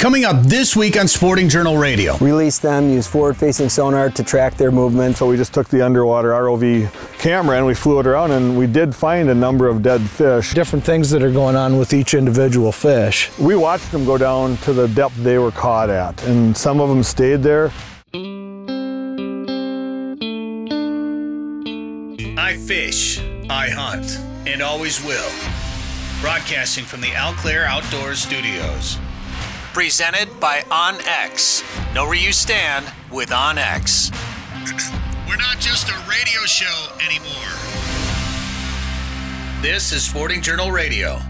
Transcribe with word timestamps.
Coming 0.00 0.24
up 0.24 0.42
this 0.44 0.74
week 0.74 0.98
on 0.98 1.06
Sporting 1.06 1.46
Journal 1.46 1.76
Radio. 1.76 2.16
Release 2.16 2.58
them, 2.58 2.88
use 2.88 3.06
forward 3.06 3.36
facing 3.36 3.68
sonar 3.68 4.08
to 4.08 4.24
track 4.24 4.54
their 4.54 4.72
movement. 4.72 5.18
So 5.18 5.26
we 5.28 5.36
just 5.36 5.52
took 5.52 5.68
the 5.68 5.84
underwater 5.84 6.30
ROV 6.30 6.90
camera 7.18 7.58
and 7.58 7.66
we 7.66 7.74
flew 7.74 8.00
it 8.00 8.06
around 8.06 8.30
and 8.30 8.56
we 8.56 8.66
did 8.66 8.96
find 8.96 9.28
a 9.28 9.34
number 9.34 9.68
of 9.68 9.82
dead 9.82 10.00
fish. 10.00 10.54
Different 10.54 10.86
things 10.86 11.10
that 11.10 11.22
are 11.22 11.30
going 11.30 11.54
on 11.54 11.76
with 11.76 11.92
each 11.92 12.14
individual 12.14 12.72
fish. 12.72 13.30
We 13.38 13.56
watched 13.56 13.92
them 13.92 14.06
go 14.06 14.16
down 14.16 14.56
to 14.64 14.72
the 14.72 14.88
depth 14.88 15.16
they 15.16 15.36
were 15.36 15.50
caught 15.50 15.90
at 15.90 16.24
and 16.24 16.56
some 16.56 16.80
of 16.80 16.88
them 16.88 17.02
stayed 17.02 17.42
there. 17.42 17.70
I 22.38 22.56
fish, 22.56 23.20
I 23.50 23.68
hunt, 23.68 24.18
and 24.46 24.62
always 24.62 25.04
will. 25.04 25.30
Broadcasting 26.22 26.84
from 26.84 27.02
the 27.02 27.08
Alclair 27.08 27.66
Outdoor 27.66 28.14
Studios. 28.14 28.96
Presented 29.72 30.40
by 30.40 30.62
OnX. 30.62 31.62
Know 31.94 32.04
where 32.06 32.16
you 32.16 32.32
stand 32.32 32.84
with 33.12 33.28
OnX. 33.30 34.10
We're 35.28 35.36
not 35.36 35.60
just 35.60 35.88
a 35.88 35.94
radio 36.08 36.40
show 36.44 36.88
anymore. 36.96 37.30
This 39.62 39.92
is 39.92 40.02
Sporting 40.02 40.42
Journal 40.42 40.72
Radio. 40.72 41.20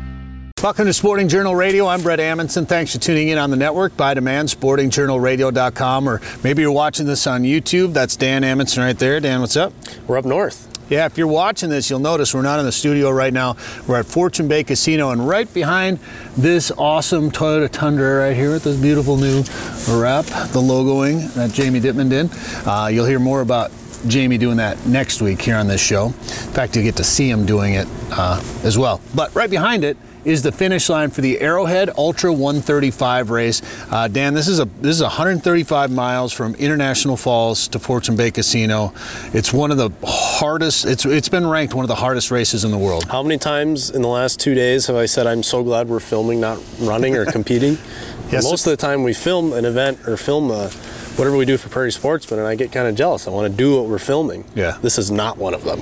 Welcome 0.63 0.87
to 0.87 0.95
Sporting 0.95 1.29
Journal 1.29 1.55
Radio. 1.55 1.87
I'm 1.87 2.01
Bret 2.01 2.19
Amundson. 2.19 2.67
Thanks 2.67 2.95
for 2.95 2.99
tuning 2.99 3.29
in 3.29 3.37
on 3.37 3.51
the 3.51 3.59
network 3.59 3.95
by 3.99 4.15
demand, 4.15 4.49
sportingjournalradio.com, 4.49 6.09
or 6.09 6.23
maybe 6.43 6.63
you're 6.63 6.73
watching 6.73 7.05
this 7.05 7.27
on 7.27 7.43
YouTube. 7.43 7.93
That's 7.93 8.17
Dan 8.17 8.41
Amundson 8.43 8.79
right 8.79 8.99
there. 8.99 9.21
Dan, 9.21 9.43
what's 9.43 9.57
up? 9.57 9.75
We're 10.07 10.17
up 10.17 10.25
north. 10.25 10.67
Yeah, 10.91 11.07
if 11.07 11.17
you're 11.17 11.29
watching 11.29 11.71
this, 11.71 11.89
you'll 11.89 12.01
notice 12.01 12.35
we're 12.35 12.43
not 12.43 12.59
in 12.59 12.67
the 12.67 12.73
studio 12.73 13.11
right 13.11 13.33
now. 13.33 13.57
We're 13.87 14.01
at 14.01 14.07
Fortune 14.07 14.49
Bay 14.49 14.65
Casino, 14.65 15.11
and 15.11 15.27
right 15.27 15.53
behind 15.55 16.01
this 16.37 16.73
awesome 16.77 17.31
Toyota 17.31 17.71
Tundra 17.71 18.19
right 18.19 18.37
here 18.37 18.51
with 18.51 18.65
this 18.65 18.77
beautiful 18.77 19.17
new 19.17 19.45
wrap, 19.89 20.25
the 20.25 20.61
logoing 20.61 21.33
that 21.35 21.53
Jamie 21.53 21.79
Dittman 21.79 22.11
did. 22.11 22.29
Uh, 22.67 22.89
you'll 22.89 23.07
hear 23.07 23.21
more 23.21 23.41
about 23.41 23.71
Jamie 24.09 24.37
doing 24.37 24.57
that 24.57 24.85
next 24.85 25.23
week 25.23 25.41
here 25.41 25.55
on 25.55 25.69
this 25.69 25.81
show. 25.81 26.07
In 26.07 26.13
fact, 26.13 26.75
you 26.75 26.83
get 26.83 26.97
to 26.97 27.05
see 27.05 27.31
him 27.31 27.47
doing 27.47 27.75
it 27.75 27.87
uh, 28.11 28.43
as 28.65 28.77
well. 28.77 29.01
But 29.15 29.33
right 29.33 29.49
behind 29.49 29.85
it 29.85 29.97
is 30.25 30.43
the 30.43 30.53
finish 30.53 30.89
line 30.89 31.11
for 31.11 31.21
the 31.21 31.41
Arrowhead 31.41 31.91
Ultra 31.97 32.33
135 32.33 33.31
race. 33.31 33.63
Uh, 33.91 34.09
Dan, 34.09 34.35
this 34.35 34.49
is 34.49 34.59
a 34.59 34.65
this 34.81 34.97
is 34.97 35.03
135 35.03 35.91
miles 35.91 36.33
from 36.33 36.55
International 36.57 37.17
Falls 37.17 37.69
to 37.69 37.79
Fortune 37.79 38.17
Bay 38.17 38.31
Casino. 38.31 38.93
It's 39.33 39.53
one 39.53 39.71
of 39.71 39.77
the 39.77 39.91
hardest. 40.05 40.85
It's 40.85 41.05
it's 41.05 41.29
been 41.29 41.47
ranked 41.47 41.75
one 41.75 41.85
of 41.85 41.89
the 41.89 41.95
hardest 41.95 42.31
races 42.31 42.65
in 42.65 42.71
the 42.71 42.79
world. 42.79 43.05
How 43.09 43.23
many 43.23 43.39
times 43.39 43.91
in 43.91 44.03
the 44.03 44.09
last 44.09 44.41
two 44.41 44.55
days 44.55 44.87
have 44.87 44.97
I 44.97 45.07
said 45.07 45.27
I'm 45.27 45.43
so 45.43 45.63
glad 45.63 45.89
we're 45.89 46.01
filming, 46.01 46.41
not 46.41 46.59
running 46.81 47.17
or 47.17 47.27
competing? 47.27 47.79
Yes. 48.31 48.45
Most 48.45 48.65
of 48.65 48.71
the 48.71 48.77
time 48.77 49.03
we 49.03 49.13
film 49.13 49.53
an 49.53 49.65
event 49.65 50.07
or 50.07 50.17
film 50.17 50.53
a, 50.53 50.69
whatever 51.17 51.37
we 51.37 51.45
do 51.45 51.57
for 51.57 51.69
Prairie 51.69 51.91
Sportsman, 51.91 52.39
and 52.39 52.47
I 52.47 52.55
get 52.55 52.71
kind 52.71 52.87
of 52.87 52.95
jealous. 52.95 53.27
I 53.27 53.31
want 53.33 53.51
to 53.51 53.57
do 53.57 53.77
what 53.77 53.87
we're 53.87 53.99
filming. 53.99 54.45
Yeah. 54.55 54.79
This 54.83 54.99
is 54.99 55.11
not 55.11 55.37
one 55.37 55.53
of 55.53 55.65
them. 55.65 55.81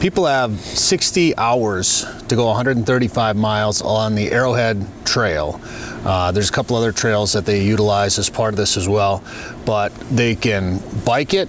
People 0.00 0.26
have 0.26 0.60
60 0.60 1.36
hours 1.36 2.06
to 2.28 2.36
go 2.36 2.46
135 2.46 3.36
miles 3.36 3.82
on 3.82 4.14
the 4.14 4.30
Arrowhead 4.30 4.86
Trail. 5.04 5.60
Uh, 6.04 6.30
there's 6.30 6.48
a 6.48 6.52
couple 6.52 6.76
other 6.76 6.92
trails 6.92 7.32
that 7.32 7.44
they 7.44 7.64
utilize 7.64 8.16
as 8.16 8.30
part 8.30 8.54
of 8.54 8.56
this 8.56 8.76
as 8.76 8.88
well, 8.88 9.24
but 9.66 9.92
they 10.08 10.36
can 10.36 10.80
bike 11.04 11.34
it, 11.34 11.48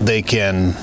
they 0.00 0.22
can 0.22 0.74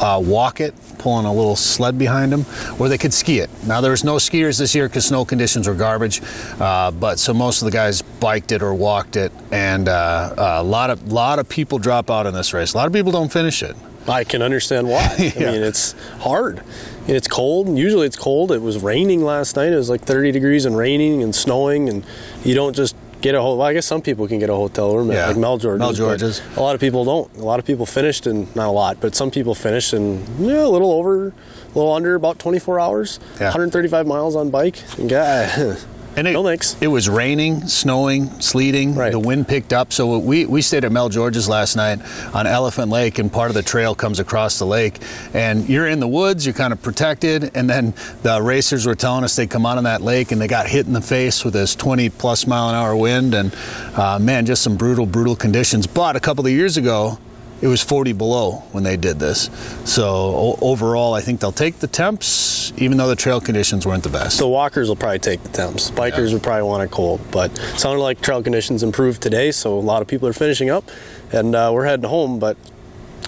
uh, 0.00 0.22
walk 0.24 0.60
it, 0.60 0.72
pulling 1.00 1.26
a 1.26 1.34
little 1.34 1.56
sled 1.56 1.98
behind 1.98 2.30
them, 2.30 2.46
or 2.78 2.88
they 2.88 2.98
could 2.98 3.12
ski 3.12 3.40
it. 3.40 3.50
Now 3.66 3.80
there's 3.80 4.04
no 4.04 4.14
skiers 4.14 4.56
this 4.56 4.72
year 4.72 4.86
because 4.86 5.06
snow 5.06 5.24
conditions 5.24 5.66
were 5.66 5.74
garbage, 5.74 6.22
uh, 6.60 6.92
but 6.92 7.18
so 7.18 7.34
most 7.34 7.60
of 7.60 7.66
the 7.66 7.72
guys 7.72 8.02
biked 8.02 8.52
it 8.52 8.62
or 8.62 8.72
walked 8.72 9.16
it, 9.16 9.32
and 9.50 9.88
uh, 9.88 10.32
a 10.36 10.62
lot 10.62 10.90
of 10.90 11.10
lot 11.10 11.40
of 11.40 11.48
people 11.48 11.80
drop 11.80 12.08
out 12.08 12.26
in 12.26 12.34
this 12.34 12.54
race. 12.54 12.72
A 12.74 12.76
lot 12.76 12.86
of 12.86 12.92
people 12.92 13.10
don't 13.10 13.32
finish 13.32 13.64
it. 13.64 13.74
I 14.08 14.24
can 14.24 14.42
understand 14.42 14.88
why. 14.88 15.14
Yeah. 15.18 15.32
I 15.48 15.52
mean, 15.52 15.62
it's 15.62 15.92
hard. 16.20 16.62
It's 17.06 17.28
cold. 17.28 17.68
and 17.68 17.78
Usually 17.78 18.06
it's 18.06 18.16
cold. 18.16 18.52
It 18.52 18.62
was 18.62 18.78
raining 18.82 19.24
last 19.24 19.56
night. 19.56 19.72
It 19.72 19.76
was 19.76 19.90
like 19.90 20.02
30 20.02 20.32
degrees 20.32 20.64
and 20.64 20.76
raining 20.76 21.22
and 21.22 21.34
snowing, 21.34 21.88
and 21.88 22.04
you 22.44 22.54
don't 22.54 22.74
just 22.74 22.94
get 23.20 23.34
a 23.34 23.40
whole. 23.40 23.58
Well, 23.58 23.66
I 23.66 23.72
guess 23.74 23.84
some 23.86 24.00
people 24.00 24.26
can 24.26 24.38
get 24.38 24.48
a 24.48 24.54
hotel 24.54 24.96
room, 24.96 25.10
Yeah. 25.12 25.26
like 25.26 25.36
Mel 25.36 25.58
George's. 25.58 25.78
Mel 25.80 25.92
George's. 25.92 26.40
A 26.56 26.60
lot 26.62 26.74
of 26.74 26.80
people 26.80 27.04
don't. 27.04 27.34
A 27.36 27.44
lot 27.44 27.58
of 27.58 27.66
people 27.66 27.84
finished 27.84 28.26
and 28.26 28.54
not 28.56 28.68
a 28.68 28.72
lot, 28.72 28.98
but 29.00 29.14
some 29.14 29.30
people 29.30 29.54
finished 29.54 29.92
in 29.92 30.24
yeah, 30.38 30.64
a 30.64 30.68
little 30.68 30.92
over, 30.92 31.28
a 31.28 31.32
little 31.78 31.92
under 31.92 32.14
about 32.14 32.38
24 32.38 32.80
hours. 32.80 33.20
Yeah. 33.34 33.46
135 33.46 34.06
miles 34.06 34.36
on 34.36 34.48
bike. 34.50 34.78
And 34.98 35.10
yeah, 35.10 35.76
And 36.20 36.28
it, 36.28 36.32
No 36.32 36.44
thanks. 36.44 36.76
it 36.82 36.88
was 36.88 37.08
raining, 37.08 37.66
snowing, 37.66 38.28
sleeting. 38.42 38.94
Right. 38.94 39.10
The 39.10 39.18
wind 39.18 39.48
picked 39.48 39.72
up. 39.72 39.90
So 39.90 40.18
we, 40.18 40.44
we 40.44 40.60
stayed 40.60 40.84
at 40.84 40.92
Mel 40.92 41.08
George's 41.08 41.48
last 41.48 41.76
night 41.76 41.98
on 42.34 42.46
Elephant 42.46 42.90
Lake, 42.90 43.18
and 43.18 43.32
part 43.32 43.48
of 43.48 43.54
the 43.54 43.62
trail 43.62 43.94
comes 43.94 44.20
across 44.20 44.58
the 44.58 44.66
lake. 44.66 44.98
And 45.32 45.66
you're 45.66 45.86
in 45.86 45.98
the 45.98 46.06
woods, 46.06 46.44
you're 46.44 46.52
kind 46.52 46.74
of 46.74 46.82
protected. 46.82 47.52
And 47.56 47.70
then 47.70 47.94
the 48.20 48.42
racers 48.42 48.84
were 48.84 48.94
telling 48.94 49.24
us 49.24 49.34
they 49.34 49.46
come 49.46 49.64
out 49.64 49.78
on 49.78 49.84
that 49.84 50.02
lake 50.02 50.30
and 50.30 50.38
they 50.38 50.46
got 50.46 50.66
hit 50.68 50.86
in 50.86 50.92
the 50.92 51.00
face 51.00 51.42
with 51.42 51.54
this 51.54 51.74
20 51.74 52.10
plus 52.10 52.46
mile 52.46 52.68
an 52.68 52.74
hour 52.74 52.94
wind. 52.94 53.32
And 53.32 53.56
uh, 53.96 54.18
man, 54.18 54.44
just 54.44 54.60
some 54.60 54.76
brutal, 54.76 55.06
brutal 55.06 55.36
conditions. 55.36 55.86
But 55.86 56.16
a 56.16 56.20
couple 56.20 56.44
of 56.44 56.52
years 56.52 56.76
ago, 56.76 57.18
it 57.62 57.66
was 57.66 57.82
40 57.82 58.12
below 58.12 58.52
when 58.72 58.84
they 58.84 58.96
did 58.96 59.18
this. 59.18 59.50
So 59.84 60.56
overall, 60.60 61.14
I 61.14 61.20
think 61.20 61.40
they'll 61.40 61.52
take 61.52 61.78
the 61.78 61.86
temps, 61.86 62.72
even 62.78 62.96
though 62.96 63.08
the 63.08 63.16
trail 63.16 63.40
conditions 63.40 63.86
weren't 63.86 64.02
the 64.02 64.08
best. 64.08 64.38
The 64.38 64.48
walkers 64.48 64.88
will 64.88 64.96
probably 64.96 65.18
take 65.18 65.42
the 65.42 65.50
temps. 65.50 65.90
Bikers 65.90 66.32
would 66.32 66.42
probably 66.42 66.62
want 66.62 66.82
it 66.82 66.90
cold, 66.90 67.20
but 67.30 67.50
it 67.52 67.78
sounded 67.78 68.00
like 68.00 68.20
trail 68.20 68.42
conditions 68.42 68.82
improved 68.82 69.22
today, 69.22 69.50
so 69.50 69.78
a 69.78 69.80
lot 69.80 70.00
of 70.02 70.08
people 70.08 70.26
are 70.28 70.32
finishing 70.32 70.70
up, 70.70 70.90
and 71.32 71.54
uh, 71.54 71.70
we're 71.72 71.84
heading 71.84 72.08
home. 72.08 72.38
But 72.38 72.56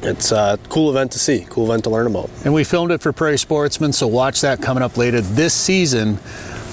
it's 0.02 0.32
a 0.32 0.58
cool 0.68 0.90
event 0.90 1.12
to 1.12 1.18
see, 1.18 1.46
cool 1.48 1.66
event 1.66 1.84
to 1.84 1.90
learn 1.90 2.06
about. 2.06 2.30
And 2.44 2.54
we 2.54 2.64
filmed 2.64 2.90
it 2.90 3.00
for 3.00 3.12
Prairie 3.12 3.38
Sportsman, 3.38 3.92
so 3.92 4.06
watch 4.06 4.40
that 4.40 4.60
coming 4.62 4.82
up 4.82 4.96
later 4.96 5.20
this 5.20 5.54
season 5.54 6.18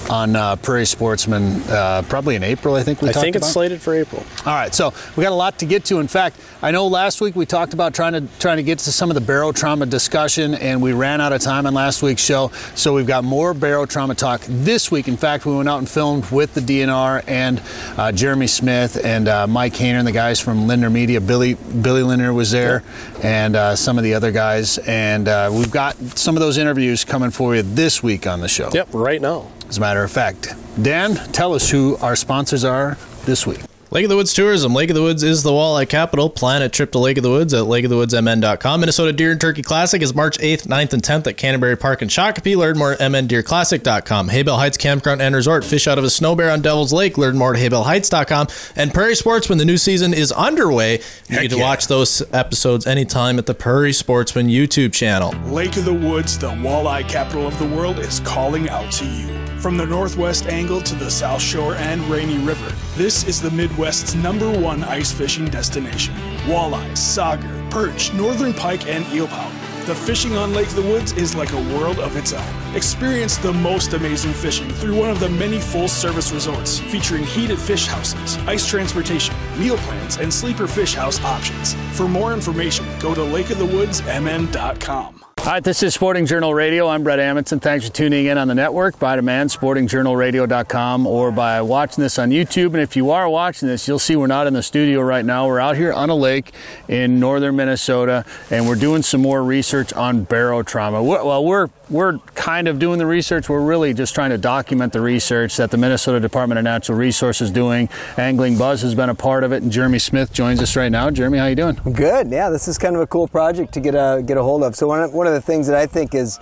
on 0.08 0.34
uh, 0.36 0.56
Prairie 0.56 0.86
Sportsman, 0.86 1.62
uh, 1.68 2.02
probably 2.08 2.36
in 2.36 2.42
April, 2.42 2.74
I 2.74 2.82
think 2.82 3.02
we 3.02 3.08
talked 3.08 3.16
about 3.16 3.18
it. 3.18 3.18
I 3.18 3.22
think 3.22 3.36
it's 3.36 3.46
about. 3.46 3.52
slated 3.52 3.82
for 3.82 3.94
April. 3.94 4.24
All 4.46 4.54
right, 4.54 4.74
so 4.74 4.92
we 5.16 5.22
got 5.22 5.32
a 5.32 5.34
lot 5.34 5.58
to 5.58 5.66
get 5.66 5.84
to. 5.86 6.00
In 6.00 6.08
fact, 6.08 6.36
I 6.62 6.70
know 6.70 6.86
last 6.86 7.20
week 7.20 7.36
we 7.36 7.46
talked 7.46 7.74
about 7.74 7.94
trying 7.94 8.12
to 8.12 8.38
trying 8.38 8.56
to 8.56 8.62
get 8.62 8.78
to 8.80 8.92
some 8.92 9.10
of 9.10 9.14
the 9.14 9.20
barotrauma 9.20 9.88
discussion, 9.88 10.54
and 10.54 10.80
we 10.80 10.92
ran 10.92 11.20
out 11.20 11.32
of 11.32 11.40
time 11.40 11.66
on 11.66 11.74
last 11.74 12.02
week's 12.02 12.22
show. 12.22 12.50
So 12.74 12.94
we've 12.94 13.06
got 13.06 13.24
more 13.24 13.54
barotrauma 13.54 14.16
talk 14.16 14.42
this 14.46 14.90
week. 14.90 15.08
In 15.08 15.16
fact, 15.16 15.46
we 15.46 15.54
went 15.54 15.68
out 15.68 15.78
and 15.78 15.88
filmed 15.88 16.30
with 16.30 16.54
the 16.54 16.60
DNR 16.60 17.24
and 17.26 17.62
uh, 17.96 18.12
Jeremy 18.12 18.46
Smith 18.46 19.04
and 19.04 19.28
uh, 19.28 19.46
Mike 19.46 19.74
Hehner 19.74 19.98
and 19.98 20.06
the 20.06 20.12
guys 20.12 20.40
from 20.40 20.66
Lindner 20.66 20.90
Media. 20.90 21.20
Billy 21.20 21.54
Billy 21.54 22.02
Lindner 22.02 22.32
was 22.32 22.50
there, 22.50 22.82
and 23.22 23.56
uh, 23.56 23.76
some 23.76 23.98
of 23.98 24.04
the 24.04 24.14
other 24.14 24.32
guys. 24.32 24.78
And 24.78 25.28
uh, 25.28 25.50
we've 25.52 25.70
got 25.70 25.96
some 26.18 26.36
of 26.36 26.40
those 26.40 26.58
interviews 26.58 27.04
coming 27.04 27.30
for 27.30 27.54
you 27.54 27.62
this 27.62 28.02
week 28.02 28.26
on 28.26 28.40
the 28.40 28.48
show. 28.48 28.70
Yep, 28.72 28.88
right 28.92 29.20
now. 29.20 29.50
As 29.70 29.78
a 29.78 29.80
matter 29.80 30.02
of 30.02 30.10
fact, 30.10 30.52
Dan, 30.82 31.14
tell 31.30 31.54
us 31.54 31.70
who 31.70 31.96
our 31.98 32.16
sponsors 32.16 32.64
are 32.64 32.98
this 33.24 33.46
week. 33.46 33.60
Lake 33.92 34.04
of 34.04 34.08
the 34.08 34.14
Woods 34.14 34.32
Tourism. 34.32 34.72
Lake 34.72 34.88
of 34.90 34.94
the 34.94 35.02
Woods 35.02 35.24
is 35.24 35.42
the 35.42 35.50
walleye 35.50 35.88
capital. 35.88 36.30
Plan 36.30 36.62
a 36.62 36.68
trip 36.68 36.92
to 36.92 36.98
Lake 37.00 37.16
of 37.16 37.24
the 37.24 37.30
Woods 37.30 37.52
at 37.52 37.64
lakeofthewoodsmn.com. 37.64 38.78
Minnesota 38.78 39.12
Deer 39.12 39.32
and 39.32 39.40
Turkey 39.40 39.62
Classic 39.62 40.00
is 40.00 40.14
March 40.14 40.38
8th, 40.38 40.68
9th, 40.68 40.92
and 40.92 41.02
10th 41.02 41.26
at 41.26 41.36
Canterbury 41.36 41.76
Park 41.76 42.00
in 42.00 42.06
Shakopee. 42.06 42.56
Learn 42.56 42.78
more 42.78 42.92
at 42.92 43.00
mndeerclassic.com. 43.00 44.28
Haybale 44.28 44.58
Heights 44.58 44.76
Campground 44.76 45.20
and 45.20 45.34
Resort. 45.34 45.64
Fish 45.64 45.88
out 45.88 45.98
of 45.98 46.04
a 46.04 46.10
snow 46.10 46.36
bear 46.36 46.52
on 46.52 46.62
Devil's 46.62 46.92
Lake. 46.92 47.18
Learn 47.18 47.36
more 47.36 47.56
at 47.56 47.60
haybaleheights.com. 47.60 48.46
And 48.76 48.94
Prairie 48.94 49.16
Sportsman, 49.16 49.58
the 49.58 49.64
new 49.64 49.76
season 49.76 50.14
is 50.14 50.30
underway. 50.30 50.98
You 51.26 51.34
Heck 51.34 51.42
get 51.42 51.50
to 51.50 51.56
yeah. 51.56 51.62
watch 51.64 51.88
those 51.88 52.22
episodes 52.32 52.86
anytime 52.86 53.40
at 53.40 53.46
the 53.46 53.54
Prairie 53.54 53.92
Sportsman 53.92 54.46
YouTube 54.46 54.92
channel. 54.92 55.32
Lake 55.50 55.76
of 55.76 55.84
the 55.84 55.92
Woods, 55.94 56.38
the 56.38 56.50
walleye 56.50 57.08
capital 57.08 57.44
of 57.44 57.58
the 57.58 57.66
world, 57.66 57.98
is 57.98 58.20
calling 58.20 58.68
out 58.68 58.92
to 58.92 59.04
you. 59.04 59.40
From 59.60 59.76
the 59.76 59.84
northwest 59.84 60.46
angle 60.46 60.80
to 60.80 60.94
the 60.94 61.10
south 61.10 61.42
shore 61.42 61.74
and 61.74 62.00
Rainy 62.04 62.38
River, 62.38 62.72
this 62.96 63.28
is 63.28 63.42
the 63.42 63.50
Midwest's 63.80 64.14
number 64.14 64.50
one 64.60 64.84
ice 64.84 65.10
fishing 65.10 65.46
destination. 65.46 66.14
Walleye, 66.44 66.90
sauger, 66.90 67.70
perch, 67.70 68.12
northern 68.12 68.52
pike, 68.52 68.86
and 68.86 69.06
eel 69.06 69.26
eelpout. 69.26 69.86
The 69.86 69.94
fishing 69.94 70.36
on 70.36 70.52
Lake 70.52 70.66
of 70.66 70.74
the 70.74 70.82
Woods 70.82 71.12
is 71.12 71.34
like 71.34 71.54
a 71.54 71.74
world 71.74 71.98
of 71.98 72.14
its 72.14 72.34
own. 72.34 72.76
Experience 72.76 73.38
the 73.38 73.54
most 73.54 73.94
amazing 73.94 74.34
fishing 74.34 74.68
through 74.68 74.98
one 74.98 75.08
of 75.08 75.18
the 75.18 75.30
many 75.30 75.58
full 75.58 75.88
service 75.88 76.30
resorts 76.30 76.78
featuring 76.78 77.24
heated 77.24 77.58
fish 77.58 77.86
houses, 77.86 78.36
ice 78.46 78.68
transportation, 78.68 79.34
meal 79.58 79.78
plans, 79.78 80.18
and 80.18 80.30
sleeper 80.30 80.66
fish 80.66 80.92
house 80.92 81.18
options. 81.24 81.72
For 81.96 82.06
more 82.06 82.34
information, 82.34 82.84
go 83.00 83.14
to 83.14 83.22
lakeofthewoodsmn.com. 83.22 85.19
All 85.40 85.46
right, 85.46 85.64
this 85.64 85.82
is 85.82 85.94
Sporting 85.94 86.26
Journal 86.26 86.52
Radio. 86.52 86.86
I'm 86.86 87.02
Bret 87.02 87.18
Amundson. 87.18 87.62
Thanks 87.62 87.86
for 87.86 87.92
tuning 87.92 88.26
in 88.26 88.36
on 88.36 88.46
the 88.46 88.54
network 88.54 88.98
by 88.98 89.16
demand, 89.16 89.48
sportingjournalradio.com, 89.48 91.06
or 91.06 91.32
by 91.32 91.62
watching 91.62 92.02
this 92.02 92.18
on 92.18 92.28
YouTube. 92.28 92.66
And 92.66 92.76
if 92.76 92.94
you 92.94 93.10
are 93.10 93.26
watching 93.26 93.66
this, 93.66 93.88
you'll 93.88 93.98
see 93.98 94.16
we're 94.16 94.26
not 94.26 94.46
in 94.46 94.52
the 94.52 94.62
studio 94.62 95.00
right 95.00 95.24
now. 95.24 95.46
We're 95.46 95.58
out 95.58 95.76
here 95.76 95.94
on 95.94 96.10
a 96.10 96.14
lake 96.14 96.52
in 96.88 97.18
northern 97.18 97.56
Minnesota, 97.56 98.26
and 98.50 98.68
we're 98.68 98.74
doing 98.76 99.00
some 99.02 99.22
more 99.22 99.42
research 99.42 99.94
on 99.94 100.26
barotrauma. 100.26 101.02
Well, 101.02 101.42
we're 101.44 101.68
we're 101.90 102.18
kind 102.34 102.68
of 102.68 102.78
doing 102.78 102.98
the 102.98 103.06
research. 103.06 103.48
We're 103.48 103.64
really 103.64 103.92
just 103.92 104.14
trying 104.14 104.30
to 104.30 104.38
document 104.38 104.92
the 104.92 105.00
research 105.00 105.56
that 105.56 105.70
the 105.70 105.76
Minnesota 105.76 106.20
Department 106.20 106.58
of 106.58 106.64
Natural 106.64 106.96
Resources 106.96 107.48
is 107.48 107.50
doing. 107.50 107.88
Angling 108.16 108.56
Buzz 108.56 108.82
has 108.82 108.94
been 108.94 109.08
a 109.08 109.14
part 109.14 109.44
of 109.44 109.52
it, 109.52 109.62
and 109.62 109.72
Jeremy 109.72 109.98
Smith 109.98 110.32
joins 110.32 110.60
us 110.60 110.76
right 110.76 110.90
now. 110.90 111.10
Jeremy, 111.10 111.38
how 111.38 111.46
you 111.46 111.56
doing? 111.56 111.74
Good. 111.92 112.30
Yeah, 112.30 112.50
this 112.50 112.68
is 112.68 112.78
kind 112.78 112.94
of 112.94 113.02
a 113.02 113.06
cool 113.06 113.26
project 113.28 113.72
to 113.74 113.80
get 113.80 113.94
a 113.94 114.22
get 114.24 114.36
a 114.36 114.42
hold 114.42 114.62
of. 114.62 114.76
So 114.76 114.86
one 114.86 115.02
of, 115.02 115.12
one 115.12 115.26
of 115.26 115.32
the 115.32 115.40
things 115.40 115.66
that 115.66 115.76
I 115.76 115.86
think 115.86 116.14
is 116.14 116.38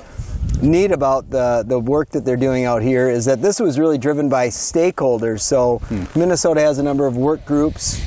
neat 0.62 0.90
about 0.92 1.30
the 1.30 1.64
the 1.66 1.78
work 1.78 2.10
that 2.10 2.24
they're 2.24 2.36
doing 2.36 2.64
out 2.64 2.82
here 2.82 3.08
is 3.08 3.24
that 3.24 3.40
this 3.40 3.60
was 3.60 3.78
really 3.78 3.98
driven 3.98 4.28
by 4.28 4.48
stakeholders. 4.48 5.40
So 5.40 5.78
hmm. 5.78 6.04
Minnesota 6.18 6.60
has 6.60 6.78
a 6.78 6.82
number 6.82 7.06
of 7.06 7.16
work 7.16 7.44
groups 7.44 8.00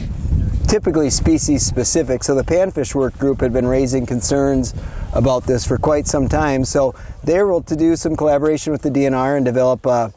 typically 0.72 1.10
species 1.10 1.66
specific. 1.66 2.24
So 2.24 2.34
the 2.34 2.46
panfish 2.46 2.96
work 2.96 3.18
group 3.20 3.42
had 3.42 3.52
been 3.52 3.68
raising 3.68 4.06
concerns 4.06 4.74
about 5.12 5.44
this 5.44 5.68
for 5.68 5.78
quite 5.78 6.08
some 6.08 6.30
time. 6.30 6.64
So 6.64 6.96
they 7.26 7.44
were 7.44 7.50
able 7.50 7.64
to 7.64 7.76
do 7.76 7.98
some 7.98 8.16
collaboration 8.16 8.72
with 8.72 8.82
the 8.82 8.90
DNR 8.90 9.36
and 9.36 9.44
develop 9.44 9.86
a 9.86 10.14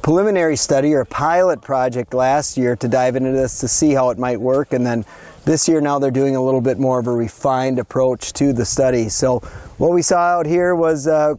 preliminary 0.00 0.56
study 0.56 0.94
or 0.94 1.02
a 1.02 1.06
pilot 1.06 1.60
project 1.60 2.14
last 2.14 2.56
year 2.56 2.76
to 2.76 2.88
dive 2.88 3.14
into 3.14 3.32
this 3.32 3.60
to 3.60 3.68
see 3.68 3.92
how 3.92 4.08
it 4.08 4.16
might 4.16 4.40
work. 4.40 4.72
And 4.72 4.86
then 4.86 5.04
this 5.44 5.68
year 5.68 5.82
now 5.82 5.98
they're 5.98 6.10
doing 6.10 6.34
a 6.34 6.42
little 6.42 6.62
bit 6.62 6.78
more 6.78 6.98
of 6.98 7.06
a 7.06 7.12
refined 7.12 7.78
approach 7.78 8.32
to 8.32 8.54
the 8.54 8.64
study. 8.64 9.10
So 9.10 9.40
what 9.76 9.92
we 9.92 10.00
saw 10.00 10.16
out 10.16 10.46
here 10.46 10.74
was 10.74 11.06
uh, 11.08 11.34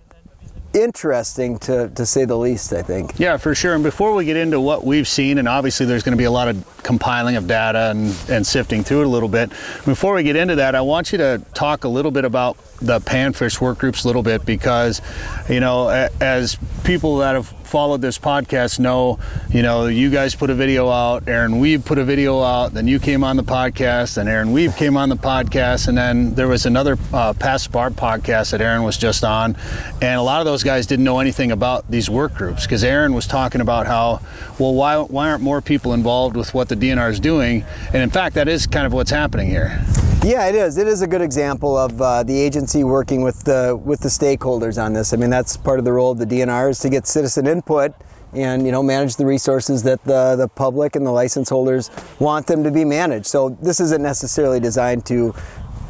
interesting 0.73 1.59
to, 1.59 1.89
to 1.89 2.05
say 2.05 2.25
the 2.25 2.37
least, 2.37 2.73
I 2.73 2.81
think. 2.81 3.13
Yeah, 3.17 3.37
for 3.37 3.53
sure. 3.55 3.73
And 3.73 3.83
before 3.83 4.13
we 4.13 4.25
get 4.25 4.37
into 4.37 4.59
what 4.59 4.85
we've 4.85 5.07
seen, 5.07 5.37
and 5.37 5.47
obviously 5.47 5.85
there's 5.85 6.03
going 6.03 6.13
to 6.13 6.17
be 6.17 6.25
a 6.25 6.31
lot 6.31 6.47
of 6.47 6.83
compiling 6.83 7.35
of 7.35 7.47
data 7.47 7.91
and, 7.91 8.15
and 8.29 8.45
sifting 8.45 8.83
through 8.83 9.01
it 9.01 9.05
a 9.05 9.09
little 9.09 9.29
bit, 9.29 9.49
before 9.85 10.15
we 10.15 10.23
get 10.23 10.35
into 10.35 10.55
that, 10.55 10.75
I 10.75 10.81
want 10.81 11.11
you 11.11 11.17
to 11.17 11.41
talk 11.53 11.83
a 11.83 11.89
little 11.89 12.11
bit 12.11 12.25
about 12.25 12.57
the 12.81 12.99
panfish 12.99 13.61
work 13.61 13.77
groups 13.77 14.03
a 14.03 14.07
little 14.07 14.23
bit 14.23 14.45
because, 14.45 15.01
you 15.49 15.59
know, 15.59 15.89
as 16.19 16.57
people 16.83 17.17
that 17.17 17.35
have 17.35 17.47
followed 17.71 18.01
this 18.01 18.19
podcast 18.19 18.79
know, 18.79 19.17
you 19.49 19.61
know, 19.61 19.87
you 19.87 20.09
guys 20.09 20.35
put 20.35 20.49
a 20.49 20.53
video 20.53 20.89
out, 20.89 21.27
Aaron 21.27 21.53
Weeb 21.53 21.85
put 21.85 21.97
a 21.97 22.03
video 22.03 22.41
out, 22.41 22.73
then 22.73 22.85
you 22.85 22.99
came 22.99 23.23
on 23.23 23.37
the 23.37 23.43
podcast, 23.43 24.17
and 24.17 24.27
Aaron 24.27 24.49
Weeb 24.49 24.75
came 24.75 24.97
on 24.97 25.07
the 25.07 25.15
podcast, 25.15 25.87
and 25.87 25.97
then 25.97 26.35
there 26.35 26.49
was 26.49 26.65
another 26.65 26.97
uh, 27.13 27.33
Past 27.33 27.71
Bar 27.71 27.91
podcast 27.91 28.51
that 28.51 28.59
Aaron 28.59 28.83
was 28.83 28.97
just 28.97 29.23
on, 29.23 29.55
and 30.01 30.19
a 30.19 30.21
lot 30.21 30.41
of 30.41 30.45
those 30.45 30.63
guys 30.63 30.85
didn't 30.85 31.05
know 31.05 31.19
anything 31.19 31.51
about 31.51 31.89
these 31.89 32.09
work 32.09 32.33
groups 32.33 32.63
because 32.65 32.83
Aaron 32.83 33.13
was 33.13 33.25
talking 33.25 33.61
about 33.61 33.87
how, 33.87 34.19
well, 34.59 34.73
why, 34.73 34.97
why 34.97 35.29
aren't 35.29 35.43
more 35.43 35.61
people 35.61 35.93
involved 35.93 36.35
with 36.35 36.53
what 36.53 36.67
the 36.67 36.75
DNR 36.75 37.09
is 37.09 37.21
doing? 37.21 37.63
And 37.93 38.03
in 38.03 38.09
fact, 38.09 38.35
that 38.35 38.49
is 38.49 38.67
kind 38.67 38.85
of 38.85 38.91
what's 38.91 39.11
happening 39.11 39.47
here. 39.47 39.81
Yeah, 40.23 40.45
it 40.45 40.53
is. 40.53 40.77
It 40.77 40.87
is 40.87 41.01
a 41.01 41.07
good 41.07 41.23
example 41.23 41.75
of 41.75 41.99
uh, 41.99 42.21
the 42.21 42.39
agency 42.39 42.83
working 42.83 43.23
with 43.23 43.43
the 43.43 43.75
with 43.83 44.01
the 44.01 44.07
stakeholders 44.07 44.79
on 44.79 44.93
this. 44.93 45.13
I 45.13 45.17
mean, 45.17 45.31
that's 45.31 45.57
part 45.57 45.79
of 45.79 45.85
the 45.85 45.91
role 45.91 46.11
of 46.11 46.19
the 46.19 46.27
DNR 46.27 46.69
is 46.69 46.79
to 46.81 46.89
get 46.89 47.07
citizen 47.07 47.47
input 47.47 47.91
and 48.33 48.63
you 48.63 48.71
know 48.71 48.83
manage 48.83 49.15
the 49.15 49.25
resources 49.25 49.81
that 49.81 50.03
the 50.03 50.35
the 50.35 50.47
public 50.47 50.95
and 50.95 51.07
the 51.07 51.11
license 51.11 51.49
holders 51.49 51.89
want 52.19 52.45
them 52.45 52.63
to 52.63 52.69
be 52.69 52.85
managed. 52.85 53.25
So 53.25 53.57
this 53.63 53.79
isn't 53.79 54.03
necessarily 54.03 54.59
designed 54.59 55.07
to 55.07 55.33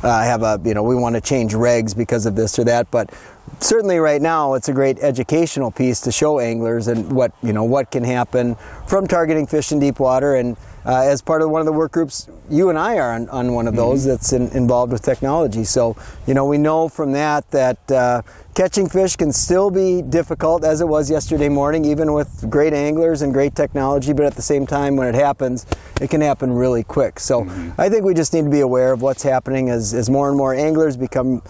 uh, 0.01 0.23
have 0.23 0.43
a 0.43 0.61
you 0.63 0.75
know 0.75 0.83
we 0.83 0.95
want 0.95 1.15
to 1.15 1.21
change 1.21 1.53
regs 1.53 1.95
because 1.95 2.25
of 2.25 2.37
this 2.37 2.57
or 2.57 2.63
that, 2.63 2.89
but 2.89 3.13
certainly 3.59 3.97
right 3.97 4.21
now 4.21 4.53
it's 4.53 4.69
a 4.69 4.73
great 4.73 4.97
educational 4.99 5.71
piece 5.71 5.99
to 6.01 6.11
show 6.11 6.39
anglers 6.39 6.87
and 6.87 7.11
what 7.11 7.33
you 7.43 7.51
know 7.51 7.65
what 7.65 7.91
can 7.91 8.05
happen 8.05 8.55
from 8.87 9.07
targeting 9.07 9.45
fish 9.45 9.73
in 9.73 9.79
deep 9.79 9.99
water 9.99 10.35
and 10.35 10.55
uh, 10.85 11.01
as 11.01 11.21
part 11.21 11.41
of 11.41 11.49
one 11.49 11.61
of 11.61 11.65
the 11.65 11.71
work 11.71 11.91
groups 11.91 12.27
you 12.49 12.69
and 12.69 12.77
I 12.77 12.97
are 12.97 13.13
on, 13.13 13.29
on 13.29 13.53
one 13.53 13.67
of 13.67 13.75
those 13.75 14.05
that's 14.05 14.33
in, 14.33 14.49
involved 14.49 14.91
with 14.91 15.01
technology. 15.01 15.63
So 15.63 15.95
you 16.27 16.33
know 16.33 16.45
we 16.45 16.57
know 16.57 16.89
from 16.89 17.11
that 17.13 17.49
that 17.51 17.91
uh, 17.91 18.21
catching 18.55 18.89
fish 18.89 19.15
can 19.15 19.31
still 19.31 19.71
be 19.71 20.01
difficult 20.01 20.63
as 20.63 20.81
it 20.81 20.87
was 20.87 21.09
yesterday 21.09 21.49
morning 21.49 21.85
even 21.85 22.13
with 22.13 22.49
great 22.49 22.73
anglers 22.73 23.21
and 23.21 23.33
great 23.33 23.55
technology 23.55 24.13
but 24.13 24.25
at 24.25 24.35
the 24.35 24.41
same 24.41 24.65
time 24.65 24.95
when 24.95 25.07
it 25.07 25.15
happens 25.15 25.65
it 26.01 26.09
can 26.09 26.21
happen 26.21 26.51
really 26.51 26.83
quick. 26.83 27.19
So 27.19 27.47
I 27.77 27.89
think 27.89 28.03
we 28.03 28.13
just 28.13 28.33
need 28.33 28.43
to 28.43 28.49
be 28.49 28.61
aware 28.61 28.91
of 28.91 29.01
what's 29.01 29.23
happening 29.23 29.69
as, 29.69 29.93
as 29.93 30.09
more 30.09 30.29
and 30.29 30.37
more 30.37 30.53
anglers 30.53 30.97
become 30.97 31.43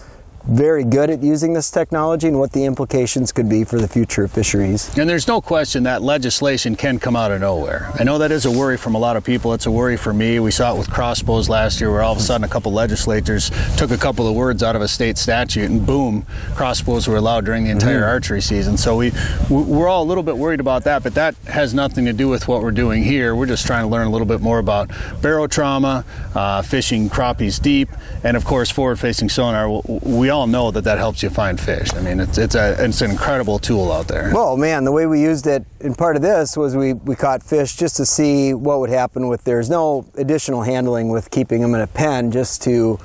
very 0.44 0.84
good 0.84 1.10
at 1.10 1.22
using 1.22 1.52
this 1.52 1.70
technology 1.70 2.26
and 2.28 2.38
what 2.38 2.52
the 2.52 2.64
implications 2.64 3.32
could 3.32 3.48
be 3.48 3.64
for 3.64 3.78
the 3.78 3.88
future 3.88 4.24
of 4.24 4.32
fisheries. 4.32 4.96
And 4.98 5.08
there's 5.08 5.28
no 5.28 5.40
question 5.40 5.84
that 5.84 6.02
legislation 6.02 6.76
can 6.76 6.98
come 6.98 7.16
out 7.16 7.30
of 7.30 7.40
nowhere. 7.40 7.90
I 7.98 8.04
know 8.04 8.18
that 8.18 8.32
is 8.32 8.44
a 8.44 8.50
worry 8.50 8.76
from 8.76 8.94
a 8.94 8.98
lot 8.98 9.16
of 9.16 9.24
people. 9.24 9.52
It's 9.54 9.66
a 9.66 9.70
worry 9.70 9.96
for 9.96 10.12
me. 10.12 10.38
We 10.40 10.50
saw 10.50 10.74
it 10.74 10.78
with 10.78 10.90
crossbows 10.90 11.48
last 11.48 11.80
year, 11.80 11.90
where 11.90 12.02
all 12.02 12.12
of 12.12 12.18
a 12.18 12.22
sudden 12.22 12.44
a 12.44 12.48
couple 12.48 12.72
legislators 12.72 13.50
took 13.76 13.90
a 13.90 13.96
couple 13.96 14.26
of 14.26 14.34
words 14.34 14.62
out 14.62 14.76
of 14.76 14.82
a 14.82 14.88
state 14.88 15.18
statute, 15.18 15.70
and 15.70 15.86
boom, 15.86 16.26
crossbows 16.54 17.06
were 17.06 17.16
allowed 17.16 17.44
during 17.44 17.64
the 17.64 17.70
entire 17.70 18.04
archery 18.04 18.40
season. 18.40 18.76
So 18.76 18.96
we 18.96 19.12
we're 19.48 19.88
all 19.88 20.02
a 20.02 20.08
little 20.08 20.22
bit 20.22 20.36
worried 20.36 20.60
about 20.60 20.84
that, 20.84 21.02
but 21.02 21.14
that 21.14 21.34
has 21.46 21.72
nothing 21.74 22.04
to 22.06 22.12
do 22.12 22.28
with 22.28 22.48
what 22.48 22.62
we're 22.62 22.70
doing 22.70 23.02
here. 23.02 23.34
We're 23.34 23.46
just 23.46 23.66
trying 23.66 23.84
to 23.84 23.88
learn 23.88 24.06
a 24.06 24.10
little 24.10 24.26
bit 24.26 24.40
more 24.40 24.58
about 24.58 24.88
barotrauma, 24.88 26.04
uh, 26.34 26.62
fishing 26.62 27.08
crappies 27.08 27.60
deep, 27.60 27.88
and 28.24 28.36
of 28.36 28.44
course 28.44 28.70
forward-facing 28.70 29.28
sonar. 29.28 29.82
We 29.86 30.30
all 30.30 30.46
know 30.46 30.70
that 30.70 30.84
that 30.84 30.98
helps 30.98 31.22
you 31.22 31.30
find 31.30 31.60
fish. 31.60 31.92
I 31.94 32.00
mean, 32.00 32.20
it's 32.20 32.38
it's 32.38 32.54
a 32.54 32.76
it's 32.84 33.00
an 33.00 33.10
incredible 33.10 33.58
tool 33.58 33.90
out 33.92 34.08
there. 34.08 34.30
Well, 34.34 34.56
man, 34.56 34.84
the 34.84 34.92
way 34.92 35.06
we 35.06 35.20
used 35.20 35.46
it 35.46 35.64
in 35.80 35.94
part 35.94 36.16
of 36.16 36.22
this 36.22 36.56
was 36.56 36.76
we, 36.76 36.92
we 36.92 37.16
caught 37.16 37.42
fish 37.42 37.76
just 37.76 37.96
to 37.96 38.06
see 38.06 38.54
what 38.54 38.80
would 38.80 38.90
happen 38.90 39.28
with 39.28 39.44
there's 39.44 39.70
no 39.70 40.06
additional 40.16 40.62
handling 40.62 41.08
with 41.08 41.30
keeping 41.30 41.60
them 41.60 41.74
in 41.74 41.80
a 41.80 41.86
pen, 41.86 42.30
just 42.30 42.62
to 42.62 42.98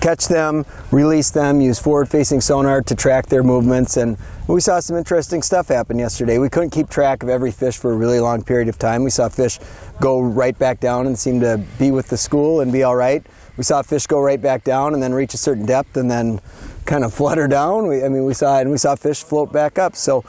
catch 0.00 0.28
them, 0.28 0.66
release 0.90 1.30
them, 1.30 1.62
use 1.62 1.78
forward 1.78 2.08
facing 2.08 2.38
sonar 2.40 2.82
to 2.82 2.94
track 2.94 3.26
their 3.26 3.42
movements. 3.42 3.96
And 3.96 4.18
we 4.46 4.60
saw 4.60 4.78
some 4.80 4.98
interesting 4.98 5.40
stuff 5.40 5.68
happen 5.68 5.98
yesterday. 5.98 6.36
We 6.38 6.50
couldn't 6.50 6.70
keep 6.70 6.90
track 6.90 7.22
of 7.22 7.30
every 7.30 7.50
fish 7.50 7.78
for 7.78 7.92
a 7.92 7.96
really 7.96 8.20
long 8.20 8.42
period 8.42 8.68
of 8.68 8.78
time. 8.78 9.02
We 9.02 9.08
saw 9.08 9.30
fish 9.30 9.58
go 10.02 10.20
right 10.20 10.58
back 10.58 10.78
down 10.78 11.06
and 11.06 11.18
seem 11.18 11.40
to 11.40 11.62
be 11.78 11.90
with 11.90 12.08
the 12.08 12.18
school 12.18 12.60
and 12.60 12.70
be 12.70 12.82
all 12.82 12.96
right. 12.96 13.24
We 13.56 13.64
saw 13.64 13.82
fish 13.82 14.06
go 14.06 14.20
right 14.20 14.40
back 14.40 14.64
down 14.64 14.94
and 14.94 15.02
then 15.02 15.14
reach 15.14 15.34
a 15.34 15.38
certain 15.38 15.66
depth 15.66 15.96
and 15.96 16.10
then 16.10 16.40
kind 16.86 17.04
of 17.04 17.14
flutter 17.14 17.46
down. 17.46 17.86
We, 17.86 18.04
I 18.04 18.08
mean, 18.08 18.24
we 18.24 18.34
saw 18.34 18.58
and 18.58 18.70
we 18.70 18.78
saw 18.78 18.94
fish 18.96 19.22
float 19.22 19.52
back 19.52 19.78
up. 19.78 19.94
So 19.96 20.24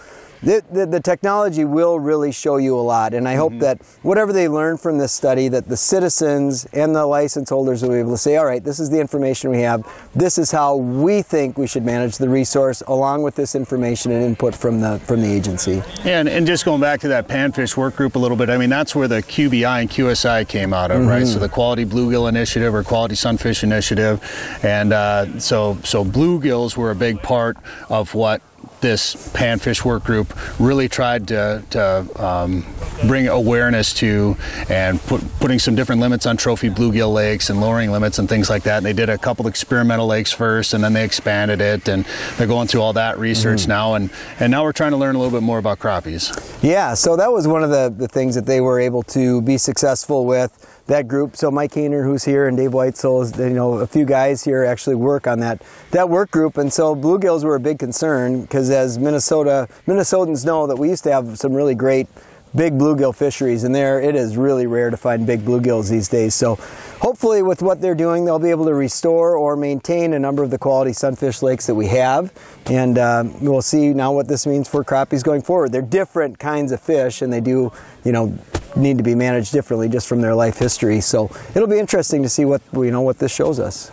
the, 0.46 0.64
the, 0.72 0.86
the 0.86 1.00
technology 1.00 1.66
will 1.66 2.00
really 2.00 2.32
show 2.32 2.58
you 2.58 2.78
a 2.78 2.82
lot, 2.82 3.14
and 3.14 3.28
I 3.28 3.34
hope 3.36 3.58
that 3.60 3.82
whatever 4.04 4.32
they 4.32 4.48
learn 4.48 4.78
from 4.78 5.00
this 5.00 5.12
study, 5.12 5.48
that 5.48 5.68
the 5.68 5.76
citizens 5.76 6.66
and 6.66 6.96
the 6.96 7.06
license 7.06 7.50
holders 7.50 7.82
will 7.82 7.90
be 7.90 7.96
able 7.96 8.12
to 8.12 8.18
say, 8.18 8.38
all 8.38 8.46
right, 8.46 8.64
this 8.64 8.80
is 8.80 8.92
the 8.92 9.00
information 9.00 9.50
we 9.50 9.62
have. 9.62 9.84
This 10.14 10.38
is 10.38 10.52
how 10.52 10.76
we 10.76 11.24
think 11.24 11.58
we 11.58 11.66
should 11.66 11.84
manage 11.84 12.18
the 12.18 12.30
resource, 12.30 12.84
along 12.88 13.24
with 13.24 13.36
this 13.36 13.56
information 13.56 14.12
and 14.12 14.24
input 14.24 14.56
from 14.56 14.82
the 14.82 15.00
from 15.00 15.22
the 15.22 15.32
agency. 15.32 15.82
And, 16.04 16.30
and 16.30 16.46
just 16.46 16.64
going 16.64 16.80
back 16.80 17.00
to 17.02 17.08
that 17.10 17.28
panfish 17.28 17.76
work 17.76 17.96
group 17.96 18.16
a 18.16 18.20
little 18.20 18.38
bit, 18.38 18.50
I 18.50 18.58
mean, 18.58 18.70
that's 18.70 18.96
where 18.96 19.08
the 19.08 19.24
QBI 19.24 19.82
and 19.82 19.90
QSI 19.90 20.48
came 20.48 20.74
out 20.74 20.92
of, 20.92 21.08
right? 21.08 21.26
So 21.26 21.40
the 21.40 21.50
Quality 21.50 21.86
Bluegill 21.86 22.30
Initiative 22.30 22.74
or 22.74 22.84
Quality 22.84 23.16
Sunfish 23.16 23.64
Initiative. 23.64 24.22
And 24.64 24.94
uh, 24.94 25.40
so, 25.40 25.78
so 25.84 26.06
bluegills 26.06 26.78
were 26.78 26.92
a 26.92 26.96
big 26.96 27.22
part 27.22 27.58
of 27.90 28.14
what 28.14 28.42
this 28.82 29.16
panfish 29.34 29.84
work 29.84 30.04
group 30.04 30.38
really 30.60 30.88
tried 30.88 31.28
to, 31.28 31.64
to 31.72 32.24
um, 32.24 32.66
bring 33.08 33.28
awareness 33.28 33.94
to 33.94 34.38
and 34.70 35.02
put, 35.02 35.22
putting 35.40 35.60
some 35.60 35.76
different 35.76 36.02
limits 36.02 36.26
on 36.26 36.38
trophy 36.38 36.70
bluegill 36.70 37.14
lakes 37.14 37.50
and 37.50 37.60
lowering 37.60 37.92
limits 37.92 38.20
and 38.20 38.30
things 38.30 38.50
like 38.50 38.64
that. 38.64 38.78
And 38.78 38.86
they 38.86 38.94
did 38.94 39.10
a 39.10 39.18
couple 39.18 39.48
experimental 39.48 40.08
lakes 40.08 40.32
first 40.32 40.74
and 40.74 40.84
then 40.84 40.94
they 40.94 41.04
expanded 41.04 41.62
it 41.62 41.88
and 41.88 42.06
they're 42.38 42.48
going 42.48 42.68
through 42.68 42.82
all 42.82 42.94
that 42.94 43.18
research 43.18 43.68
now. 43.68 43.96
And, 43.96 44.10
and 44.40 44.52
now 44.52 44.64
we're 44.64 44.72
trying 44.72 44.92
to 44.92 44.98
learn 44.98 45.16
a 45.16 45.20
little 45.20 45.38
bit 45.38 45.44
more 45.44 45.58
about 45.58 45.80
crappies. 45.80 46.64
Yeah, 46.64 46.94
so 46.94 47.16
that 47.16 47.32
was 47.32 47.48
one 47.48 47.64
of 47.64 47.70
the, 47.70 47.94
the 47.96 48.08
things 48.08 48.36
that 48.36 48.46
they 48.46 48.62
were 48.62 48.80
able 48.80 49.04
to 49.04 49.42
be 49.42 49.58
successful 49.58 50.26
with 50.26 50.75
that 50.88 51.08
group. 51.08 51.36
So 51.36 51.50
Mike 51.50 51.72
Hehner, 51.72 52.04
who's 52.04 52.24
here, 52.24 52.48
and 52.48 52.56
Dave 52.56 52.72
Weitzel, 52.72 53.24
is, 53.24 53.38
you 53.38 53.50
know, 53.50 53.74
a 53.76 53.88
few 53.88 54.06
guys 54.06 54.44
here 54.44 54.64
actually 54.64 54.96
work 54.96 55.28
on 55.28 55.40
that 55.40 55.62
that 55.92 56.10
work 56.10 56.32
group. 56.32 56.58
And 56.58 56.72
so 56.72 56.96
bluegills 56.96 57.44
were 57.44 57.56
a 57.56 57.60
big 57.60 57.80
concern 57.80 58.42
because 58.42 58.70
as 58.70 59.00
Minnesota 59.00 59.68
Minnesotans 59.88 60.46
know 60.46 60.68
that 60.68 60.78
we 60.78 60.90
used 60.90 61.04
to 61.04 61.12
have 61.12 61.38
some 61.38 61.54
really 61.54 61.76
great 61.76 62.08
big 62.56 62.78
bluegill 62.78 63.14
fisheries, 63.14 63.64
and 63.64 63.76
there 63.76 64.00
it 64.00 64.16
is 64.16 64.38
really 64.38 64.66
rare 64.66 64.90
to 64.90 64.98
find 64.98 65.26
big 65.26 65.42
bluegills 65.42 65.90
these 65.90 66.08
days. 66.08 66.34
So 66.34 66.56
hopefully, 67.00 67.42
with 67.42 67.62
what 67.62 67.82
they're 67.82 67.96
doing, 67.96 68.26
they'll 68.26 68.40
be 68.40 68.50
able 68.50 68.66
to 68.66 68.74
restore 68.74 69.36
or 69.36 69.56
maintain 69.56 70.14
a 70.14 70.20
number 70.20 70.44
of 70.44 70.52
the 70.52 70.58
quality 70.58 70.94
sunfish 70.94 71.42
lakes 71.42 71.68
that 71.68 71.76
we 71.76 71.88
have, 71.88 72.32
and 72.68 72.98
uh, 72.98 73.26
we'll 73.42 73.62
see 73.62 73.94
now 73.94 74.14
what 74.14 74.28
this 74.28 74.48
means 74.48 74.68
for 74.68 74.84
crappies 74.84 75.24
going 75.24 75.42
forward. 75.42 75.72
They're 75.72 75.82
different 75.82 76.40
kinds 76.40 76.72
of 76.72 76.80
fish, 76.80 77.22
and 77.22 77.32
they 77.32 77.42
do, 77.42 77.72
you 78.04 78.12
know, 78.12 78.38
need 78.76 78.98
to 78.98 79.04
be 79.04 79.16
managed 79.16 79.52
differently 79.54 79.88
just 79.90 80.08
from 80.08 80.22
their 80.22 80.36
life 80.36 80.58
history. 80.58 81.02
So 81.02 81.30
it'll 81.56 81.68
be 81.68 81.80
interesting 81.80 82.24
to 82.24 82.30
see 82.30 82.46
what 82.46 82.62
you 82.74 82.92
know 82.92 83.02
what 83.02 83.20
this 83.20 83.34
shows 83.34 83.60
us. 83.60 83.92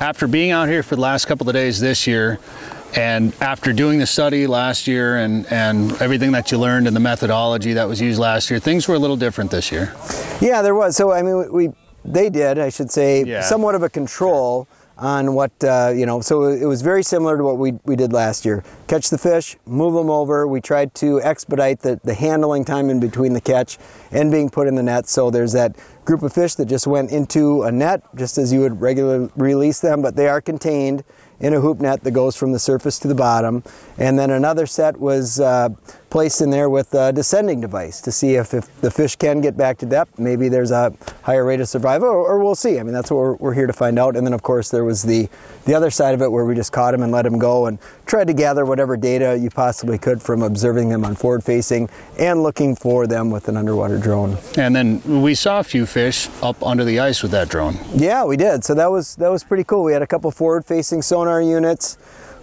after 0.00 0.26
being 0.28 0.50
out 0.52 0.68
here 0.68 0.82
for 0.82 0.94
the 0.96 1.00
last 1.00 1.24
couple 1.26 1.48
of 1.48 1.54
days 1.54 1.80
this 1.80 2.06
year 2.06 2.38
and 2.94 3.34
after 3.40 3.72
doing 3.72 3.98
the 3.98 4.06
study 4.06 4.46
last 4.46 4.86
year 4.86 5.18
and, 5.18 5.44
and 5.52 5.92
everything 6.00 6.32
that 6.32 6.50
you 6.52 6.58
learned 6.58 6.86
and 6.86 6.94
the 6.96 7.00
methodology 7.00 7.72
that 7.74 7.86
was 7.88 8.00
used 8.00 8.18
last 8.18 8.48
year, 8.50 8.58
things 8.60 8.86
were 8.88 8.94
a 8.94 8.98
little 8.98 9.16
different 9.16 9.50
this 9.50 9.70
year. 9.72 9.92
Yeah, 10.40 10.62
there 10.62 10.74
was. 10.74 10.96
So 10.96 11.10
I 11.12 11.22
mean, 11.22 11.52
we 11.52 11.70
they 12.04 12.30
did, 12.30 12.58
I 12.58 12.70
should 12.70 12.90
say, 12.90 13.24
Yeah. 13.24 13.42
somewhat 13.42 13.74
of 13.74 13.82
a 13.82 13.88
control 13.90 14.66
on 14.98 15.34
what 15.34 15.52
uh, 15.62 15.92
you 15.94 16.06
know. 16.06 16.20
So 16.20 16.44
it 16.48 16.64
was 16.64 16.82
very 16.82 17.02
similar 17.02 17.36
to 17.36 17.44
what 17.44 17.58
we, 17.58 17.72
we 17.84 17.96
did 17.96 18.12
last 18.12 18.44
year. 18.44 18.64
Catch 18.88 19.10
the 19.10 19.18
fish, 19.18 19.56
move 19.64 19.94
them 19.94 20.10
over. 20.10 20.46
We 20.46 20.60
tried 20.60 20.94
to 20.96 21.20
expedite 21.22 21.80
the, 21.80 22.00
the 22.04 22.14
handling 22.14 22.64
time 22.64 22.90
in 22.90 23.00
between 23.00 23.32
the 23.32 23.40
catch 23.40 23.78
and 24.10 24.30
being 24.30 24.50
put 24.50 24.66
in 24.66 24.74
the 24.74 24.82
net. 24.82 25.08
So 25.08 25.30
there's 25.30 25.52
that 25.52 25.76
group 26.04 26.22
of 26.22 26.32
fish 26.32 26.54
that 26.56 26.66
just 26.66 26.86
went 26.86 27.10
into 27.10 27.62
a 27.62 27.70
net, 27.70 28.02
just 28.16 28.38
as 28.38 28.52
you 28.52 28.60
would 28.60 28.80
regularly 28.80 29.30
release 29.36 29.80
them, 29.80 30.02
but 30.02 30.16
they 30.16 30.26
are 30.28 30.40
contained 30.40 31.04
in 31.40 31.54
a 31.54 31.60
hoop 31.60 31.78
net 31.78 32.02
that 32.02 32.10
goes 32.10 32.34
from 32.34 32.52
the 32.52 32.58
surface 32.58 32.98
to 32.98 33.08
the 33.08 33.14
bottom. 33.14 33.62
And 33.98 34.18
then 34.18 34.30
another 34.30 34.66
set 34.66 34.98
was 34.98 35.38
uh, 35.38 35.68
placed 36.10 36.40
in 36.40 36.50
there 36.50 36.70
with 36.70 36.94
a 36.94 37.12
descending 37.12 37.60
device 37.60 38.00
to 38.00 38.12
see 38.12 38.34
if, 38.34 38.54
if 38.54 38.80
the 38.80 38.90
fish 38.90 39.16
can 39.16 39.40
get 39.40 39.56
back 39.56 39.78
to 39.78 39.86
depth. 39.86 40.18
Maybe 40.18 40.48
there's 40.48 40.70
a 40.70 40.92
higher 41.22 41.44
rate 41.44 41.60
of 41.60 41.68
survival, 41.68 42.08
or, 42.08 42.26
or 42.26 42.42
we'll 42.42 42.54
see. 42.54 42.78
I 42.78 42.82
mean, 42.82 42.92
that's 42.92 43.10
what 43.10 43.16
we're, 43.18 43.34
we're, 43.34 43.54
here 43.54 43.66
to 43.66 43.72
find 43.72 43.98
out. 43.98 44.16
And 44.16 44.26
then, 44.26 44.32
of 44.32 44.42
course, 44.42 44.70
there 44.70 44.84
was 44.84 45.02
the, 45.02 45.28
the 45.64 45.74
other 45.74 45.90
side 45.90 46.14
of 46.14 46.22
it 46.22 46.30
where 46.30 46.44
we 46.44 46.54
just 46.54 46.72
caught 46.72 46.94
him 46.94 47.02
and 47.02 47.12
let 47.12 47.26
him 47.26 47.38
go 47.38 47.66
and 47.66 47.78
tried 48.06 48.28
to 48.28 48.32
gather 48.32 48.64
whatever 48.64 48.96
data 48.96 49.38
you 49.38 49.50
possibly 49.50 49.98
could 49.98 50.22
from 50.22 50.42
observing 50.42 50.88
them 50.88 51.04
on 51.04 51.14
forward 51.14 51.44
facing 51.44 51.88
and 52.18 52.42
looking 52.42 52.74
for 52.74 53.06
them 53.06 53.30
with 53.30 53.48
an 53.48 53.56
underwater 53.56 53.98
drone. 53.98 54.38
And 54.56 54.74
then 54.74 55.22
we 55.22 55.34
saw 55.34 55.60
a 55.60 55.64
few 55.64 55.86
fish 55.86 56.28
up 56.42 56.62
under 56.62 56.84
the 56.84 57.00
ice 57.00 57.22
with 57.22 57.32
that 57.32 57.48
drone. 57.48 57.76
Yeah, 57.94 58.24
we 58.24 58.36
did. 58.36 58.64
So 58.64 58.74
that 58.74 58.90
was 58.90 59.16
that 59.16 59.30
was 59.30 59.44
pretty 59.44 59.64
cool. 59.64 59.84
We 59.84 59.92
had 59.92 60.02
a 60.02 60.06
couple 60.06 60.30
forward 60.30 60.64
facing 60.64 61.02
sonar 61.02 61.42
units 61.42 61.98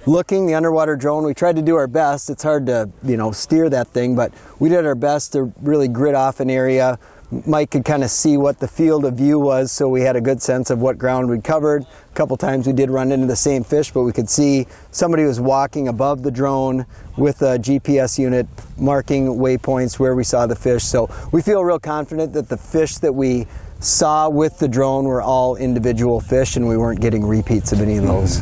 looking 0.05 0.45
the 0.45 0.53
underwater 0.53 0.95
drone 0.95 1.23
we 1.23 1.33
tried 1.33 1.55
to 1.55 1.61
do 1.61 1.75
our 1.75 1.87
best. 1.87 2.29
It's 2.29 2.43
hard 2.43 2.65
to 2.67 2.89
you 3.03 3.17
know 3.17 3.31
steer 3.31 3.69
that 3.69 3.87
thing 3.87 4.15
but 4.15 4.33
we 4.59 4.69
did 4.69 4.85
our 4.85 4.95
best 4.95 5.33
to 5.33 5.53
really 5.61 5.87
grid 5.87 6.15
off 6.15 6.39
an 6.39 6.49
area. 6.49 6.99
Mike 7.47 7.71
could 7.71 7.83
kind 7.83 8.03
of 8.03 8.11
see 8.11 8.37
what 8.37 8.59
the 8.59 8.67
field 8.67 9.03
of 9.03 9.15
view 9.15 9.39
was 9.39 9.71
so 9.71 9.89
we 9.89 10.01
had 10.01 10.15
a 10.15 10.21
good 10.21 10.41
sense 10.41 10.69
of 10.69 10.79
what 10.79 10.97
ground 10.97 11.27
we'd 11.27 11.43
covered. 11.43 11.83
A 11.83 12.13
couple 12.13 12.37
times 12.37 12.67
we 12.67 12.73
did 12.73 12.89
run 12.89 13.11
into 13.11 13.25
the 13.25 13.35
same 13.35 13.63
fish 13.63 13.91
but 13.91 14.03
we 14.03 14.13
could 14.13 14.29
see 14.29 14.67
somebody 14.91 15.23
was 15.23 15.39
walking 15.39 15.87
above 15.87 16.21
the 16.21 16.31
drone 16.31 16.85
with 17.17 17.41
a 17.41 17.57
gps 17.57 18.19
unit 18.19 18.47
marking 18.77 19.27
waypoints 19.27 19.97
where 19.97 20.15
we 20.15 20.23
saw 20.23 20.45
the 20.45 20.55
fish. 20.55 20.83
So 20.83 21.09
we 21.31 21.41
feel 21.41 21.63
real 21.63 21.79
confident 21.79 22.33
that 22.33 22.47
the 22.47 22.57
fish 22.57 22.99
that 22.99 23.13
we 23.13 23.47
saw 23.79 24.29
with 24.29 24.57
the 24.59 24.67
drone 24.67 25.05
were 25.05 25.21
all 25.21 25.55
individual 25.55 26.19
fish 26.19 26.55
and 26.55 26.67
we 26.67 26.77
weren't 26.77 27.01
getting 27.01 27.25
repeats 27.25 27.71
of 27.71 27.81
any 27.81 27.97
of 27.97 28.03
those. 28.03 28.41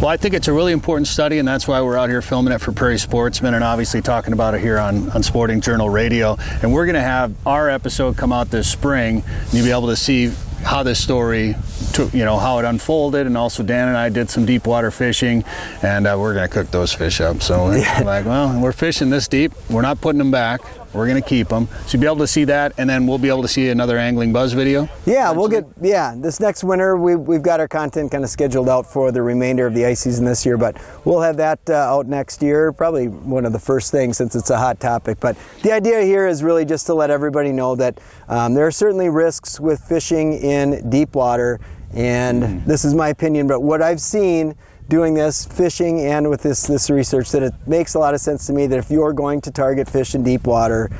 Well, 0.00 0.08
I 0.08 0.16
think 0.16 0.34
it's 0.34 0.48
a 0.48 0.52
really 0.52 0.72
important 0.72 1.06
study, 1.06 1.38
and 1.38 1.46
that's 1.46 1.68
why 1.68 1.80
we're 1.80 1.96
out 1.96 2.08
here 2.08 2.20
filming 2.20 2.52
it 2.52 2.60
for 2.60 2.72
Prairie 2.72 2.98
Sportsman 2.98 3.54
and 3.54 3.62
obviously 3.62 4.02
talking 4.02 4.32
about 4.32 4.54
it 4.54 4.60
here 4.60 4.78
on, 4.78 5.10
on 5.12 5.22
Sporting 5.22 5.60
Journal 5.60 5.88
Radio. 5.88 6.36
And 6.62 6.72
we're 6.72 6.84
going 6.84 6.94
to 6.94 7.00
have 7.00 7.32
our 7.46 7.70
episode 7.70 8.16
come 8.16 8.32
out 8.32 8.50
this 8.50 8.70
spring, 8.70 9.22
and 9.26 9.54
you'll 9.54 9.64
be 9.64 9.70
able 9.70 9.86
to 9.86 9.96
see 9.96 10.32
how 10.64 10.82
this 10.82 11.02
story, 11.02 11.54
took, 11.92 12.12
you 12.12 12.24
know, 12.24 12.38
how 12.38 12.58
it 12.58 12.64
unfolded, 12.64 13.26
and 13.26 13.36
also 13.36 13.62
Dan 13.62 13.88
and 13.88 13.96
I 13.96 14.08
did 14.08 14.30
some 14.30 14.44
deep 14.44 14.66
water 14.66 14.90
fishing, 14.90 15.44
and 15.82 16.06
uh, 16.06 16.16
we're 16.18 16.34
gonna 16.34 16.48
cook 16.48 16.70
those 16.70 16.92
fish 16.92 17.20
up. 17.20 17.42
So 17.42 17.70
yeah. 17.74 18.02
like, 18.04 18.24
well, 18.24 18.60
we're 18.60 18.72
fishing 18.72 19.10
this 19.10 19.28
deep, 19.28 19.52
we're 19.70 19.82
not 19.82 20.00
putting 20.00 20.18
them 20.18 20.30
back. 20.30 20.60
We're 20.94 21.08
going 21.08 21.20
to 21.20 21.28
keep 21.28 21.48
them. 21.48 21.66
So 21.86 21.92
you'll 21.92 22.02
be 22.02 22.06
able 22.06 22.18
to 22.18 22.26
see 22.26 22.44
that, 22.44 22.72
and 22.78 22.88
then 22.88 23.06
we'll 23.06 23.18
be 23.18 23.28
able 23.28 23.42
to 23.42 23.48
see 23.48 23.68
another 23.68 23.98
Angling 23.98 24.32
Buzz 24.32 24.52
video. 24.52 24.88
Yeah, 25.04 25.32
we'll 25.32 25.48
get, 25.48 25.66
yeah, 25.82 26.14
this 26.16 26.38
next 26.38 26.62
winter, 26.62 26.96
we, 26.96 27.16
we've 27.16 27.42
got 27.42 27.58
our 27.58 27.66
content 27.66 28.12
kind 28.12 28.22
of 28.22 28.30
scheduled 28.30 28.68
out 28.68 28.86
for 28.86 29.10
the 29.10 29.20
remainder 29.20 29.66
of 29.66 29.74
the 29.74 29.84
ice 29.84 30.00
season 30.00 30.24
this 30.24 30.46
year, 30.46 30.56
but 30.56 30.80
we'll 31.04 31.20
have 31.20 31.36
that 31.38 31.58
uh, 31.68 31.74
out 31.74 32.06
next 32.06 32.42
year, 32.42 32.72
probably 32.72 33.08
one 33.08 33.44
of 33.44 33.52
the 33.52 33.58
first 33.58 33.90
things 33.90 34.16
since 34.16 34.36
it's 34.36 34.50
a 34.50 34.58
hot 34.58 34.78
topic. 34.78 35.18
But 35.18 35.36
the 35.62 35.72
idea 35.72 36.02
here 36.02 36.28
is 36.28 36.42
really 36.42 36.64
just 36.64 36.86
to 36.86 36.94
let 36.94 37.10
everybody 37.10 37.50
know 37.50 37.74
that 37.74 37.98
um, 38.28 38.54
there 38.54 38.66
are 38.66 38.70
certainly 38.70 39.08
risks 39.08 39.58
with 39.58 39.80
fishing 39.80 40.34
in 40.34 40.88
deep 40.90 41.16
water, 41.16 41.58
and 41.92 42.42
mm. 42.42 42.64
this 42.66 42.84
is 42.84 42.94
my 42.94 43.08
opinion, 43.08 43.48
but 43.48 43.60
what 43.60 43.82
I've 43.82 44.00
seen 44.00 44.54
doing 44.88 45.14
this 45.14 45.44
fishing 45.46 46.00
and 46.00 46.28
with 46.28 46.42
this 46.42 46.66
this 46.66 46.90
research 46.90 47.30
that 47.30 47.42
it 47.42 47.54
makes 47.66 47.94
a 47.94 47.98
lot 47.98 48.14
of 48.14 48.20
sense 48.20 48.46
to 48.46 48.52
me 48.52 48.66
that 48.66 48.78
if 48.78 48.90
you're 48.90 49.12
going 49.12 49.40
to 49.40 49.50
target 49.50 49.88
fish 49.88 50.14
in 50.14 50.22
deep 50.22 50.46
water 50.46 50.90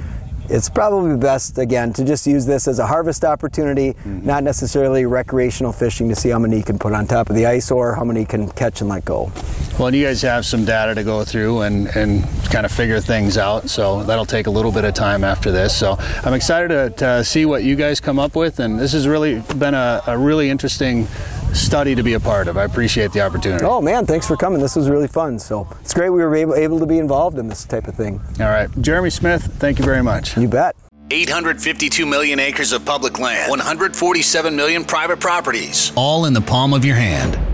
it's 0.48 0.68
probably 0.68 1.16
best 1.16 1.56
again 1.56 1.92
to 1.92 2.04
just 2.04 2.26
use 2.26 2.44
this 2.44 2.68
as 2.68 2.78
a 2.78 2.86
harvest 2.86 3.24
opportunity 3.24 3.92
mm-hmm. 3.92 4.26
not 4.26 4.42
necessarily 4.42 5.06
recreational 5.06 5.72
fishing 5.72 6.08
to 6.08 6.14
see 6.14 6.28
how 6.28 6.38
many 6.38 6.56
you 6.56 6.62
can 6.62 6.78
put 6.78 6.92
on 6.92 7.06
top 7.06 7.30
of 7.30 7.36
the 7.36 7.46
ice 7.46 7.70
or 7.70 7.94
how 7.94 8.04
many 8.04 8.20
you 8.20 8.26
can 8.26 8.48
catch 8.50 8.80
and 8.80 8.90
let 8.90 9.04
go 9.04 9.30
well 9.78 9.88
and 9.88 9.96
you 9.96 10.04
guys 10.04 10.20
have 10.20 10.44
some 10.44 10.64
data 10.64 10.94
to 10.94 11.02
go 11.02 11.24
through 11.24 11.62
and, 11.62 11.88
and 11.96 12.24
kind 12.50 12.66
of 12.66 12.72
figure 12.72 13.00
things 13.00 13.38
out 13.38 13.70
so 13.70 14.02
that'll 14.04 14.26
take 14.26 14.46
a 14.46 14.50
little 14.50 14.72
bit 14.72 14.84
of 14.84 14.92
time 14.92 15.24
after 15.24 15.50
this 15.50 15.76
so 15.76 15.96
i'm 16.24 16.34
excited 16.34 16.68
to, 16.68 16.90
to 16.90 17.24
see 17.24 17.46
what 17.46 17.64
you 17.64 17.74
guys 17.74 18.00
come 18.00 18.18
up 18.18 18.36
with 18.36 18.60
and 18.60 18.78
this 18.78 18.92
has 18.92 19.08
really 19.08 19.40
been 19.58 19.74
a, 19.74 20.02
a 20.06 20.18
really 20.18 20.50
interesting 20.50 21.06
study 21.54 21.94
to 21.94 22.02
be 22.02 22.14
a 22.14 22.20
part 22.20 22.48
of. 22.48 22.56
I 22.56 22.64
appreciate 22.64 23.12
the 23.12 23.20
opportunity. 23.20 23.64
Oh 23.64 23.80
man, 23.80 24.06
thanks 24.06 24.26
for 24.26 24.36
coming. 24.36 24.60
This 24.60 24.76
was 24.76 24.88
really 24.88 25.08
fun. 25.08 25.38
So 25.38 25.68
it's 25.80 25.94
great 25.94 26.10
we 26.10 26.22
were 26.22 26.34
able, 26.34 26.54
able 26.54 26.78
to 26.78 26.86
be 26.86 26.98
involved 26.98 27.38
in 27.38 27.48
this 27.48 27.64
type 27.64 27.88
of 27.88 27.94
thing. 27.94 28.20
All 28.40 28.46
right, 28.46 28.68
Jeremy 28.80 29.10
Smith, 29.10 29.44
thank 29.58 29.78
you 29.78 29.84
very 29.84 30.02
much. 30.02 30.36
You 30.36 30.48
bet. 30.48 30.76
852 31.10 32.06
million 32.06 32.40
acres 32.40 32.72
of 32.72 32.84
public 32.84 33.18
land, 33.18 33.50
147 33.50 34.56
million 34.56 34.84
private 34.84 35.20
properties, 35.20 35.92
all 35.96 36.24
in 36.24 36.32
the 36.32 36.40
palm 36.40 36.72
of 36.72 36.84
your 36.84 36.96
hand. 36.96 37.53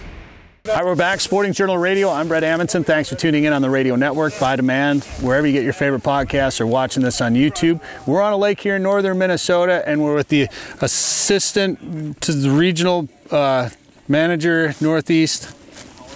All 0.69 0.75
right, 0.75 0.85
we're 0.85 0.95
back. 0.95 1.19
Sporting 1.21 1.53
Journal 1.53 1.75
Radio. 1.75 2.11
I'm 2.11 2.27
Bret 2.27 2.43
Amundson. 2.43 2.85
Thanks 2.85 3.09
for 3.09 3.15
tuning 3.15 3.45
in 3.45 3.53
on 3.53 3.63
the 3.63 3.69
radio 3.71 3.95
network, 3.95 4.39
by 4.39 4.55
demand, 4.55 5.03
wherever 5.19 5.47
you 5.47 5.53
get 5.53 5.63
your 5.63 5.73
favorite 5.73 6.03
podcasts 6.03 6.61
or 6.61 6.67
watching 6.67 7.01
this 7.01 7.19
on 7.19 7.33
YouTube. 7.33 7.81
We're 8.05 8.21
on 8.21 8.31
a 8.31 8.37
lake 8.37 8.59
here 8.59 8.75
in 8.75 8.83
northern 8.83 9.17
Minnesota, 9.17 9.81
and 9.87 10.03
we're 10.03 10.13
with 10.13 10.27
the 10.27 10.49
assistant 10.79 12.21
to 12.21 12.31
the 12.31 12.51
regional 12.51 13.09
uh, 13.31 13.69
manager, 14.07 14.75
Northeast. 14.79 15.51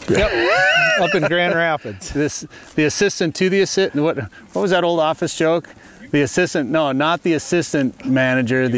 Yep, 0.09 0.31
up 1.01 1.15
in 1.15 1.23
Grand 1.23 1.55
Rapids. 1.55 2.11
This 2.13 2.45
the 2.75 2.83
assistant 2.85 3.35
to 3.37 3.49
the 3.49 3.61
assistant. 3.61 4.03
What 4.03 4.17
what 4.53 4.61
was 4.61 4.69
that 4.69 4.83
old 4.83 4.99
office 4.99 5.35
joke? 5.35 5.69
The 6.11 6.21
assistant 6.21 6.69
no 6.69 6.91
not 6.91 7.23
the 7.23 7.33
assistant 7.33 8.05
manager 8.05 8.67
the 8.67 8.77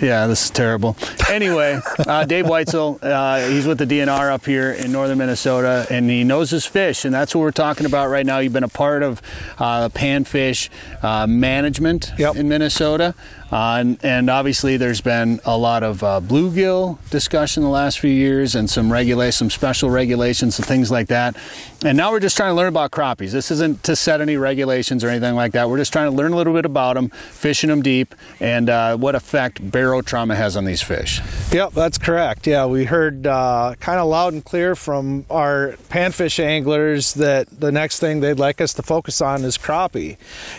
yeah 0.00 0.26
this 0.26 0.44
is 0.44 0.50
terrible. 0.50 0.96
Anyway 1.30 1.80
uh, 2.06 2.24
dave 2.24 2.46
weitzel 2.46 2.98
uh, 3.02 3.48
he's 3.48 3.66
with 3.66 3.78
the 3.78 3.86
dnr 3.86 4.30
up 4.30 4.44
here 4.44 4.72
in 4.72 4.92
northern 4.92 5.18
minnesota 5.18 5.86
and 5.90 6.08
he 6.10 6.24
knows 6.24 6.50
his 6.50 6.66
fish 6.66 7.04
and 7.04 7.14
that's 7.14 7.34
what 7.34 7.40
we're 7.40 7.50
talking 7.50 7.86
about 7.86 8.08
right 8.08 8.26
now. 8.26 8.38
You've 8.38 8.52
been 8.52 8.64
a 8.64 8.68
part 8.68 9.02
of 9.02 9.22
uh, 9.58 9.88
panfish 9.90 10.68
uh, 11.02 11.26
management 11.26 12.12
yep. 12.18 12.36
in 12.36 12.48
minnesota 12.48 13.14
uh, 13.52 13.76
and, 13.78 14.04
and, 14.04 14.28
obviously, 14.28 14.76
there's 14.76 15.00
been 15.00 15.40
a 15.44 15.56
lot 15.56 15.84
of 15.84 16.02
uh, 16.02 16.20
bluegill 16.20 16.98
discussion 17.10 17.62
the 17.62 17.68
last 17.68 18.00
few 18.00 18.10
years, 18.10 18.56
and 18.56 18.68
some 18.68 18.92
regulate, 18.92 19.32
some 19.32 19.50
special 19.50 19.88
regulations 19.88 20.58
and 20.58 20.66
things 20.66 20.90
like 20.90 21.06
that. 21.06 21.36
And 21.84 21.96
now 21.96 22.10
we're 22.10 22.20
just 22.20 22.36
trying 22.36 22.50
to 22.50 22.54
learn 22.54 22.68
about 22.68 22.90
crappies. 22.90 23.30
This 23.30 23.52
isn't 23.52 23.84
to 23.84 23.94
set 23.94 24.20
any 24.20 24.36
regulations 24.36 25.04
or 25.04 25.08
anything 25.08 25.36
like 25.36 25.52
that. 25.52 25.68
We're 25.68 25.78
just 25.78 25.92
trying 25.92 26.10
to 26.10 26.16
learn 26.16 26.32
a 26.32 26.36
little 26.36 26.54
bit 26.54 26.64
about 26.64 26.94
them, 26.94 27.10
fishing 27.10 27.70
them 27.70 27.82
deep, 27.82 28.16
and 28.40 28.68
uh, 28.68 28.96
what 28.96 29.14
effect 29.14 29.62
barotrauma 29.70 30.34
has 30.34 30.56
on 30.56 30.64
these 30.64 30.82
fish. 30.82 31.20
Yep, 31.52 31.72
that's 31.72 31.98
correct. 31.98 32.48
Yeah, 32.48 32.66
we 32.66 32.86
heard 32.86 33.28
uh, 33.28 33.74
kind 33.78 34.00
of 34.00 34.08
loud 34.08 34.32
and 34.32 34.44
clear 34.44 34.74
from 34.74 35.24
our 35.30 35.76
panfish 35.88 36.42
anglers 36.42 37.14
that 37.14 37.48
the 37.60 37.70
next 37.70 38.00
thing 38.00 38.20
they'd 38.20 38.40
like 38.40 38.60
us 38.60 38.74
to 38.74 38.82
focus 38.82 39.20
on 39.20 39.44
is 39.44 39.56
crappie, 39.56 40.16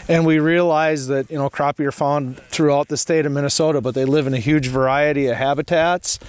and 0.08 0.26
we 0.26 0.40
realized 0.40 1.10
that 1.10 1.30
you 1.30 1.38
know 1.38 1.50
crappie 1.50 1.86
are 1.86 1.92
found 1.92 2.38
throughout 2.44 2.77
throughout 2.78 2.90
the 2.90 2.98
state 2.98 3.26
of 3.26 3.32
Minnesota, 3.32 3.82
but 3.82 3.96
they 3.96 4.06
live 4.06 4.28
in 4.28 4.36
a 4.36 4.40
huge 4.40 4.68
variety 4.68 5.26
of 5.26 5.36
habitats. 5.36 6.20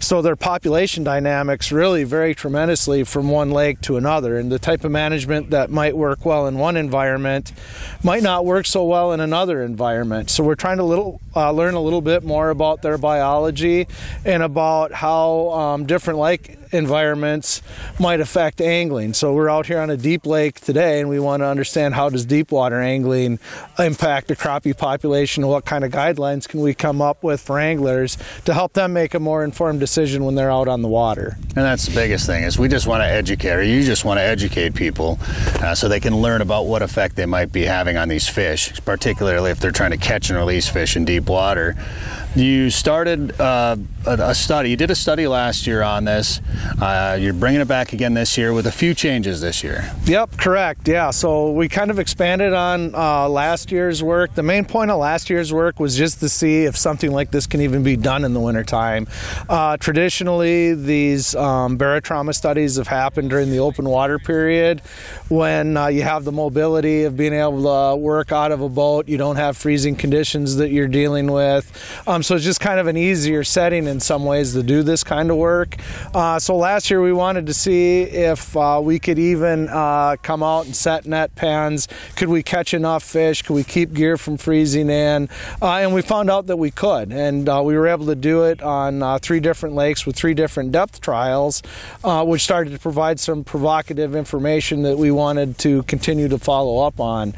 So 0.00 0.20
their 0.20 0.36
population 0.36 1.02
dynamics 1.02 1.72
really 1.72 2.04
vary 2.04 2.34
tremendously 2.34 3.04
from 3.04 3.30
one 3.30 3.50
lake 3.50 3.80
to 3.82 3.96
another. 3.96 4.36
And 4.36 4.52
the 4.52 4.58
type 4.58 4.84
of 4.84 4.90
management 4.90 5.48
that 5.50 5.70
might 5.70 5.96
work 5.96 6.26
well 6.26 6.46
in 6.46 6.58
one 6.58 6.76
environment 6.76 7.52
might 8.02 8.22
not 8.22 8.44
work 8.44 8.66
so 8.66 8.84
well 8.84 9.12
in 9.12 9.20
another 9.20 9.62
environment. 9.62 10.28
So 10.28 10.44
we're 10.44 10.56
trying 10.56 10.76
to 10.76 10.84
little 10.84 11.22
uh, 11.36 11.50
learn 11.50 11.74
a 11.74 11.80
little 11.80 12.02
bit 12.02 12.24
more 12.24 12.50
about 12.50 12.82
their 12.82 12.98
biology 12.98 13.86
and 14.24 14.42
about 14.42 14.92
how 14.92 15.50
um, 15.50 15.86
different 15.86 16.18
lake 16.18 16.58
environments 16.72 17.62
might 17.98 18.20
affect 18.20 18.60
angling. 18.60 19.14
So 19.14 19.32
we're 19.32 19.48
out 19.48 19.66
here 19.66 19.78
on 19.78 19.90
a 19.90 19.96
deep 19.96 20.26
lake 20.26 20.60
today, 20.60 21.00
and 21.00 21.08
we 21.08 21.20
want 21.20 21.40
to 21.40 21.46
understand 21.46 21.94
how 21.94 22.08
does 22.08 22.26
deep 22.26 22.50
water 22.50 22.80
angling 22.80 23.38
impact 23.78 24.28
the 24.28 24.36
crappie 24.36 24.76
population, 24.76 25.46
what 25.46 25.64
kind 25.64 25.84
of 25.84 25.92
guidelines 25.92 26.48
can 26.48 26.60
we 26.60 26.74
come 26.74 27.00
up 27.00 27.22
with 27.22 27.40
for 27.40 27.58
anglers 27.58 28.18
to 28.44 28.52
help 28.52 28.72
them 28.72 28.92
make 28.92 29.14
a 29.14 29.20
more 29.20 29.44
informed 29.44 29.80
decision 29.80 30.24
when 30.24 30.34
they're 30.34 30.50
out 30.50 30.68
on 30.68 30.82
the 30.82 30.88
water. 30.88 31.36
And 31.40 31.64
that's 31.64 31.86
the 31.86 31.94
biggest 31.94 32.26
thing 32.26 32.42
is 32.42 32.58
we 32.58 32.68
just 32.68 32.86
want 32.86 33.02
to 33.02 33.06
educate, 33.08 33.52
or 33.52 33.62
you 33.62 33.82
just 33.84 34.04
want 34.04 34.18
to 34.18 34.22
educate 34.22 34.74
people 34.74 35.18
uh, 35.60 35.74
so 35.74 35.88
they 35.88 36.00
can 36.00 36.16
learn 36.16 36.42
about 36.42 36.66
what 36.66 36.82
effect 36.82 37.16
they 37.16 37.26
might 37.26 37.52
be 37.52 37.62
having 37.62 37.96
on 37.96 38.08
these 38.08 38.28
fish, 38.28 38.72
particularly 38.84 39.50
if 39.50 39.60
they're 39.60 39.70
trying 39.70 39.92
to 39.92 39.96
catch 39.96 40.30
and 40.30 40.38
release 40.38 40.68
fish 40.68 40.96
in 40.96 41.04
deep 41.04 41.23
water. 41.28 41.76
You 42.36 42.68
started 42.70 43.40
uh, 43.40 43.76
a 44.06 44.34
study. 44.34 44.70
You 44.70 44.76
did 44.76 44.90
a 44.90 44.96
study 44.96 45.28
last 45.28 45.68
year 45.68 45.82
on 45.82 46.04
this. 46.04 46.40
Uh, 46.82 47.16
you're 47.20 47.32
bringing 47.32 47.60
it 47.60 47.68
back 47.68 47.92
again 47.92 48.14
this 48.14 48.36
year 48.36 48.52
with 48.52 48.66
a 48.66 48.72
few 48.72 48.92
changes 48.92 49.40
this 49.40 49.62
year. 49.62 49.92
Yep, 50.04 50.38
correct. 50.38 50.88
Yeah, 50.88 51.10
so 51.12 51.52
we 51.52 51.68
kind 51.68 51.92
of 51.92 52.00
expanded 52.00 52.52
on 52.52 52.92
uh, 52.92 53.28
last 53.28 53.70
year's 53.70 54.02
work. 54.02 54.34
The 54.34 54.42
main 54.42 54.64
point 54.64 54.90
of 54.90 54.98
last 54.98 55.30
year's 55.30 55.52
work 55.52 55.78
was 55.78 55.96
just 55.96 56.18
to 56.20 56.28
see 56.28 56.64
if 56.64 56.76
something 56.76 57.12
like 57.12 57.30
this 57.30 57.46
can 57.46 57.60
even 57.60 57.84
be 57.84 57.96
done 57.96 58.24
in 58.24 58.34
the 58.34 58.40
wintertime. 58.40 59.06
Uh, 59.48 59.76
traditionally, 59.76 60.74
these 60.74 61.36
um, 61.36 61.78
barotrauma 61.78 62.34
studies 62.34 62.78
have 62.78 62.88
happened 62.88 63.30
during 63.30 63.50
the 63.50 63.60
open 63.60 63.88
water 63.88 64.18
period 64.18 64.80
when 65.28 65.76
uh, 65.76 65.86
you 65.86 66.02
have 66.02 66.24
the 66.24 66.32
mobility 66.32 67.04
of 67.04 67.16
being 67.16 67.32
able 67.32 67.62
to 67.62 67.96
work 67.96 68.32
out 68.32 68.50
of 68.50 68.60
a 68.60 68.68
boat. 68.68 69.06
You 69.06 69.18
don't 69.18 69.36
have 69.36 69.56
freezing 69.56 69.94
conditions 69.94 70.56
that 70.56 70.70
you're 70.70 70.88
dealing 70.88 71.13
with. 71.22 71.70
Um, 72.06 72.22
so 72.22 72.34
it's 72.34 72.44
just 72.44 72.60
kind 72.60 72.80
of 72.80 72.86
an 72.86 72.96
easier 72.96 73.44
setting 73.44 73.86
in 73.86 74.00
some 74.00 74.24
ways 74.24 74.52
to 74.52 74.62
do 74.62 74.82
this 74.82 75.04
kind 75.04 75.30
of 75.30 75.36
work. 75.36 75.76
Uh, 76.14 76.38
so 76.38 76.56
last 76.56 76.90
year 76.90 77.00
we 77.00 77.12
wanted 77.12 77.46
to 77.46 77.54
see 77.54 78.02
if 78.02 78.56
uh, 78.56 78.80
we 78.82 78.98
could 78.98 79.18
even 79.18 79.68
uh, 79.68 80.16
come 80.22 80.42
out 80.42 80.66
and 80.66 80.74
set 80.74 81.06
net 81.06 81.34
pens. 81.34 81.88
Could 82.16 82.28
we 82.28 82.42
catch 82.42 82.74
enough 82.74 83.02
fish? 83.02 83.42
Could 83.42 83.54
we 83.54 83.64
keep 83.64 83.92
gear 83.92 84.16
from 84.16 84.36
freezing 84.36 84.90
in? 84.90 85.28
Uh, 85.62 85.76
and 85.76 85.94
we 85.94 86.02
found 86.02 86.30
out 86.30 86.46
that 86.46 86.56
we 86.56 86.70
could, 86.70 87.12
and 87.12 87.48
uh, 87.48 87.62
we 87.64 87.76
were 87.76 87.86
able 87.86 88.06
to 88.06 88.14
do 88.14 88.44
it 88.44 88.62
on 88.62 89.02
uh, 89.02 89.18
three 89.18 89.40
different 89.40 89.74
lakes 89.74 90.06
with 90.06 90.16
three 90.16 90.34
different 90.34 90.72
depth 90.72 91.00
trials, 91.00 91.62
which 92.02 92.42
started 92.42 92.70
to 92.70 92.78
provide 92.78 93.20
some 93.20 93.44
provocative 93.44 94.14
information 94.14 94.82
that 94.82 94.98
we 94.98 95.10
wanted 95.10 95.56
to 95.58 95.82
continue 95.84 96.28
to 96.28 96.38
follow 96.38 96.84
up 96.84 97.00
on. 97.00 97.34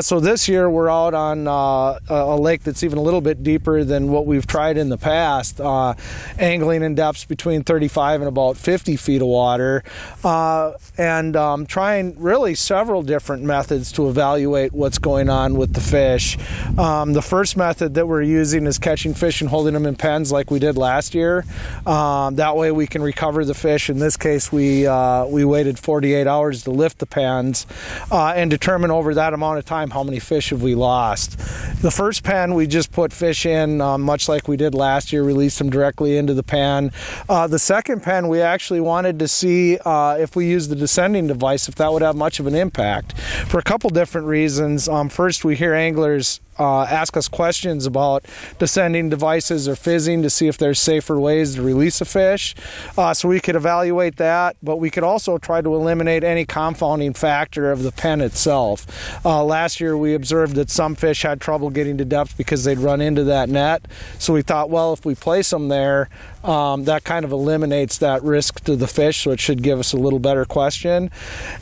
so 0.00 0.20
this 0.20 0.48
year 0.48 0.70
we're 0.70 0.90
out 0.90 1.14
on 1.14 1.46
a 1.46 2.36
lake 2.36 2.62
that's 2.62 2.82
even 2.82 2.98
a 2.98 3.02
little 3.02 3.15
bit 3.20 3.42
deeper 3.42 3.84
than 3.84 4.10
what 4.10 4.26
we've 4.26 4.46
tried 4.46 4.76
in 4.76 4.88
the 4.88 4.98
past, 4.98 5.60
uh, 5.60 5.94
angling 6.38 6.82
in 6.82 6.94
depths 6.94 7.24
between 7.24 7.62
35 7.62 8.20
and 8.20 8.28
about 8.28 8.56
50 8.56 8.96
feet 8.96 9.22
of 9.22 9.28
water, 9.28 9.82
uh, 10.24 10.72
and 10.98 11.36
um, 11.36 11.66
trying 11.66 12.18
really 12.18 12.54
several 12.54 13.02
different 13.02 13.42
methods 13.42 13.92
to 13.92 14.08
evaluate 14.08 14.72
what's 14.72 14.98
going 14.98 15.28
on 15.28 15.56
with 15.56 15.74
the 15.74 15.80
fish. 15.80 16.38
Um, 16.78 17.12
the 17.12 17.22
first 17.22 17.56
method 17.56 17.94
that 17.94 18.06
we're 18.06 18.22
using 18.22 18.66
is 18.66 18.78
catching 18.78 19.14
fish 19.14 19.40
and 19.40 19.50
holding 19.50 19.74
them 19.74 19.86
in 19.86 19.96
pens 19.96 20.32
like 20.32 20.50
we 20.50 20.58
did 20.58 20.76
last 20.76 21.14
year. 21.14 21.44
Um, 21.86 22.36
that 22.36 22.56
way 22.56 22.70
we 22.72 22.86
can 22.86 23.02
recover 23.02 23.44
the 23.44 23.54
fish. 23.54 23.88
In 23.90 23.98
this 23.98 24.16
case, 24.16 24.52
we 24.52 24.86
uh, 24.86 25.26
we 25.26 25.44
waited 25.44 25.78
48 25.78 26.26
hours 26.26 26.64
to 26.64 26.70
lift 26.70 26.98
the 26.98 27.06
pens 27.06 27.66
uh, 28.10 28.32
and 28.36 28.50
determine 28.50 28.90
over 28.90 29.14
that 29.14 29.32
amount 29.34 29.58
of 29.58 29.64
time 29.64 29.90
how 29.90 30.02
many 30.02 30.18
fish 30.18 30.50
have 30.50 30.62
we 30.62 30.74
lost. 30.74 31.38
The 31.82 31.90
first 31.90 32.24
pen 32.24 32.54
we 32.54 32.66
just 32.66 32.92
put 32.92 33.05
fish 33.12 33.46
in 33.46 33.80
um, 33.80 34.02
much 34.02 34.28
like 34.28 34.48
we 34.48 34.56
did 34.56 34.74
last 34.74 35.12
year, 35.12 35.22
released 35.22 35.58
them 35.58 35.70
directly 35.70 36.16
into 36.16 36.34
the 36.34 36.42
pan. 36.42 36.92
Uh, 37.28 37.46
the 37.46 37.58
second 37.58 38.02
pen, 38.02 38.28
we 38.28 38.40
actually 38.40 38.80
wanted 38.80 39.18
to 39.18 39.28
see 39.28 39.78
uh, 39.78 40.16
if 40.18 40.36
we 40.36 40.46
use 40.46 40.68
the 40.68 40.76
descending 40.76 41.26
device, 41.26 41.68
if 41.68 41.74
that 41.76 41.92
would 41.92 42.02
have 42.02 42.16
much 42.16 42.40
of 42.40 42.46
an 42.46 42.54
impact 42.54 43.18
for 43.48 43.58
a 43.58 43.62
couple 43.62 43.90
different 43.90 44.26
reasons. 44.26 44.88
Um, 44.88 45.08
first, 45.08 45.44
we 45.44 45.56
hear 45.56 45.74
anglers 45.74 46.40
uh, 46.58 46.82
ask 46.82 47.16
us 47.16 47.28
questions 47.28 47.86
about 47.86 48.24
descending 48.58 49.08
devices 49.08 49.68
or 49.68 49.76
fizzing 49.76 50.22
to 50.22 50.30
see 50.30 50.48
if 50.48 50.58
there's 50.58 50.80
safer 50.80 51.18
ways 51.18 51.54
to 51.56 51.62
release 51.62 52.00
a 52.00 52.04
fish. 52.04 52.54
Uh, 52.96 53.12
so 53.14 53.28
we 53.28 53.40
could 53.40 53.56
evaluate 53.56 54.16
that, 54.16 54.56
but 54.62 54.76
we 54.76 54.90
could 54.90 55.04
also 55.04 55.38
try 55.38 55.60
to 55.60 55.74
eliminate 55.74 56.24
any 56.24 56.44
confounding 56.44 57.12
factor 57.12 57.70
of 57.70 57.82
the 57.82 57.92
pen 57.92 58.20
itself. 58.20 58.86
Uh, 59.24 59.44
last 59.44 59.80
year 59.80 59.96
we 59.96 60.14
observed 60.14 60.54
that 60.54 60.70
some 60.70 60.94
fish 60.94 61.22
had 61.22 61.40
trouble 61.40 61.70
getting 61.70 61.98
to 61.98 62.04
depth 62.04 62.36
because 62.36 62.64
they'd 62.64 62.78
run 62.78 63.00
into 63.00 63.24
that 63.24 63.48
net. 63.48 63.86
So 64.18 64.32
we 64.32 64.42
thought, 64.42 64.70
well, 64.70 64.92
if 64.92 65.04
we 65.04 65.14
place 65.14 65.50
them 65.50 65.68
there, 65.68 66.08
um, 66.46 66.84
that 66.84 67.04
kind 67.04 67.24
of 67.24 67.32
eliminates 67.32 67.98
that 67.98 68.22
risk 68.22 68.60
to 68.64 68.76
the 68.76 68.86
fish, 68.86 69.24
so 69.24 69.32
it 69.32 69.40
should 69.40 69.62
give 69.62 69.80
us 69.80 69.92
a 69.92 69.96
little 69.96 70.20
better 70.20 70.44
question, 70.44 71.10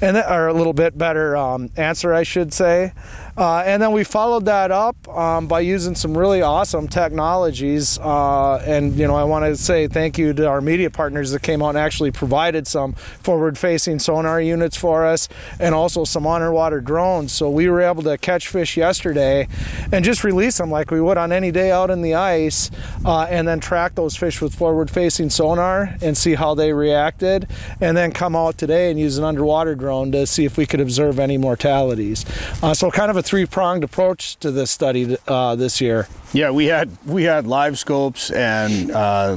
and 0.01 0.17
or 0.17 0.47
a 0.47 0.53
little 0.53 0.75
bit 0.75 0.97
better 0.99 1.37
um, 1.37 1.71
answer, 1.77 2.13
I 2.13 2.23
should 2.23 2.53
say. 2.53 2.93
Uh, 3.37 3.63
and 3.67 3.83
then 3.83 3.91
we 3.91 4.05
followed 4.05 4.45
that 4.45 4.71
up 4.71 4.97
um, 5.09 5.49
by 5.49 5.61
using 5.61 5.95
some 5.95 6.17
really 6.17 6.41
awesome 6.41 6.87
technologies. 6.87 7.99
Uh, 7.99 8.63
and, 8.65 8.95
you 8.97 9.07
know, 9.07 9.17
I 9.17 9.25
want 9.25 9.45
to 9.45 9.57
say 9.57 9.89
thank 9.89 10.19
you 10.19 10.33
to 10.35 10.47
our 10.47 10.61
media 10.61 10.89
partners 10.91 11.33
that 11.33 11.43
came 11.43 11.63
out 11.63 11.71
and 11.71 11.79
actually 11.79 12.13
provided 12.13 12.69
some 12.69 12.93
forward 12.93 13.59
facing 13.59 13.99
sonar 13.99 14.41
units 14.41 14.77
for 14.77 15.05
us 15.05 15.29
and 15.59 15.75
also 15.75 16.05
some 16.05 16.27
underwater 16.27 16.81
drones. 16.81 17.33
So 17.33 17.51
we 17.51 17.69
were 17.69 17.81
able 17.81 18.03
to 18.05 18.17
catch 18.19 18.47
fish 18.47 18.77
yesterday 18.77 19.49
and 19.91 20.05
just 20.05 20.23
release 20.23 20.59
them 20.59 20.71
like 20.71 20.93
we 20.93 21.01
would 21.01 21.19
on 21.19 21.33
any 21.33 21.51
day 21.51 21.73
out 21.73 21.91
in 21.91 22.03
the 22.03 22.15
ice 22.15 22.71
uh, 23.05 23.23
and 23.29 23.49
then 23.49 23.59
track 23.59 23.97
those 23.97 24.17
fish 24.17 24.41
with 24.41 24.55
forward 24.55 24.91
facing 24.91 25.31
sonar 25.31 25.97
and 26.01 26.17
see 26.17 26.35
how 26.35 26.55
they 26.55 26.73
reacted. 26.73 27.49
And 27.81 27.97
then 27.97 28.13
come 28.13 28.37
out 28.37 28.59
today 28.59 28.91
and 28.91 29.01
use 29.01 29.19
an 29.19 29.25
underwater 29.25 29.75
drone 29.75 30.13
to 30.13 30.27
see 30.27 30.45
if 30.45 30.57
we 30.57 30.67
could 30.67 30.81
observe 30.81 31.19
any 31.19 31.37
mortalities. 31.37 32.25
Uh, 32.63 32.75
so, 32.75 32.91
kind 32.91 33.11
of 33.11 33.17
a 33.17 33.24
three 33.25 33.47
pronged 33.47 33.83
approach 33.83 34.37
to 34.37 34.51
this 34.51 34.71
study 34.71 35.17
uh, 35.27 35.57
this 35.57 35.81
year. 35.81 36.07
Yeah, 36.35 36.51
we 36.51 36.67
had 36.67 36.91
we 37.07 37.23
had 37.23 37.47
live 37.47 37.79
scopes 37.79 38.31
and 38.33 38.91
uh, 38.91 39.37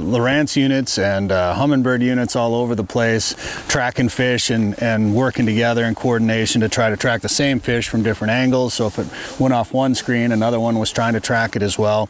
units 0.56 0.98
and 0.98 1.30
uh, 1.30 1.54
Humminbird 1.54 2.02
units 2.02 2.34
all 2.34 2.56
over 2.56 2.74
the 2.74 2.82
place, 2.82 3.36
tracking 3.68 4.08
fish 4.08 4.50
and, 4.50 4.80
and 4.82 5.14
working 5.14 5.46
together 5.46 5.84
in 5.84 5.94
coordination 5.94 6.60
to 6.62 6.68
try 6.68 6.90
to 6.90 6.96
track 6.96 7.20
the 7.20 7.28
same 7.28 7.60
fish 7.60 7.88
from 7.88 8.02
different 8.02 8.32
angles. 8.32 8.74
So 8.74 8.88
if 8.88 8.98
it 8.98 9.06
went 9.40 9.54
off 9.54 9.72
one 9.72 9.94
screen, 9.94 10.32
another 10.32 10.58
one 10.58 10.78
was 10.80 10.90
trying 10.90 11.14
to 11.14 11.20
track 11.20 11.54
it 11.54 11.62
as 11.62 11.78
well. 11.78 12.08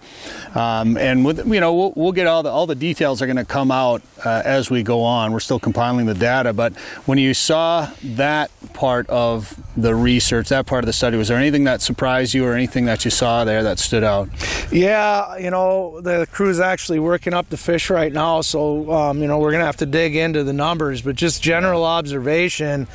Um, 0.54 0.96
and 0.96 1.22
with 1.22 1.46
you 1.46 1.60
know 1.60 1.74
we'll, 1.74 1.92
we'll, 1.94 2.12
get 2.12 2.26
all 2.26 2.42
the 2.42 2.48
all 2.50 2.66
the 2.66 2.74
details 2.74 3.20
are 3.20 3.26
going 3.26 3.36
to 3.36 3.44
come 3.44 3.70
out 3.70 4.00
uh, 4.24 4.42
as 4.44 4.70
we 4.70 4.82
go 4.82 5.02
on. 5.02 5.32
We're 5.32 5.40
still 5.40 5.60
compiling 5.60 6.06
the 6.06 6.14
data, 6.14 6.54
but 6.54 6.74
when 7.04 7.18
you 7.18 7.34
saw 7.34 7.90
that 8.02 8.50
part 8.72 9.06
of 9.10 9.54
the 9.76 9.94
research, 9.94 10.48
that 10.48 10.66
part 10.66 10.82
of 10.82 10.86
the 10.86 10.94
study, 10.94 11.18
was 11.18 11.28
there 11.28 11.36
anything 11.36 11.64
that 11.68 11.82
surprised 11.82 12.34
you 12.34 12.44
or 12.44 12.54
anything 12.54 12.86
that 12.86 13.04
you 13.04 13.10
saw 13.10 13.44
there 13.44 13.62
that 13.62 13.78
stood 13.78 14.02
out? 14.02 14.28
Yeah, 14.72 15.36
you 15.36 15.50
know, 15.50 16.00
the 16.00 16.26
crew's 16.32 16.60
actually 16.60 16.98
working 16.98 17.34
up 17.34 17.50
the 17.50 17.56
fish 17.56 17.90
right 17.90 18.12
now, 18.12 18.40
so, 18.40 18.90
um, 18.90 19.20
you 19.20 19.28
know, 19.28 19.38
we're 19.38 19.50
going 19.50 19.60
to 19.60 19.66
have 19.66 19.76
to 19.78 19.86
dig 19.86 20.16
into 20.16 20.44
the 20.44 20.52
numbers, 20.52 21.02
but 21.02 21.14
just 21.16 21.42
general 21.42 21.84
observation 21.84 22.86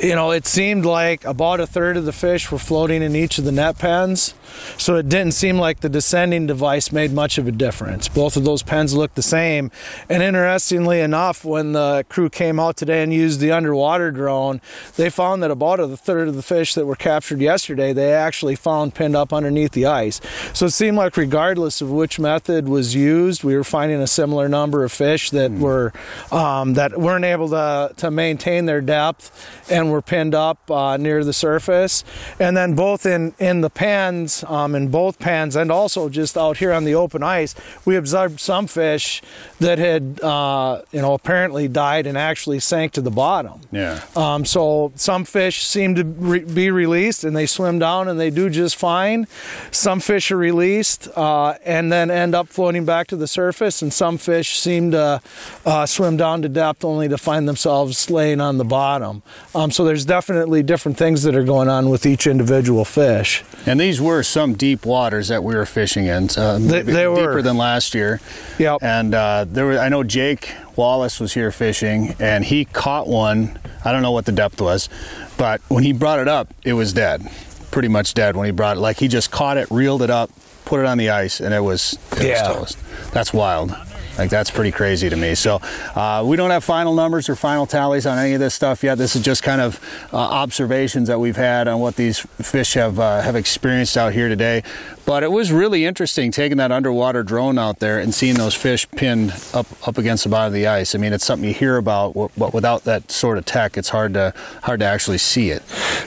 you 0.00 0.14
know, 0.14 0.32
it 0.32 0.46
seemed 0.46 0.84
like 0.84 1.24
about 1.24 1.60
a 1.60 1.66
third 1.66 1.96
of 1.96 2.04
the 2.04 2.12
fish 2.12 2.50
were 2.50 2.58
floating 2.58 3.02
in 3.02 3.14
each 3.14 3.38
of 3.38 3.44
the 3.44 3.52
net 3.52 3.78
pens. 3.78 4.34
So 4.76 4.96
it 4.96 5.08
didn't 5.08 5.32
seem 5.32 5.58
like 5.58 5.80
the 5.80 5.88
descending 5.88 6.46
device 6.46 6.92
made 6.92 7.12
much 7.12 7.38
of 7.38 7.46
a 7.46 7.52
difference. 7.52 8.08
Both 8.08 8.36
of 8.36 8.44
those 8.44 8.62
pens 8.62 8.94
looked 8.94 9.14
the 9.14 9.22
same. 9.22 9.70
And 10.08 10.22
interestingly 10.22 11.00
enough, 11.00 11.44
when 11.44 11.72
the 11.72 12.04
crew 12.08 12.28
came 12.28 12.58
out 12.58 12.76
today 12.76 13.02
and 13.02 13.12
used 13.12 13.40
the 13.40 13.52
underwater 13.52 14.10
drone, 14.10 14.60
they 14.96 15.10
found 15.10 15.42
that 15.42 15.50
about 15.50 15.80
a 15.80 15.96
third 15.96 16.28
of 16.28 16.36
the 16.36 16.42
fish 16.42 16.74
that 16.74 16.86
were 16.86 16.96
captured 16.96 17.40
yesterday, 17.40 17.92
they 17.92 18.12
actually 18.12 18.56
found 18.56 18.94
pinned 18.94 19.16
up 19.16 19.32
underneath 19.32 19.72
the 19.72 19.86
ice. 19.86 20.20
So 20.52 20.66
it 20.66 20.72
seemed 20.72 20.96
like 20.96 21.16
regardless 21.16 21.80
of 21.80 21.90
which 21.90 22.18
method 22.18 22.68
was 22.68 22.94
used, 22.94 23.44
we 23.44 23.56
were 23.56 23.64
finding 23.64 24.00
a 24.00 24.06
similar 24.06 24.48
number 24.48 24.84
of 24.84 24.92
fish 24.92 25.30
that 25.30 25.50
mm. 25.50 25.60
were 25.60 25.92
um, 26.30 26.74
that 26.74 26.98
weren't 26.98 27.24
able 27.24 27.48
to, 27.50 27.92
to 27.96 28.10
maintain 28.10 28.66
their 28.66 28.80
depth 28.80 29.30
and 29.70 29.93
were 29.94 30.02
pinned 30.02 30.34
up 30.34 30.58
uh, 30.70 30.96
near 30.96 31.24
the 31.24 31.32
surface. 31.32 32.04
And 32.38 32.56
then 32.56 32.74
both 32.74 33.06
in, 33.06 33.34
in 33.38 33.60
the 33.60 33.70
pans, 33.70 34.44
um, 34.44 34.74
in 34.74 34.88
both 34.88 35.18
pans, 35.18 35.56
and 35.56 35.70
also 35.70 36.08
just 36.08 36.36
out 36.36 36.56
here 36.58 36.72
on 36.72 36.84
the 36.84 36.94
open 36.94 37.22
ice, 37.22 37.54
we 37.84 37.96
observed 37.96 38.40
some 38.40 38.66
fish 38.66 39.22
that 39.60 39.78
had, 39.78 40.20
uh, 40.22 40.82
you 40.92 41.00
know, 41.00 41.14
apparently 41.14 41.68
died 41.68 42.06
and 42.06 42.18
actually 42.18 42.60
sank 42.60 42.92
to 42.92 43.00
the 43.00 43.10
bottom. 43.10 43.60
Yeah. 43.70 44.02
Um, 44.16 44.44
so 44.44 44.92
some 44.96 45.24
fish 45.24 45.64
seem 45.64 45.94
to 45.94 46.04
re- 46.04 46.44
be 46.44 46.70
released 46.70 47.24
and 47.24 47.36
they 47.36 47.46
swim 47.46 47.78
down 47.78 48.08
and 48.08 48.18
they 48.18 48.30
do 48.30 48.50
just 48.50 48.76
fine. 48.76 49.26
Some 49.70 50.00
fish 50.00 50.30
are 50.30 50.36
released 50.36 51.08
uh, 51.16 51.54
and 51.64 51.92
then 51.92 52.10
end 52.10 52.34
up 52.34 52.48
floating 52.48 52.84
back 52.84 53.06
to 53.08 53.16
the 53.16 53.28
surface, 53.28 53.82
and 53.82 53.92
some 53.92 54.18
fish 54.18 54.58
seem 54.58 54.90
to 54.90 55.20
uh, 55.64 55.86
swim 55.86 56.16
down 56.16 56.42
to 56.42 56.48
depth 56.48 56.84
only 56.84 57.08
to 57.08 57.18
find 57.18 57.48
themselves 57.48 58.10
laying 58.10 58.40
on 58.40 58.58
the 58.58 58.64
bottom. 58.64 59.22
Um, 59.54 59.70
so 59.74 59.84
there's 59.84 60.04
definitely 60.04 60.62
different 60.62 60.96
things 60.96 61.22
that 61.24 61.34
are 61.34 61.42
going 61.42 61.68
on 61.68 61.90
with 61.90 62.06
each 62.06 62.26
individual 62.26 62.84
fish. 62.84 63.42
And 63.66 63.80
these 63.80 64.00
were 64.00 64.22
some 64.22 64.54
deep 64.54 64.86
waters 64.86 65.28
that 65.28 65.42
we 65.42 65.54
were 65.54 65.66
fishing 65.66 66.06
in. 66.06 66.28
Uh, 66.36 66.58
They- 66.60 66.82
they 66.82 66.92
deeper 67.04 67.34
were. 67.34 67.42
than 67.42 67.56
last 67.56 67.94
year. 67.94 68.20
Yep. 68.58 68.78
And 68.82 69.14
uh, 69.14 69.46
there 69.48 69.66
were, 69.66 69.78
I 69.78 69.88
know 69.88 70.04
Jake 70.04 70.52
Wallace 70.76 71.18
was 71.18 71.34
here 71.34 71.50
fishing, 71.50 72.14
and 72.20 72.44
he 72.44 72.64
caught 72.66 73.08
one. 73.08 73.58
I 73.84 73.90
don't 73.92 74.02
know 74.02 74.12
what 74.12 74.24
the 74.26 74.32
depth 74.32 74.60
was, 74.60 74.88
but 75.36 75.60
when 75.68 75.82
he 75.84 75.92
brought 75.92 76.20
it 76.20 76.28
up, 76.28 76.54
it 76.64 76.74
was 76.74 76.92
dead, 76.92 77.26
pretty 77.70 77.88
much 77.88 78.14
dead. 78.14 78.36
When 78.36 78.46
he 78.46 78.52
brought 78.52 78.76
it, 78.76 78.80
like 78.80 78.98
he 78.98 79.08
just 79.08 79.30
caught 79.30 79.56
it, 79.56 79.68
reeled 79.70 80.02
it 80.02 80.10
up, 80.10 80.30
put 80.64 80.80
it 80.80 80.86
on 80.86 80.98
the 80.98 81.10
ice, 81.10 81.40
and 81.40 81.52
it 81.52 81.60
was 81.60 81.98
it 82.12 82.22
Yeah. 82.28 82.48
was 82.60 82.74
toast. 82.74 83.12
That's 83.12 83.32
wild. 83.32 83.74
Like 84.18 84.30
that's 84.30 84.50
pretty 84.50 84.70
crazy 84.70 85.08
to 85.10 85.16
me. 85.16 85.34
So 85.34 85.60
uh, 85.94 86.24
we 86.26 86.36
don't 86.36 86.50
have 86.50 86.64
final 86.64 86.94
numbers 86.94 87.28
or 87.28 87.36
final 87.36 87.66
tallies 87.66 88.06
on 88.06 88.18
any 88.18 88.34
of 88.34 88.40
this 88.40 88.54
stuff 88.54 88.82
yet. 88.82 88.96
This 88.96 89.16
is 89.16 89.22
just 89.22 89.42
kind 89.42 89.60
of 89.60 89.80
uh, 90.12 90.16
observations 90.16 91.08
that 91.08 91.18
we've 91.18 91.36
had 91.36 91.68
on 91.68 91.80
what 91.80 91.96
these 91.96 92.20
fish 92.20 92.74
have 92.74 92.98
uh, 92.98 93.20
have 93.22 93.36
experienced 93.36 93.96
out 93.96 94.12
here 94.12 94.28
today. 94.28 94.62
But 95.06 95.22
it 95.22 95.30
was 95.30 95.52
really 95.52 95.84
interesting 95.84 96.30
taking 96.30 96.56
that 96.58 96.72
underwater 96.72 97.22
drone 97.22 97.58
out 97.58 97.78
there 97.78 97.98
and 97.98 98.14
seeing 98.14 98.36
those 98.36 98.54
fish 98.54 98.88
pinned 98.90 99.34
up 99.52 99.66
up 99.86 99.98
against 99.98 100.24
the 100.24 100.30
bottom 100.30 100.48
of 100.48 100.52
the 100.54 100.66
ice. 100.66 100.94
I 100.94 100.98
mean, 100.98 101.12
it's 101.12 101.24
something 101.24 101.46
you 101.46 101.54
hear 101.54 101.76
about, 101.76 102.14
but 102.36 102.54
without 102.54 102.84
that 102.84 103.10
sort 103.10 103.36
of 103.36 103.44
tech, 103.44 103.76
it's 103.76 103.90
hard 103.90 104.14
to 104.14 104.32
hard 104.62 104.80
to 104.80 104.86
actually 104.86 105.18
see 105.18 105.50
it. 105.50 105.62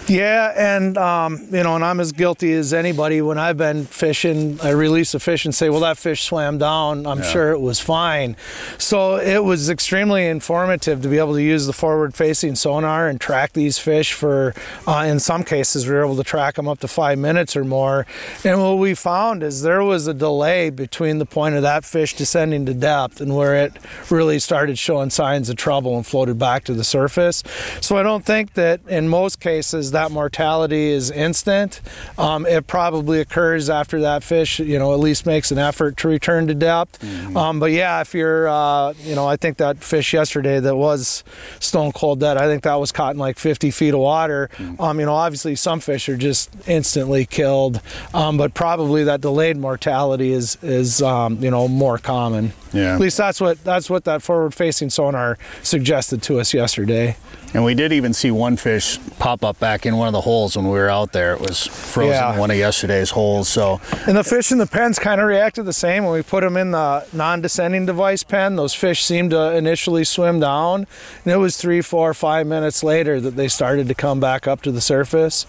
Yeah, 0.08 0.54
and 0.58 0.98
um, 0.98 1.48
you 1.52 1.64
know, 1.64 1.76
and 1.76 1.84
I'm 1.84 2.00
as 2.00 2.12
guilty 2.12 2.54
as 2.54 2.74
anybody. 2.74 3.22
When 3.22 3.38
I've 3.38 3.58
been 3.58 3.86
fishing, 3.86 4.60
I 4.64 4.72
release 4.72 5.14
a 5.14 5.20
fish 5.20 5.46
and 5.46 5.54
say, 5.54 5.70
"Well, 5.70 5.82
that 5.82 5.98
fish 5.98 6.24
swam 6.24 6.58
down. 6.58 7.06
I'm 7.06 7.22
sure 7.22 7.52
it 7.52 7.60
was 7.60 7.80
fine." 7.80 8.36
So 8.78 9.18
it 9.18 9.44
was 9.44 9.70
extremely 9.70 10.26
informative 10.26 11.02
to 11.02 11.08
be 11.08 11.18
able 11.18 11.34
to 11.34 11.44
use 11.44 11.68
the 11.68 11.74
forward-facing 11.74 12.56
sonar 12.56 13.08
and 13.08 13.20
track 13.22 13.54
these 13.54 13.78
fish 13.78 14.14
for. 14.14 14.54
Uh, 14.88 15.06
in 15.08 15.20
some 15.20 15.44
cases, 15.44 15.88
we 15.88 15.94
were 15.94 16.04
able 16.04 16.16
to 16.16 16.24
track 16.24 16.56
them 16.56 16.68
up 16.68 16.80
to 16.80 16.88
five 16.88 17.18
minutes 17.18 17.56
or 17.56 17.64
more. 17.64 18.06
And 18.44 18.62
what 18.62 18.78
we 18.78 18.87
found 18.96 19.44
is 19.44 19.62
there 19.62 19.84
was 19.84 20.08
a 20.08 20.14
delay 20.14 20.70
between 20.70 21.18
the 21.20 21.26
point 21.26 21.56
of 21.56 21.62
that 21.62 21.86
fish 21.86 22.14
descending 22.14 22.66
to 22.66 22.74
depth 22.74 23.22
and 23.22 23.36
where 23.36 23.56
it 23.56 23.74
really 24.10 24.40
started 24.40 24.78
showing 24.78 25.10
signs 25.10 25.50
of 25.50 25.56
trouble 25.56 25.96
and 25.96 26.06
floated 26.06 26.38
back 26.38 26.64
to 26.66 26.74
the 26.74 26.84
surface. 26.84 27.44
So 27.82 27.98
I 27.98 28.04
don't 28.04 28.26
think 28.26 28.54
that 28.54 28.82
in 28.88 29.08
most 29.10 29.40
cases 29.40 29.92
that 29.92 30.12
mortality 30.12 30.88
is 30.88 31.12
instant. 31.12 31.82
Um, 32.18 32.46
it 32.46 32.68
probably 32.68 33.20
occurs 33.20 33.70
after 33.70 34.02
that 34.02 34.24
fish, 34.24 34.60
you 34.60 34.78
know, 34.78 34.94
at 34.94 35.00
least 35.00 35.26
makes 35.26 35.52
an 35.52 35.58
effort 35.58 35.98
to 35.98 36.08
return 36.08 36.48
to 36.48 36.56
depth. 36.56 37.04
Um, 37.36 37.60
but 37.60 37.72
yeah, 37.72 38.02
if 38.02 38.14
you're, 38.14 38.48
uh, 38.48 38.94
you 39.04 39.16
know, 39.16 39.28
I 39.28 39.36
think 39.36 39.58
that 39.58 39.84
fish 39.84 40.14
yesterday 40.14 40.60
that 40.60 40.76
was 40.76 41.24
stone 41.60 41.92
cold 41.92 42.20
dead, 42.20 42.38
I 42.38 42.46
think 42.46 42.64
that 42.64 42.76
was 42.76 42.92
caught 42.92 43.14
in 43.14 43.20
like 43.20 43.38
50 43.40 43.72
feet 43.72 43.94
of 43.94 44.00
water. 44.00 44.50
Um, 44.80 45.00
you 45.00 45.06
know, 45.06 45.14
obviously 45.14 45.56
some 45.56 45.80
fish 45.80 46.08
are 46.10 46.18
just 46.18 46.50
instantly 46.68 47.26
killed, 47.26 47.82
um, 48.14 48.38
but 48.38 48.54
probably 48.54 48.77
that 48.78 49.22
delayed 49.22 49.58
mortality 49.58 50.32
is 50.32 50.58
is 50.62 51.02
um, 51.02 51.38
you 51.44 51.52
know 51.52 51.68
more 51.68 51.98
common. 51.98 52.54
Yeah. 52.74 52.94
At 52.94 53.00
least 53.00 53.18
that's 53.18 53.40
what 53.42 53.64
that's 53.64 53.90
what 53.90 54.04
that 54.06 54.22
forward-facing 54.22 54.90
sonar 54.90 55.38
suggested 55.64 56.22
to 56.24 56.40
us 56.40 56.54
yesterday. 56.54 57.16
And 57.54 57.64
we 57.64 57.74
did 57.76 57.94
even 57.94 58.14
see 58.14 58.30
one 58.30 58.58
fish 58.58 59.00
pop 59.20 59.44
up 59.44 59.58
back 59.58 59.86
in 59.86 59.96
one 59.96 60.08
of 60.08 60.12
the 60.14 60.20
holes 60.22 60.58
when 60.58 60.66
we 60.66 60.72
were 60.72 60.90
out 60.90 61.14
there. 61.14 61.34
It 61.34 61.40
was 61.40 61.66
frozen 61.66 62.12
Yeah. 62.12 62.34
in 62.34 62.40
one 62.40 62.52
of 62.52 62.58
yesterday's 62.58 63.12
holes. 63.12 63.48
So 63.48 63.80
And 64.06 64.18
the 64.18 64.24
fish 64.24 64.52
in 64.52 64.58
the 64.58 64.68
pens 64.68 65.00
kind 65.00 65.22
of 65.22 65.28
reacted 65.28 65.66
the 65.66 65.72
same 65.74 66.04
when 66.04 66.14
we 66.14 66.22
put 66.24 66.42
them 66.42 66.58
in 66.58 66.72
the 66.72 67.06
non-descending 67.14 67.86
device 67.86 68.24
pen. 68.24 68.58
Those 68.58 68.74
fish 68.74 69.04
seemed 69.04 69.32
to 69.32 69.56
initially 69.56 70.04
swim 70.04 70.42
down, 70.42 70.88
and 71.24 71.34
it 71.34 71.38
was 71.38 71.56
three, 71.56 71.82
four, 71.82 72.14
five 72.14 72.46
minutes 72.48 72.84
later 72.84 73.22
that 73.22 73.38
they 73.38 73.48
started 73.48 73.88
to 73.88 73.96
come 73.96 74.20
back 74.20 74.46
up 74.46 74.62
to 74.64 74.72
the 74.72 74.82
surface. 74.82 75.46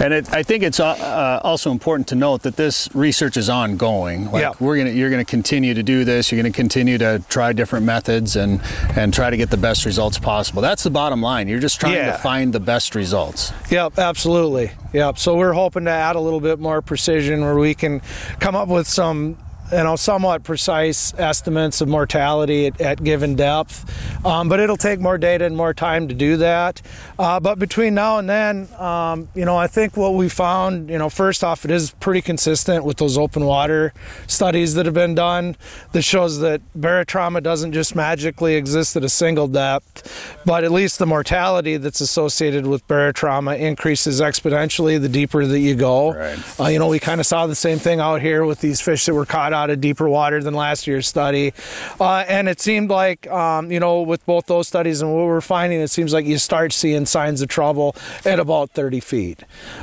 And 0.00 0.14
it, 0.14 0.32
I 0.32 0.42
think 0.42 0.62
it's 0.62 0.78
uh, 0.78 0.86
uh, 0.90 1.40
also 1.42 1.72
important 1.72 2.06
to 2.08 2.14
note 2.14 2.42
that 2.42 2.56
this 2.56 2.88
research 2.94 3.36
is 3.36 3.48
ongoing. 3.48 4.30
Like 4.30 4.42
Yeah. 4.42 4.52
we're 4.60 4.76
gonna, 4.76 4.90
you're 4.90 5.10
going 5.10 5.24
to 5.24 5.28
continue 5.28 5.74
to 5.74 5.82
do 5.82 6.04
this. 6.04 6.30
You're 6.30 6.40
going 6.40 6.52
to 6.52 6.56
continue 6.56 6.98
to 6.98 7.22
try 7.28 7.52
different 7.52 7.84
methods 7.84 8.36
and 8.36 8.60
and 8.96 9.12
try 9.12 9.30
to 9.30 9.36
get 9.36 9.50
the 9.50 9.56
best 9.56 9.84
results 9.84 10.18
possible. 10.18 10.62
That's 10.62 10.84
the 10.84 10.90
bottom 10.90 11.20
line. 11.20 11.48
You're 11.48 11.58
just 11.58 11.80
trying 11.80 11.94
Yeah. 11.94 12.12
to 12.12 12.18
find 12.18 12.52
the 12.52 12.60
best 12.60 12.94
results. 12.94 13.52
Yep, 13.70 13.98
absolutely. 13.98 14.70
Yep. 14.92 15.18
So 15.18 15.36
we're 15.36 15.52
hoping 15.54 15.84
to 15.86 15.90
add 15.90 16.14
a 16.16 16.20
little 16.20 16.40
bit 16.40 16.60
more 16.60 16.80
precision 16.80 17.40
where 17.40 17.56
we 17.56 17.74
can 17.74 18.00
come 18.38 18.54
up 18.54 18.68
with 18.68 18.86
some, 18.86 19.36
you 19.70 19.84
know, 19.84 19.96
somewhat 19.96 20.42
precise 20.44 21.12
estimates 21.18 21.80
of 21.80 21.88
mortality 21.88 22.66
at, 22.66 22.80
at 22.80 23.04
given 23.04 23.34
depth. 23.34 23.84
Um, 24.24 24.48
but 24.48 24.60
it'll 24.60 24.76
take 24.76 25.00
more 25.00 25.18
data 25.18 25.44
and 25.44 25.56
more 25.56 25.74
time 25.74 26.08
to 26.08 26.14
do 26.14 26.36
that. 26.38 26.82
Uh, 27.18 27.38
but 27.40 27.58
between 27.58 27.94
now 27.94 28.18
and 28.18 28.28
then, 28.28 28.68
um, 28.78 29.28
you 29.34 29.44
know, 29.44 29.56
I 29.56 29.66
think 29.66 29.96
what 29.96 30.14
we 30.14 30.28
found, 30.28 30.90
you 30.90 30.98
know, 30.98 31.08
first 31.08 31.44
off, 31.44 31.64
it 31.64 31.70
is 31.70 31.90
pretty 31.92 32.22
consistent 32.22 32.84
with 32.84 32.96
those 32.96 33.18
open 33.18 33.44
water 33.44 33.92
studies 34.26 34.74
that 34.74 34.86
have 34.86 34.94
been 34.94 35.14
done 35.14 35.56
that 35.92 36.02
shows 36.02 36.40
that 36.40 36.60
barotrauma 36.78 37.42
doesn't 37.42 37.72
just 37.72 37.94
magically 37.94 38.54
exist 38.54 38.96
at 38.96 39.04
a 39.04 39.08
single 39.08 39.48
depth, 39.48 40.40
but 40.44 40.64
at 40.64 40.72
least 40.72 40.98
the 40.98 41.06
mortality 41.06 41.76
that's 41.76 42.00
associated 42.00 42.66
with 42.66 42.86
barotrauma 42.88 43.58
increases 43.58 44.20
exponentially 44.20 45.00
the 45.00 45.08
deeper 45.08 45.46
that 45.46 45.60
you 45.60 45.74
go. 45.74 46.14
Right. 46.14 46.60
Uh, 46.60 46.66
you 46.68 46.78
know, 46.78 46.88
we 46.88 46.98
kind 46.98 47.20
of 47.20 47.26
saw 47.26 47.46
the 47.46 47.54
same 47.54 47.78
thing 47.78 48.00
out 48.00 48.20
here 48.20 48.44
with 48.44 48.60
these 48.60 48.80
fish 48.80 49.06
that 49.06 49.14
were 49.14 49.26
caught 49.26 49.52
out 49.58 49.70
of 49.70 49.80
deeper 49.80 50.08
water 50.08 50.42
than 50.42 50.54
last 50.54 50.86
year's 50.86 51.06
study. 51.06 51.52
Uh, 52.00 52.24
and 52.28 52.48
it 52.48 52.60
seemed 52.60 52.90
like, 52.90 53.26
um, 53.28 53.70
you 53.70 53.80
know, 53.80 54.02
with 54.02 54.24
both 54.24 54.46
those 54.46 54.68
studies 54.68 55.02
and 55.02 55.12
what 55.14 55.26
we're 55.26 55.40
finding, 55.40 55.80
it 55.80 55.88
seems 55.88 56.12
like 56.12 56.26
you 56.26 56.38
start 56.38 56.72
seeing 56.72 57.06
signs 57.06 57.42
of 57.42 57.48
trouble 57.48 57.94
at 58.24 58.38
about 58.38 58.70
30 58.70 59.00
feet. 59.00 59.42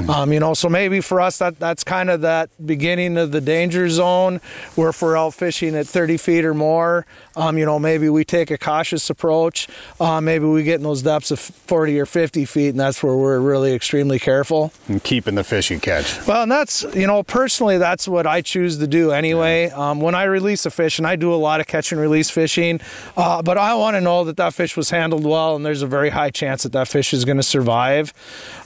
Um, 0.10 0.32
you 0.32 0.40
know, 0.40 0.54
so 0.54 0.70
maybe 0.70 1.02
for 1.02 1.20
us, 1.22 1.38
that 1.40 1.60
that's 1.60 1.84
kind 1.84 2.10
of 2.10 2.22
that 2.22 2.50
beginning 2.66 3.18
of 3.18 3.32
the 3.32 3.42
danger 3.42 3.90
zone 3.90 4.40
where 4.76 4.90
if 4.90 5.02
we're 5.02 5.18
out 5.18 5.34
fishing 5.34 5.76
at 5.76 5.88
30 5.88 6.18
feet 6.18 6.46
or 6.46 6.54
more, 6.54 7.06
um, 7.36 7.58
you 7.58 7.66
know, 7.66 7.80
maybe 7.80 8.10
we 8.10 8.24
take 8.24 8.52
a 8.52 8.58
cautious 8.58 9.10
approach. 9.10 9.68
Uh, 10.00 10.22
maybe 10.22 10.46
we 10.46 10.64
get 10.64 10.76
in 10.76 10.84
those 10.84 11.02
depths 11.02 11.32
of 11.32 11.40
40 11.40 12.00
or 12.00 12.06
50 12.06 12.46
feet, 12.46 12.70
and 12.70 12.80
that's 12.80 13.02
where 13.04 13.16
we're 13.16 13.40
really 13.40 13.74
extremely 13.74 14.20
careful. 14.20 14.72
And 14.88 15.04
keeping 15.04 15.36
the 15.36 15.44
fish 15.44 15.70
you 15.70 15.80
catch. 15.80 16.26
Well, 16.28 16.44
and 16.44 16.52
that's, 16.52 16.84
you 16.96 17.08
know, 17.08 17.24
personally, 17.24 17.78
that's 17.78 18.08
what 18.08 18.26
I 18.26 18.42
choose 18.42 18.78
to 18.78 18.88
do 18.88 19.12
anyway. 19.12 19.70
Um, 19.70 20.00
when 20.00 20.16
I 20.16 20.24
release 20.24 20.66
a 20.66 20.72
fish, 20.72 20.98
and 20.98 21.08
I 21.08 21.16
do 21.16 21.34
a 21.34 21.36
lot 21.36 21.60
of 21.60 21.68
catch 21.68 21.92
and 21.92 22.00
release 22.00 22.30
fishing, 22.30 22.80
uh, 23.18 23.42
but 23.42 23.58
I 23.58 23.74
want 23.76 23.96
to 23.96 24.02
know 24.02 24.24
that 24.24 24.38
that 24.38 24.54
fish 24.54 24.78
was 24.78 24.90
handled 24.90 25.26
well, 25.26 25.56
and 25.56 25.66
there's 25.66 25.82
a 25.82 25.88
very 25.88 26.10
high 26.10 26.30
chance 26.30 26.64
that 26.64 26.72
that 26.72 26.88
fish 26.88 27.14
is 27.14 27.26
going 27.26 27.38
to 27.38 27.44
survive. 27.44 28.14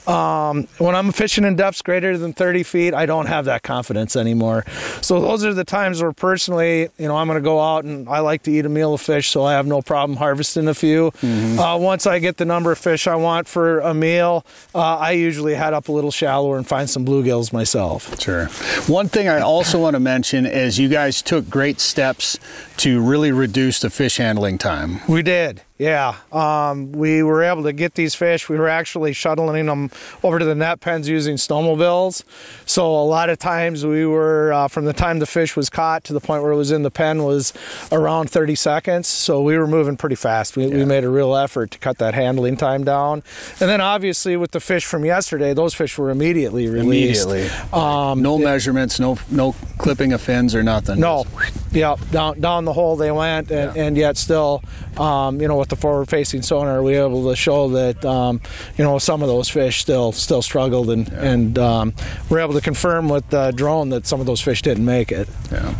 Um, 0.06 0.66
when 0.78 0.94
I'm 0.94 1.12
fishing 1.12 1.44
in 1.44 1.56
depths 1.56 1.82
greater 1.82 2.16
than 2.16 2.32
30 2.32 2.62
feet, 2.62 2.94
I 2.94 3.06
don't 3.06 3.26
have 3.26 3.44
that 3.44 3.62
confidence 3.62 4.16
anymore. 4.16 4.64
So 5.02 5.20
those 5.20 5.44
are 5.44 5.54
the 5.54 5.64
times 5.64 6.02
where 6.02 6.12
personally, 6.12 6.88
you 6.98 7.08
know, 7.08 7.16
I'm 7.16 7.26
going 7.26 7.38
to 7.38 7.42
go 7.42 7.60
out 7.60 7.84
and 7.84 8.08
I 8.08 8.20
like 8.20 8.42
to 8.44 8.50
eat 8.50 8.59
a 8.66 8.68
meal 8.68 8.94
of 8.94 9.00
fish, 9.00 9.28
so 9.30 9.44
I 9.44 9.52
have 9.52 9.66
no 9.66 9.82
problem 9.82 10.16
harvesting 10.18 10.68
a 10.68 10.74
few. 10.74 11.12
Uh, 11.22 11.78
once 11.80 12.06
I 12.06 12.18
get 12.18 12.36
the 12.36 12.44
number 12.44 12.72
of 12.72 12.78
fish 12.78 13.06
I 13.06 13.16
want 13.16 13.48
for 13.48 13.80
a 13.80 13.94
meal, 13.94 14.44
uh, 14.74 14.78
I 14.96 15.12
usually 15.12 15.54
head 15.54 15.74
up 15.74 15.88
a 15.88 15.92
little 15.92 16.10
shallower 16.10 16.56
and 16.56 16.66
find 16.66 16.88
some 16.88 17.04
bluegills 17.04 17.52
myself. 17.52 18.20
Sure. 18.20 18.46
One 18.86 19.08
thing 19.08 19.28
I 19.28 19.40
also 19.40 19.78
want 19.78 19.94
to 19.94 20.00
mention 20.00 20.46
is 20.46 20.78
you 20.78 20.88
guys 20.88 21.22
took 21.22 21.48
great 21.48 21.80
steps 21.80 22.38
to 22.78 23.00
really 23.00 23.32
reduce 23.32 23.80
the 23.80 23.90
fish 23.90 24.16
handling 24.16 24.58
time. 24.58 25.00
We 25.08 25.22
did. 25.22 25.62
Yeah, 25.80 26.16
um, 26.30 26.92
we 26.92 27.22
were 27.22 27.42
able 27.42 27.62
to 27.62 27.72
get 27.72 27.94
these 27.94 28.14
fish. 28.14 28.50
We 28.50 28.58
were 28.58 28.68
actually 28.68 29.14
shuttling 29.14 29.64
them 29.64 29.90
over 30.22 30.38
to 30.38 30.44
the 30.44 30.54
net 30.54 30.80
pens 30.80 31.08
using 31.08 31.36
snowmobiles. 31.36 32.22
So 32.66 32.86
a 32.86 33.00
lot 33.02 33.30
of 33.30 33.38
times 33.38 33.86
we 33.86 34.04
were, 34.04 34.52
uh, 34.52 34.68
from 34.68 34.84
the 34.84 34.92
time 34.92 35.20
the 35.20 35.26
fish 35.26 35.56
was 35.56 35.70
caught 35.70 36.04
to 36.04 36.12
the 36.12 36.20
point 36.20 36.42
where 36.42 36.52
it 36.52 36.56
was 36.56 36.70
in 36.70 36.82
the 36.82 36.90
pen, 36.90 37.24
was 37.24 37.54
around 37.90 38.28
30 38.30 38.56
seconds. 38.56 39.08
So 39.08 39.40
we 39.40 39.56
were 39.56 39.66
moving 39.66 39.96
pretty 39.96 40.16
fast. 40.16 40.54
We, 40.54 40.66
we 40.66 40.84
made 40.84 41.02
a 41.02 41.08
real 41.08 41.34
effort 41.34 41.70
to 41.70 41.78
cut 41.78 41.96
that 41.96 42.12
handling 42.12 42.58
time 42.58 42.84
down. 42.84 43.22
And 43.58 43.70
then 43.70 43.80
obviously 43.80 44.36
with 44.36 44.50
the 44.50 44.60
fish 44.60 44.84
from 44.84 45.06
yesterday, 45.06 45.54
those 45.54 45.72
fish 45.72 45.96
were 45.96 46.10
immediately 46.10 46.68
released. 46.68 47.26
Immediately. 47.26 47.48
Um, 47.72 48.20
no 48.20 48.36
measurements, 48.36 49.00
no 49.00 49.16
no 49.30 49.54
clipping 49.78 50.12
of 50.12 50.20
fins 50.20 50.54
or 50.54 50.62
nothing. 50.62 51.00
No, 51.00 51.24
yeah, 51.72 51.96
down 52.10 52.38
down 52.38 52.66
the 52.66 52.72
hole 52.74 52.96
they 52.96 53.10
went, 53.10 53.50
and, 53.50 53.74
and 53.78 53.96
yet 53.96 54.18
still, 54.18 54.62
um, 54.98 55.40
you 55.40 55.48
know, 55.48 55.56
with 55.56 55.69
the 55.70 55.76
forward-facing 55.76 56.42
sonar, 56.42 56.82
we 56.82 56.92
were 56.92 57.06
able 57.06 57.28
to 57.30 57.36
show 57.36 57.68
that, 57.70 58.04
um, 58.04 58.40
you 58.76 58.84
know, 58.84 58.98
some 58.98 59.22
of 59.22 59.28
those 59.28 59.48
fish 59.48 59.80
still 59.80 60.12
still 60.12 60.42
struggled, 60.42 60.90
and 60.90 61.08
and 61.10 61.58
um, 61.58 61.94
we're 62.28 62.40
able 62.40 62.54
to 62.54 62.60
confirm 62.60 63.08
with 63.08 63.28
the 63.30 63.52
drone 63.52 63.88
that 63.90 64.06
some 64.06 64.20
of 64.20 64.26
those 64.26 64.40
fish 64.40 64.62
didn't 64.62 64.84
make 64.84 65.10
it. 65.12 65.28
Yeah. 65.50 65.74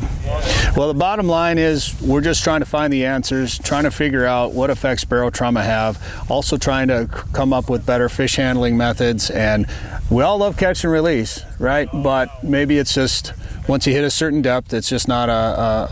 Well, 0.77 0.89
the 0.89 0.99
bottom 0.99 1.27
line 1.27 1.59
is 1.59 2.01
we're 2.01 2.21
just 2.21 2.45
trying 2.45 2.61
to 2.61 2.67
find 2.67 2.93
the 2.93 3.05
answers, 3.05 3.59
trying 3.59 3.85
to 3.85 3.91
figure 3.91 4.25
out 4.25 4.53
what 4.53 4.71
effects 4.71 5.05
barotrauma 5.05 5.65
have, 5.65 5.99
also 6.31 6.57
trying 6.57 6.89
to 6.89 7.09
come 7.33 7.53
up 7.53 7.69
with 7.69 7.85
better 7.85 8.09
fish 8.09 8.37
handling 8.37 8.77
methods. 8.77 9.31
And 9.31 9.67
we 10.11 10.23
all 10.23 10.39
love 10.39 10.57
catch 10.57 10.85
and 10.85 10.93
release, 10.93 11.43
right? 11.59 11.89
But 11.93 12.45
maybe 12.45 12.79
it's 12.79 12.95
just 12.95 13.33
once 13.69 13.87
you 13.87 13.93
hit 13.93 14.05
a 14.05 14.11
certain 14.11 14.43
depth, 14.43 14.73
it's 14.73 14.89
just 14.89 15.09
not 15.09 15.29
a, 15.29 15.33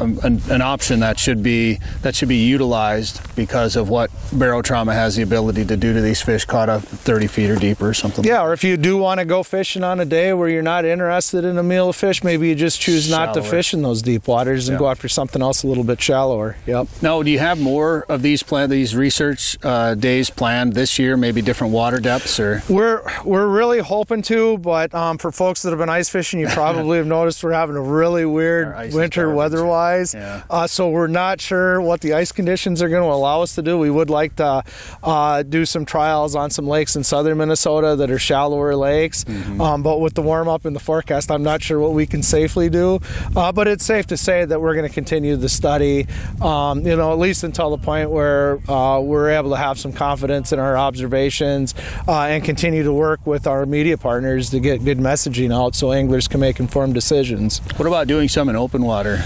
a 0.01 0.05
an, 0.25 0.41
an, 0.51 0.63
option 0.63 1.01
that 1.01 1.19
should 1.19 1.43
be 1.43 1.79
that 2.03 2.15
should 2.15 2.29
be 2.29 2.37
utilized 2.37 3.21
because 3.37 3.77
of 3.77 3.89
what 3.89 4.11
barotrauma 4.31 4.93
has 4.93 5.17
the 5.17 5.23
ability 5.23 5.65
to 5.65 5.77
do 5.77 5.93
to 5.93 6.01
these 6.01 6.21
fish 6.21 6.45
caught 6.45 6.69
up 6.69 6.83
30 6.83 7.27
feet 7.27 7.51
or 7.51 7.57
deeper 7.57 7.89
or 7.89 7.95
something. 7.95 8.25
Yeah, 8.25 8.43
or 8.43 8.53
if 8.53 8.65
you 8.65 8.77
do 8.77 8.97
want 8.97 9.21
to 9.21 9.25
go 9.25 9.43
fishing 9.43 9.85
on 9.85 10.01
a 10.01 10.05
day 10.05 10.33
where 10.33 10.49
you're 10.49 10.63
not 10.63 10.85
interested 10.85 11.45
in 11.45 11.57
a 11.59 11.63
meal 11.63 11.91
of 11.91 11.97
fish, 11.97 12.25
maybe 12.25 12.49
you 12.49 12.55
just 12.55 12.81
choose 12.81 13.11
not 13.11 13.35
to 13.35 13.43
fish 13.43 13.73
in 13.73 13.83
those 13.83 14.03
deep 14.03 14.27
waters 14.27 14.69
and 14.69 14.75
yeah. 14.75 14.81
go 14.81 14.89
after 14.89 15.09
something 15.09 15.43
else 15.43 15.63
a 15.63 15.67
little 15.67 15.85
bit 15.85 16.01
shallower. 16.01 16.57
Yep. 16.67 16.89
Now, 17.03 17.23
do 17.23 17.31
you 17.31 17.39
have 17.39 17.61
more 17.61 18.05
of 18.09 18.23
these 18.23 18.43
plan 18.43 18.71
these 18.71 18.95
research 18.95 19.57
uh, 19.63 19.95
days 19.95 20.31
planned 20.31 20.75
this 20.75 20.99
year? 20.99 21.17
Maybe 21.17 21.43
different 21.43 21.73
water 21.73 22.01
depths, 22.01 22.41
or 22.41 22.63
we're 22.69 23.03
we're 23.25 23.49
really 23.49 23.81
hoping 23.81 24.23
to, 24.23 24.59
but 24.59 24.95
um, 24.95 25.19
for 25.19 25.31
folks 25.31 25.63
that 25.63 25.71
have 25.71 25.79
been 25.79 25.89
ice 25.89 26.09
fishing, 26.09 26.41
you 26.41 26.49
probably 26.49 26.99
have 26.99 27.07
noticed 27.07 27.43
we're 27.43 27.53
having 27.59 27.77
a 27.77 27.83
really 27.83 28.25
weird 28.25 28.92
winter 28.92 29.35
weather-wise. 29.35 30.14
Yeah. 30.14 30.42
Uh, 30.49 30.66
so 30.66 30.88
we're 30.88 31.07
not 31.25 31.40
sure 31.40 31.81
what 31.81 32.01
the 32.01 32.14
ice 32.14 32.33
conditions 32.33 32.81
are 32.83 32.88
going 32.88 33.03
to 33.03 33.12
allow 33.21 33.42
us 33.42 33.55
to 33.57 33.62
do. 33.62 33.79
We 33.79 33.90
would 33.90 34.11
like 34.11 34.37
to 34.37 34.62
uh, 35.03 35.42
do 35.42 35.66
some 35.66 35.85
trials 35.85 36.35
on 36.35 36.51
some 36.51 36.66
lakes 36.66 36.97
in 36.97 37.05
southern 37.05 37.38
Minnesota 37.38 37.97
that 37.97 38.11
are 38.11 38.18
shallower 38.18 38.75
lakes, 38.77 39.25
mm-hmm. 39.25 39.61
um, 39.61 39.83
but 39.83 40.01
with 40.01 40.14
the 40.14 40.23
warm 40.23 40.49
up 40.49 40.66
in 40.66 40.73
the 40.73 40.81
forecast, 40.81 41.31
I'm 41.31 41.42
not 41.42 41.62
sure 41.62 41.79
what 41.81 41.92
we 41.92 42.07
can 42.07 42.23
safely 42.23 42.68
do. 42.71 43.01
Uh, 43.37 43.53
but 43.53 43.68
it's 43.68 43.85
safe 43.85 44.07
to 44.09 44.16
say 44.16 44.44
that 44.44 44.61
we're 44.61 44.75
going 44.75 44.88
to 44.88 44.94
continue 44.94 45.37
the 45.37 45.49
study, 45.49 46.07
um, 46.40 46.87
you 46.87 46.97
know, 46.97 47.12
at 47.12 47.18
least 47.18 47.44
until 47.44 47.71
the 47.71 47.79
point 47.79 48.11
where 48.11 48.59
uh, 48.71 49.01
we're 49.01 49.31
able 49.31 49.51
to 49.51 49.57
have 49.57 49.79
some 49.79 49.92
confidence 49.92 50.53
in 50.53 50.59
our 50.59 50.77
observations 50.77 51.75
uh, 52.07 52.23
and 52.23 52.44
continue 52.44 52.83
to 52.83 52.92
work 52.92 53.27
with 53.27 53.47
our 53.47 53.66
media 53.66 53.97
partners 53.97 54.51
to 54.51 54.61
get 54.61 54.85
good 54.85 54.99
messaging 54.99 55.53
out 55.55 55.75
so 55.75 55.92
anglers 55.92 56.29
can 56.29 56.40
make 56.40 56.61
informed 56.61 56.94
decisions. 56.94 57.48
What 57.77 57.87
about 57.87 58.07
doing 58.07 58.29
some 58.29 58.49
in 58.49 58.57
open 58.57 58.83
water? 58.83 59.19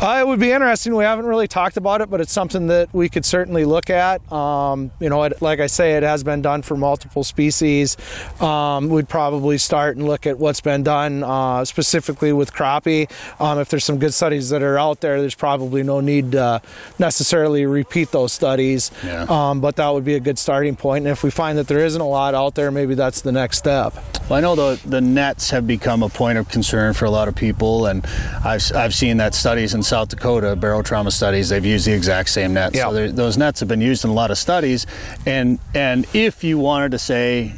Uh, 0.00 0.18
it 0.20 0.26
would 0.26 0.38
be 0.38 0.52
interesting. 0.52 0.94
We 0.94 1.04
haven't 1.04 1.26
really 1.26 1.48
talked 1.48 1.76
about 1.76 2.00
it, 2.00 2.08
but 2.08 2.20
it's 2.20 2.32
something 2.32 2.68
that 2.68 2.92
we 2.94 3.08
could 3.08 3.24
certainly 3.24 3.64
look 3.64 3.90
at. 3.90 4.20
Um, 4.32 4.92
you 5.00 5.08
know, 5.08 5.24
it, 5.24 5.42
like 5.42 5.58
I 5.58 5.66
say, 5.66 5.96
it 5.96 6.04
has 6.04 6.22
been 6.22 6.40
done 6.40 6.62
for 6.62 6.76
multiple 6.76 7.24
species. 7.24 7.96
Um, 8.40 8.88
we'd 8.88 9.08
probably 9.08 9.58
start 9.58 9.96
and 9.96 10.06
look 10.06 10.26
at 10.26 10.38
what's 10.38 10.60
been 10.60 10.84
done 10.84 11.24
uh, 11.24 11.64
specifically 11.64 12.32
with 12.32 12.52
crappie. 12.52 13.10
Um, 13.40 13.58
if 13.58 13.70
there's 13.70 13.84
some 13.84 13.98
good 13.98 14.14
studies 14.14 14.50
that 14.50 14.62
are 14.62 14.78
out 14.78 15.00
there, 15.00 15.20
there's 15.20 15.34
probably 15.34 15.82
no 15.82 16.00
need 16.00 16.32
to 16.32 16.62
necessarily 16.98 17.66
repeat 17.66 18.12
those 18.12 18.32
studies. 18.32 18.92
Yeah. 19.04 19.26
Um, 19.28 19.60
but 19.60 19.76
that 19.76 19.88
would 19.88 20.04
be 20.04 20.14
a 20.14 20.20
good 20.20 20.38
starting 20.38 20.76
point. 20.76 21.06
And 21.06 21.12
if 21.12 21.24
we 21.24 21.30
find 21.30 21.58
that 21.58 21.66
there 21.66 21.84
isn't 21.84 22.00
a 22.00 22.06
lot 22.06 22.34
out 22.34 22.54
there, 22.54 22.70
maybe 22.70 22.94
that's 22.94 23.20
the 23.22 23.32
next 23.32 23.58
step. 23.58 23.94
Well, 24.28 24.36
I 24.36 24.40
know 24.40 24.54
the 24.54 24.80
the 24.86 25.00
nets 25.00 25.50
have 25.50 25.66
become 25.66 26.02
a 26.02 26.08
point 26.10 26.36
of 26.36 26.48
concern 26.48 26.92
for 26.92 27.06
a 27.06 27.10
lot 27.10 27.28
of 27.28 27.34
people, 27.34 27.47
and 27.86 28.06
I've 28.44 28.62
I've 28.74 28.94
seen 28.94 29.16
that 29.18 29.34
studies 29.34 29.74
in 29.74 29.82
South 29.82 30.08
Dakota, 30.08 30.56
barotrauma 30.56 31.12
studies, 31.12 31.48
they've 31.48 31.64
used 31.64 31.86
the 31.86 31.92
exact 31.92 32.30
same 32.30 32.54
nets. 32.54 32.76
Yeah. 32.76 32.90
So 32.90 33.08
those 33.08 33.36
nets 33.36 33.60
have 33.60 33.68
been 33.68 33.80
used 33.80 34.04
in 34.04 34.10
a 34.10 34.14
lot 34.14 34.30
of 34.30 34.38
studies, 34.38 34.86
and 35.26 35.58
and 35.74 36.06
if 36.14 36.44
you 36.44 36.58
wanted 36.58 36.92
to 36.92 36.98
say 36.98 37.54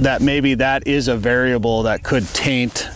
that 0.00 0.22
maybe 0.22 0.54
that 0.54 0.86
is 0.86 1.08
a 1.08 1.16
variable 1.16 1.84
that 1.84 2.02
could 2.02 2.26
taint 2.28 2.88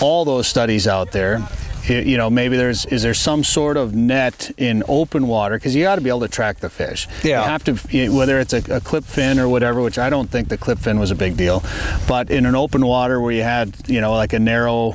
all 0.00 0.24
those 0.24 0.46
studies 0.46 0.86
out 0.86 1.12
there 1.12 1.46
you 1.88 2.16
know 2.16 2.28
maybe 2.28 2.56
there's 2.56 2.84
is 2.86 3.02
there 3.02 3.14
some 3.14 3.42
sort 3.42 3.76
of 3.76 3.94
net 3.94 4.50
in 4.58 4.82
open 4.88 5.26
water 5.26 5.56
because 5.56 5.74
you 5.74 5.82
got 5.82 5.94
to 5.94 6.00
be 6.00 6.08
able 6.08 6.20
to 6.20 6.28
track 6.28 6.58
the 6.58 6.68
fish 6.68 7.08
yeah 7.24 7.42
you 7.42 7.48
have 7.48 7.64
to 7.64 8.08
whether 8.10 8.38
it's 8.38 8.52
a, 8.52 8.62
a, 8.76 8.80
clip 8.80 9.04
fin 9.04 9.38
or 9.38 9.48
whatever 9.48 9.80
which 9.80 9.98
i 9.98 10.10
don't 10.10 10.30
think 10.30 10.48
the 10.48 10.58
clip 10.58 10.78
fin 10.78 10.98
was 10.98 11.10
a 11.10 11.14
big 11.14 11.36
deal 11.36 11.62
but 12.06 12.30
in 12.30 12.46
an 12.46 12.54
open 12.54 12.84
water 12.84 13.20
where 13.20 13.32
you 13.32 13.42
had 13.42 13.74
you 13.88 14.00
know 14.00 14.12
like 14.12 14.32
a 14.32 14.38
narrow 14.38 14.94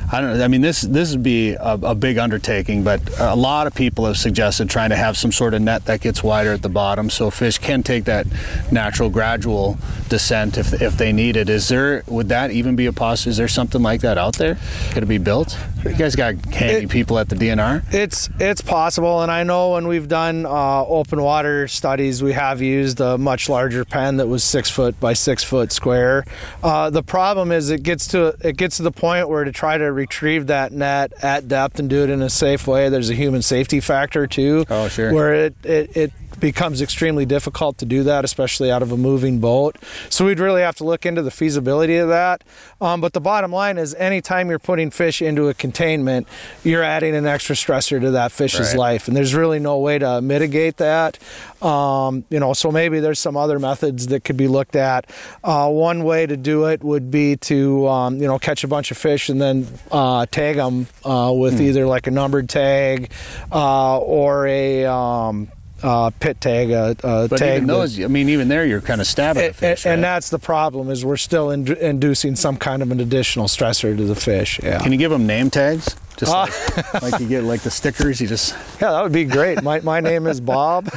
I 0.11 0.19
don't 0.19 0.37
know. 0.37 0.43
I 0.43 0.49
mean, 0.49 0.59
this 0.59 0.81
this 0.81 1.13
would 1.13 1.23
be 1.23 1.53
a, 1.53 1.73
a, 1.83 1.95
big 1.95 2.17
undertaking, 2.17 2.83
but 2.83 3.01
a 3.17 3.35
lot 3.35 3.65
of 3.65 3.73
people 3.73 4.05
have 4.05 4.17
suggested 4.17 4.69
trying 4.69 4.89
to 4.89 4.97
have 4.97 5.15
some 5.15 5.31
sort 5.31 5.53
of 5.53 5.61
net 5.61 5.85
that 5.85 6.01
gets 6.01 6.21
wider 6.21 6.51
at 6.51 6.61
the 6.61 6.69
bottom, 6.69 7.09
so 7.09 7.29
fish 7.29 7.57
can 7.57 7.81
take 7.81 8.03
that 8.05 8.27
natural 8.71 9.09
gradual 9.09 9.77
descent 10.09 10.57
if, 10.57 10.81
if 10.81 10.97
they 10.97 11.13
need 11.13 11.37
it. 11.37 11.47
Is 11.47 11.69
there 11.69 12.03
would 12.07 12.27
that 12.27 12.51
even 12.51 12.75
be 12.75 12.87
a 12.87 12.93
possibility? 12.93 13.29
Is 13.31 13.37
there 13.37 13.47
something 13.47 13.81
like 13.81 14.01
that 14.01 14.17
out 14.17 14.35
there? 14.35 14.57
Could 14.91 15.03
it 15.03 15.07
be 15.07 15.17
built? 15.17 15.57
You 15.85 15.95
guys 15.95 16.15
got 16.15 16.35
handy 16.45 16.85
it, 16.85 16.89
people 16.89 17.17
at 17.17 17.29
the 17.29 17.35
DNR. 17.35 17.93
It's 17.93 18.29
it's 18.37 18.61
possible, 18.61 19.21
and 19.21 19.31
I 19.31 19.43
know 19.43 19.71
when 19.71 19.87
we've 19.87 20.07
done 20.07 20.45
uh, 20.45 20.85
open 20.85 21.21
water 21.21 21.67
studies, 21.69 22.21
we 22.21 22.33
have 22.33 22.61
used 22.61 22.99
a 22.99 23.17
much 23.17 23.47
larger 23.47 23.85
pen 23.85 24.17
that 24.17 24.27
was 24.27 24.43
six 24.43 24.69
foot 24.69 24.99
by 24.99 25.13
six 25.13 25.43
foot 25.43 25.71
square. 25.71 26.25
Uh, 26.61 26.89
the 26.89 27.01
problem 27.01 27.51
is 27.51 27.69
it 27.69 27.81
gets 27.81 28.07
to 28.07 28.35
it 28.41 28.57
gets 28.57 28.77
to 28.77 28.83
the 28.83 28.91
point 28.91 29.29
where 29.29 29.43
to 29.43 29.51
try 29.51 29.77
to 29.77 29.91
retrieve 30.01 30.47
that 30.47 30.71
net 30.71 31.13
at 31.21 31.47
depth 31.47 31.79
and 31.79 31.89
do 31.89 32.03
it 32.03 32.09
in 32.09 32.21
a 32.21 32.29
safe 32.29 32.67
way, 32.67 32.89
there's 32.89 33.09
a 33.09 33.13
human 33.13 33.41
safety 33.41 33.79
factor 33.79 34.25
too. 34.27 34.65
Oh, 34.69 34.87
sure. 34.87 35.13
Where 35.13 35.33
it, 35.33 35.55
it, 35.63 35.95
it 35.95 36.11
becomes 36.41 36.81
extremely 36.81 37.25
difficult 37.25 37.77
to 37.77 37.85
do 37.85 38.03
that, 38.03 38.25
especially 38.25 38.69
out 38.69 38.81
of 38.81 38.91
a 38.91 38.97
moving 38.97 39.39
boat. 39.39 39.77
So 40.09 40.25
we'd 40.25 40.39
really 40.39 40.61
have 40.61 40.75
to 40.77 40.83
look 40.83 41.05
into 41.05 41.21
the 41.21 41.31
feasibility 41.31 41.95
of 41.97 42.09
that. 42.09 42.43
Um, 42.81 42.99
but 42.99 43.13
the 43.13 43.21
bottom 43.21 43.51
line 43.51 43.77
is, 43.77 43.95
anytime 43.95 44.49
you're 44.49 44.59
putting 44.59 44.91
fish 44.91 45.21
into 45.21 45.47
a 45.47 45.53
containment, 45.53 46.27
you're 46.63 46.83
adding 46.83 47.15
an 47.15 47.25
extra 47.25 47.55
stressor 47.55 48.01
to 48.01 48.11
that 48.11 48.33
fish's 48.33 48.71
right. 48.71 48.77
life, 48.77 49.07
and 49.07 49.15
there's 49.15 49.33
really 49.33 49.59
no 49.59 49.77
way 49.77 49.99
to 49.99 50.21
mitigate 50.21 50.77
that. 50.77 51.17
Um, 51.61 52.25
you 52.29 52.39
know, 52.39 52.53
so 52.53 52.71
maybe 52.71 52.99
there's 52.99 53.19
some 53.19 53.37
other 53.37 53.59
methods 53.59 54.07
that 54.07 54.23
could 54.23 54.37
be 54.37 54.47
looked 54.47 54.75
at. 54.75 55.09
Uh, 55.43 55.69
one 55.69 56.03
way 56.03 56.25
to 56.25 56.35
do 56.35 56.65
it 56.65 56.83
would 56.83 57.11
be 57.11 57.37
to 57.37 57.87
um, 57.87 58.17
you 58.17 58.27
know 58.27 58.39
catch 58.39 58.63
a 58.63 58.67
bunch 58.67 58.89
of 58.91 58.97
fish 58.97 59.29
and 59.29 59.39
then 59.39 59.67
uh, 59.91 60.25
tag 60.25 60.55
them 60.55 60.87
uh, 61.05 61.31
with 61.33 61.59
mm. 61.59 61.61
either 61.61 61.85
like 61.85 62.07
a 62.07 62.11
numbered 62.11 62.49
tag 62.49 63.11
uh, 63.51 63.99
or 63.99 64.47
a 64.47 64.85
um, 64.85 65.47
uh, 65.83 66.11
pit 66.19 66.39
tag, 66.41 66.71
uh, 66.71 66.95
uh, 67.03 67.27
but 67.27 67.37
tag. 67.37 67.57
Even 67.57 67.67
those, 67.67 68.01
I 68.01 68.07
mean, 68.07 68.29
even 68.29 68.47
there, 68.47 68.65
you're 68.65 68.81
kind 68.81 69.01
of 69.01 69.07
stabbing 69.07 69.47
the 69.47 69.53
fish. 69.53 69.85
And, 69.85 69.97
right? 69.97 70.01
that's 70.01 70.29
the 70.29 70.39
problem 70.39 70.89
is 70.89 71.03
we're 71.05 71.17
still 71.17 71.51
in, 71.51 71.71
inducing 71.77 72.35
some 72.35 72.57
kind 72.57 72.81
of 72.81 72.91
an 72.91 72.99
additional 72.99 73.47
stressor 73.47 73.95
to 73.95 74.03
the 74.03 74.15
fish. 74.15 74.59
Yeah. 74.61 74.79
Can 74.79 74.91
you 74.91 74.97
give 74.97 75.11
them 75.11 75.25
name 75.25 75.49
tags? 75.49 75.95
Just 76.17 76.31
like, 76.31 77.01
like, 77.01 77.21
you 77.21 77.27
get 77.27 77.43
like 77.43 77.61
the 77.61 77.71
stickers, 77.71 78.21
you 78.21 78.27
just 78.27 78.53
yeah, 78.81 78.91
that 78.91 79.03
would 79.03 79.11
be 79.11 79.25
great. 79.25 79.61
My, 79.63 79.79
my 79.81 79.99
name 79.99 80.27
is 80.27 80.39
Bob. 80.39 80.89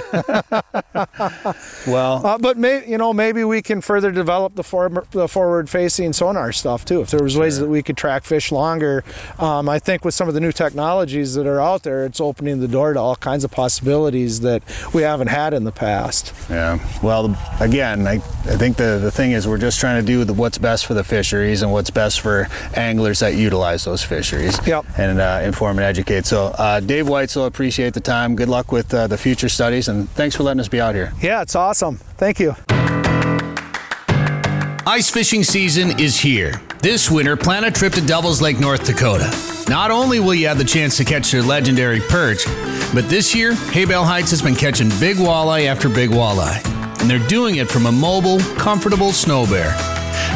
well, 1.87 2.27
uh, 2.27 2.39
but 2.39 2.57
may, 2.57 2.87
you 2.89 2.99
know 2.99 3.13
maybe 3.13 3.45
we 3.45 3.63
can 3.63 3.81
further 3.81 4.11
develop 4.11 4.55
the, 4.55 4.65
for, 4.65 4.89
the 5.11 5.29
forward 5.29 5.71
facing 5.71 6.13
sonar 6.13 6.53
stuff 6.53 6.85
too. 6.85 7.01
If 7.01 7.11
there 7.11 7.23
was 7.23 7.37
ways 7.37 7.59
that 7.59 7.69
we 7.69 7.83
could 7.83 7.97
track 7.97 8.25
fish 8.25 8.53
longer, 8.53 9.05
um, 9.39 9.69
I 9.69 9.79
think 9.79 10.05
with 10.05 10.15
some 10.15 10.29
of 10.29 10.35
the 10.35 10.41
new 10.41 10.53
technologies 10.53 11.35
that 11.35 11.47
are 11.47 11.61
out 11.61 11.83
there, 11.83 12.05
it's 12.05 12.21
opening 12.21 12.61
the 12.61 12.69
door 12.69 12.93
to 12.93 13.01
all 13.01 13.17
kinds 13.17 13.45
of 13.45 13.51
possibilities 13.51 14.41
that 14.41 14.63
we 14.93 15.03
haven't 15.03 15.29
had 15.29 15.55
in 15.55 15.65
the 15.65 15.73
past. 15.73 16.33
Yeah. 16.51 16.79
Well, 17.03 17.37
again, 17.61 18.07
I, 18.07 18.15
I 18.15 18.57
think 18.57 18.77
the 18.77 18.99
the 18.99 19.11
thing 19.11 19.33
is 19.33 19.47
we're 19.47 19.59
just 19.59 19.81
trying 19.81 20.01
to 20.01 20.07
do 20.07 20.25
the, 20.25 20.33
what's 20.33 20.59
best 20.59 20.87
for 20.87 20.95
the 20.95 21.05
fisheries 21.05 21.63
and 21.63 21.73
what's 21.73 21.91
best 21.91 22.21
for 22.21 22.49
anglers 22.75 23.21
that 23.21 23.35
utilize 23.35 23.85
those 23.85 24.03
fisheries. 24.03 24.59
Yep. 24.67 24.87
And 24.99 25.14
and 25.15 25.21
uh, 25.21 25.47
inform 25.47 25.79
and 25.79 25.85
educate. 25.85 26.27
So, 26.27 26.47
uh, 26.47 26.81
Dave 26.81 27.07
Weitzel, 27.07 27.47
appreciate 27.47 27.95
the 27.95 28.01
time. 28.01 28.35
Good 28.35 28.49
luck 28.49 28.73
with 28.73 28.93
uh, 28.93 29.07
the 29.07 29.17
future 29.17 29.49
studies, 29.49 29.89
and 29.89 30.11
thanks 30.11 30.35
for 30.35 30.43
letting 30.43 30.61
us 30.61 30.69
be 30.69 30.81
out 30.81 30.95
here. 30.95 31.13
Yeah, 31.21 31.43
it's 31.43 31.55
awesome. 31.55 31.97
Thank 32.17 32.41
you. 32.41 32.57
Ice 34.87 35.11
fishing 35.11 35.43
season 35.45 35.99
is 35.99 36.19
here. 36.19 36.61
This 36.81 37.11
winter, 37.11 37.37
plan 37.37 37.65
a 37.65 37.71
trip 37.71 37.93
to 37.95 38.01
Devils 38.01 38.43
Lake, 38.43 38.61
North 38.61 38.85
Dakota. 38.85 39.33
Not 39.69 39.91
only 39.91 40.21
will 40.21 40.35
you 40.35 40.47
have 40.49 40.59
the 40.59 40.65
chance 40.65 40.97
to 40.99 41.05
catch 41.05 41.31
their 41.31 41.43
legendary 41.43 42.01
perch, 42.01 42.45
but 42.93 43.09
this 43.09 43.35
year, 43.35 43.55
Hay-Bale 43.55 44.05
Heights 44.05 44.31
has 44.31 44.43
been 44.43 44.55
catching 44.55 44.89
big 45.01 45.17
walleye 45.17 45.67
after 45.67 45.89
big 45.89 46.11
walleye. 46.11 46.63
And 47.01 47.09
they're 47.09 47.27
doing 47.29 47.57
it 47.57 47.71
from 47.71 47.87
a 47.87 47.93
mobile, 47.93 48.41
comfortable 48.57 49.13
snow 49.13 49.47
bear. 49.47 49.73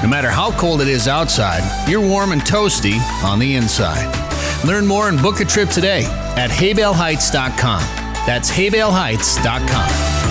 No 0.02 0.08
matter 0.08 0.30
how 0.30 0.52
cold 0.52 0.80
it 0.80 0.88
is 0.88 1.08
outside, 1.08 1.62
you're 1.88 2.00
warm 2.00 2.32
and 2.32 2.40
toasty 2.42 2.98
on 3.22 3.38
the 3.38 3.54
inside. 3.56 4.27
Learn 4.64 4.86
more 4.86 5.08
and 5.08 5.20
book 5.20 5.40
a 5.40 5.44
trip 5.44 5.70
today 5.70 6.04
at 6.36 6.50
haybaleheights.com. 6.50 7.80
That's 8.26 8.50
haybaleheights.com. 8.50 10.27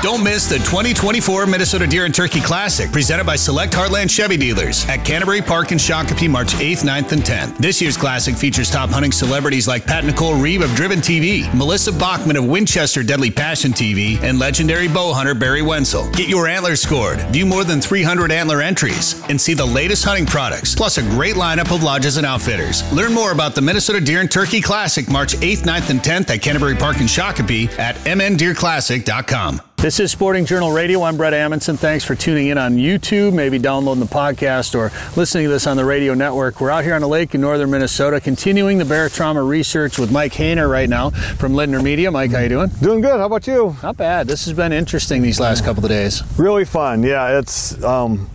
Don't 0.00 0.22
miss 0.22 0.46
the 0.46 0.58
2024 0.58 1.46
Minnesota 1.46 1.84
Deer 1.84 2.04
and 2.04 2.14
Turkey 2.14 2.40
Classic, 2.40 2.92
presented 2.92 3.24
by 3.24 3.34
Select 3.34 3.72
Heartland 3.72 4.08
Chevy 4.08 4.36
Dealers 4.36 4.86
at 4.86 5.04
Canterbury 5.04 5.42
Park 5.42 5.72
in 5.72 5.78
Shakopee, 5.78 6.30
March 6.30 6.54
8th, 6.54 6.84
9th, 6.84 7.10
and 7.10 7.22
10th. 7.22 7.56
This 7.56 7.82
year's 7.82 7.96
Classic 7.96 8.36
features 8.36 8.70
top 8.70 8.90
hunting 8.90 9.10
celebrities 9.10 9.66
like 9.66 9.84
Pat 9.84 10.04
Nicole 10.04 10.40
Reeve 10.40 10.62
of 10.62 10.72
Driven 10.76 11.00
TV, 11.00 11.52
Melissa 11.52 11.90
Bachman 11.90 12.36
of 12.36 12.44
Winchester 12.44 13.02
Deadly 13.02 13.28
Passion 13.32 13.72
TV, 13.72 14.22
and 14.22 14.38
legendary 14.38 14.86
bow 14.86 15.12
hunter 15.12 15.34
Barry 15.34 15.62
Wensel. 15.62 16.14
Get 16.14 16.28
your 16.28 16.46
antlers 16.46 16.80
scored, 16.80 17.20
view 17.32 17.44
more 17.44 17.64
than 17.64 17.80
300 17.80 18.30
antler 18.30 18.62
entries, 18.62 19.20
and 19.28 19.40
see 19.40 19.52
the 19.52 19.66
latest 19.66 20.04
hunting 20.04 20.26
products, 20.26 20.76
plus 20.76 20.98
a 20.98 21.02
great 21.02 21.34
lineup 21.34 21.74
of 21.74 21.82
lodges 21.82 22.18
and 22.18 22.26
outfitters. 22.26 22.84
Learn 22.92 23.12
more 23.12 23.32
about 23.32 23.56
the 23.56 23.62
Minnesota 23.62 24.00
Deer 24.00 24.20
and 24.20 24.30
Turkey 24.30 24.60
Classic, 24.60 25.10
March 25.10 25.34
8th, 25.38 25.64
9th, 25.64 25.90
and 25.90 25.98
10th 25.98 26.30
at 26.30 26.40
Canterbury 26.40 26.76
Park 26.76 26.98
in 27.00 27.08
Shakopee 27.08 27.76
at 27.80 27.96
mndeerclassic.com. 27.96 29.60
This 29.80 30.00
is 30.00 30.10
Sporting 30.10 30.44
Journal 30.44 30.72
Radio. 30.72 31.02
I'm 31.04 31.16
Bret 31.16 31.32
Amundson. 31.32 31.78
Thanks 31.78 32.04
for 32.04 32.16
tuning 32.16 32.48
in 32.48 32.58
on 32.58 32.74
YouTube, 32.78 33.32
maybe 33.32 33.60
downloading 33.60 34.02
the 34.02 34.10
podcast 34.12 34.74
or 34.74 34.90
listening 35.16 35.44
to 35.44 35.50
this 35.50 35.68
on 35.68 35.76
the 35.76 35.84
radio 35.84 36.14
network. 36.14 36.60
We're 36.60 36.70
out 36.70 36.82
here 36.82 36.96
on 36.96 37.00
the 37.00 37.06
lake 37.06 37.32
in 37.36 37.40
northern 37.40 37.70
Minnesota, 37.70 38.20
continuing 38.20 38.78
the 38.78 38.84
barotrauma 38.84 39.48
research 39.48 39.96
with 39.96 40.10
Mike 40.10 40.32
Hehner 40.32 40.68
right 40.68 40.88
now 40.88 41.10
from 41.10 41.54
Lindner 41.54 41.80
Media. 41.80 42.10
Mike, 42.10 42.32
how 42.32 42.40
you 42.40 42.48
doing? 42.48 42.70
Doing 42.82 43.00
good. 43.00 43.18
How 43.18 43.26
about 43.26 43.46
you? 43.46 43.76
Not 43.80 43.96
bad. 43.96 44.26
This 44.26 44.46
has 44.46 44.54
been 44.54 44.72
interesting 44.72 45.22
these 45.22 45.38
last 45.38 45.64
couple 45.64 45.84
of 45.84 45.88
days. 45.90 46.24
Really 46.36 46.64
fun. 46.64 47.04
Yeah, 47.04 47.38
it's 47.38 47.80
um, 47.84 48.28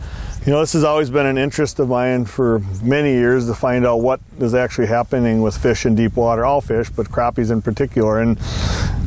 you 0.46 0.52
know, 0.52 0.60
this 0.60 0.74
has 0.74 0.84
always 0.84 1.10
been 1.10 1.26
an 1.26 1.38
interest 1.38 1.80
of 1.80 1.88
mine 1.88 2.26
for 2.26 2.60
many 2.82 3.14
years 3.14 3.48
to 3.48 3.54
find 3.54 3.86
out 3.86 4.02
what 4.02 4.20
is 4.40 4.54
actually 4.54 4.88
happening 4.88 5.42
with 5.42 5.58
fish 5.58 5.86
in 5.86 5.96
deep 5.96 6.18
water, 6.18 6.44
all 6.44 6.60
fish, 6.60 6.90
but 6.90 7.08
crappies 7.08 7.50
in 7.50 7.62
particular. 7.62 8.20
And 8.20 8.38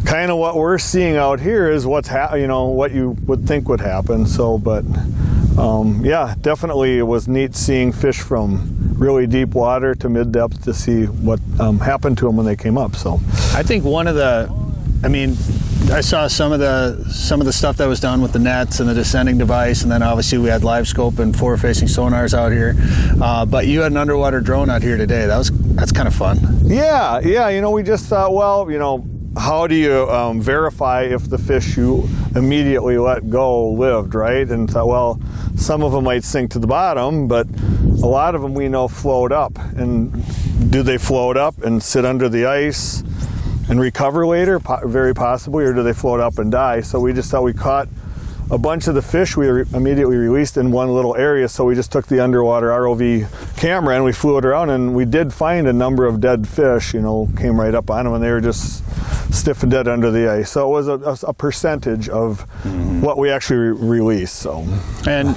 kind 0.07 0.31
of 0.31 0.38
what 0.38 0.57
we're 0.57 0.79
seeing 0.79 1.16
out 1.16 1.40
here 1.40 1.70
is 1.70 1.85
what's 1.85 2.09
ha- 2.09 2.37
you 2.37 2.46
know 2.46 2.68
what 2.68 2.92
you 2.92 3.11
would 3.27 3.46
think 3.46 3.68
would 3.68 3.81
happen. 3.81 4.25
So, 4.25 4.57
but 4.57 4.83
um, 5.59 6.03
yeah, 6.03 6.35
definitely 6.40 6.99
it 6.99 7.03
was 7.03 7.29
neat 7.29 7.55
seeing 7.55 7.92
fish 7.92 8.20
from 8.20 8.94
really 8.96 9.27
deep 9.27 9.51
water 9.51 9.94
to 9.94 10.09
mid 10.09 10.33
depth 10.33 10.64
to 10.64 10.72
see 10.72 11.05
what 11.05 11.40
um, 11.61 11.81
happened 11.81 12.16
to 12.18 12.25
them 12.25 12.37
when 12.37 12.46
they 12.46 12.57
came 12.57 12.79
up. 12.79 12.96
So, 12.96 13.20
I 13.55 13.62
think 13.62 13.85
one 13.85 14.09
of 14.09 14.14
the, 14.14 14.51
I 15.05 15.09
mean, 15.09 15.37
I 15.90 16.00
saw 16.00 16.26
some 16.26 16.52
of 16.52 16.58
the 16.58 17.04
some 17.10 17.40
of 17.40 17.46
the 17.46 17.52
stuff 17.52 17.76
that 17.76 17.86
was 17.86 18.00
done 18.00 18.20
with 18.20 18.32
the 18.32 18.38
nets 18.38 18.80
and 18.80 18.88
the 18.88 18.94
descending 18.94 19.38
device, 19.38 19.82
and 19.82 19.90
then 19.90 20.02
obviously 20.02 20.38
we 20.38 20.48
had 20.48 20.64
live 20.64 20.88
scope 20.88 21.18
and 21.20 21.36
forward 21.36 21.60
facing 21.60 21.86
sonars 21.86 22.34
out 22.34 22.50
here. 22.50 22.74
Uh, 23.22 23.46
but 23.46 23.66
you 23.66 23.80
had 23.80 23.92
an 23.92 23.96
underwater 23.96 24.40
drone 24.40 24.68
out 24.68 24.82
here 24.82 24.96
today. 24.96 25.26
That 25.26 25.38
was 25.38 25.50
that's 25.74 25.92
kind 25.92 26.08
of 26.08 26.14
fun. 26.14 26.38
Yeah, 26.64 27.20
yeah. 27.20 27.48
You 27.48 27.60
know, 27.60 27.70
we 27.70 27.82
just 27.82 28.06
thought, 28.06 28.34
well, 28.34 28.70
you 28.70 28.78
know, 28.78 29.06
how 29.38 29.66
do 29.66 29.74
you 29.74 30.10
um, 30.10 30.40
verify 30.40 31.02
if 31.02 31.28
the 31.28 31.38
fish 31.38 31.76
you 31.76 32.08
immediately 32.34 32.98
let 32.98 33.28
go 33.30 33.70
lived, 33.70 34.14
right? 34.14 34.48
And 34.48 34.70
thought, 34.70 34.88
well, 34.88 35.20
some 35.56 35.82
of 35.82 35.92
them 35.92 36.04
might 36.04 36.24
sink 36.24 36.50
to 36.52 36.58
the 36.58 36.66
bottom, 36.66 37.28
but 37.28 37.46
a 37.48 38.06
lot 38.06 38.34
of 38.34 38.42
them 38.42 38.54
we 38.54 38.68
know 38.68 38.88
float 38.88 39.32
up. 39.32 39.56
And 39.76 40.12
do 40.70 40.82
they 40.82 40.98
float 40.98 41.36
up 41.36 41.62
and 41.62 41.82
sit 41.82 42.04
under 42.04 42.28
the 42.28 42.46
ice 42.46 43.02
and 43.68 43.81
recover 43.81 44.26
later? 44.26 44.61
Po- 44.61 44.87
very 44.87 45.14
possibly, 45.14 45.64
or 45.64 45.72
do 45.72 45.83
they 45.83 45.92
float 45.92 46.20
up 46.20 46.38
and 46.38 46.50
die? 46.50 46.81
So 46.81 47.00
we 47.00 47.12
just 47.12 47.31
thought 47.31 47.42
we 47.42 47.52
caught 47.52 47.88
a 48.50 48.59
bunch 48.59 48.87
of 48.87 48.94
the 48.94 49.02
fish 49.02 49.37
we 49.37 49.48
re- 49.48 49.64
immediately 49.74 50.16
released 50.16 50.57
in 50.57 50.70
one 50.70 50.88
little 50.94 51.16
area. 51.16 51.48
So 51.48 51.64
we 51.64 51.74
just 51.74 51.90
took 51.90 52.07
the 52.07 52.20
underwater 52.20 52.68
ROV 52.68 53.57
camera 53.57 53.96
and 53.96 54.05
we 54.05 54.12
flew 54.12 54.38
it 54.38 54.44
around, 54.44 54.70
and 54.70 54.94
we 54.94 55.05
did 55.05 55.33
find 55.33 55.66
a 55.66 55.72
number 55.72 56.07
of 56.07 56.20
dead 56.20 56.46
fish. 56.46 56.94
You 56.94 57.00
know, 57.00 57.29
came 57.37 57.61
right 57.61 57.74
up 57.74 57.90
on 57.90 58.05
them, 58.05 58.14
and 58.14 58.22
they 58.22 58.31
were 58.31 58.40
just 58.40 58.85
stiff 59.35 59.62
and 59.62 59.72
dead 59.72 59.88
under 59.88 60.11
the 60.11 60.31
ice. 60.31 60.50
So 60.50 60.68
it 60.68 60.70
was 60.70 60.88
a, 60.88 61.26
a 61.26 61.35
percentage 61.35 62.09
of 62.09 62.46
mm-hmm. 62.62 63.00
what 63.00 63.18
we 63.18 63.31
actually 63.31 63.59
re- 63.59 63.98
released. 63.98 64.37
So 64.37 64.66
And 65.07 65.37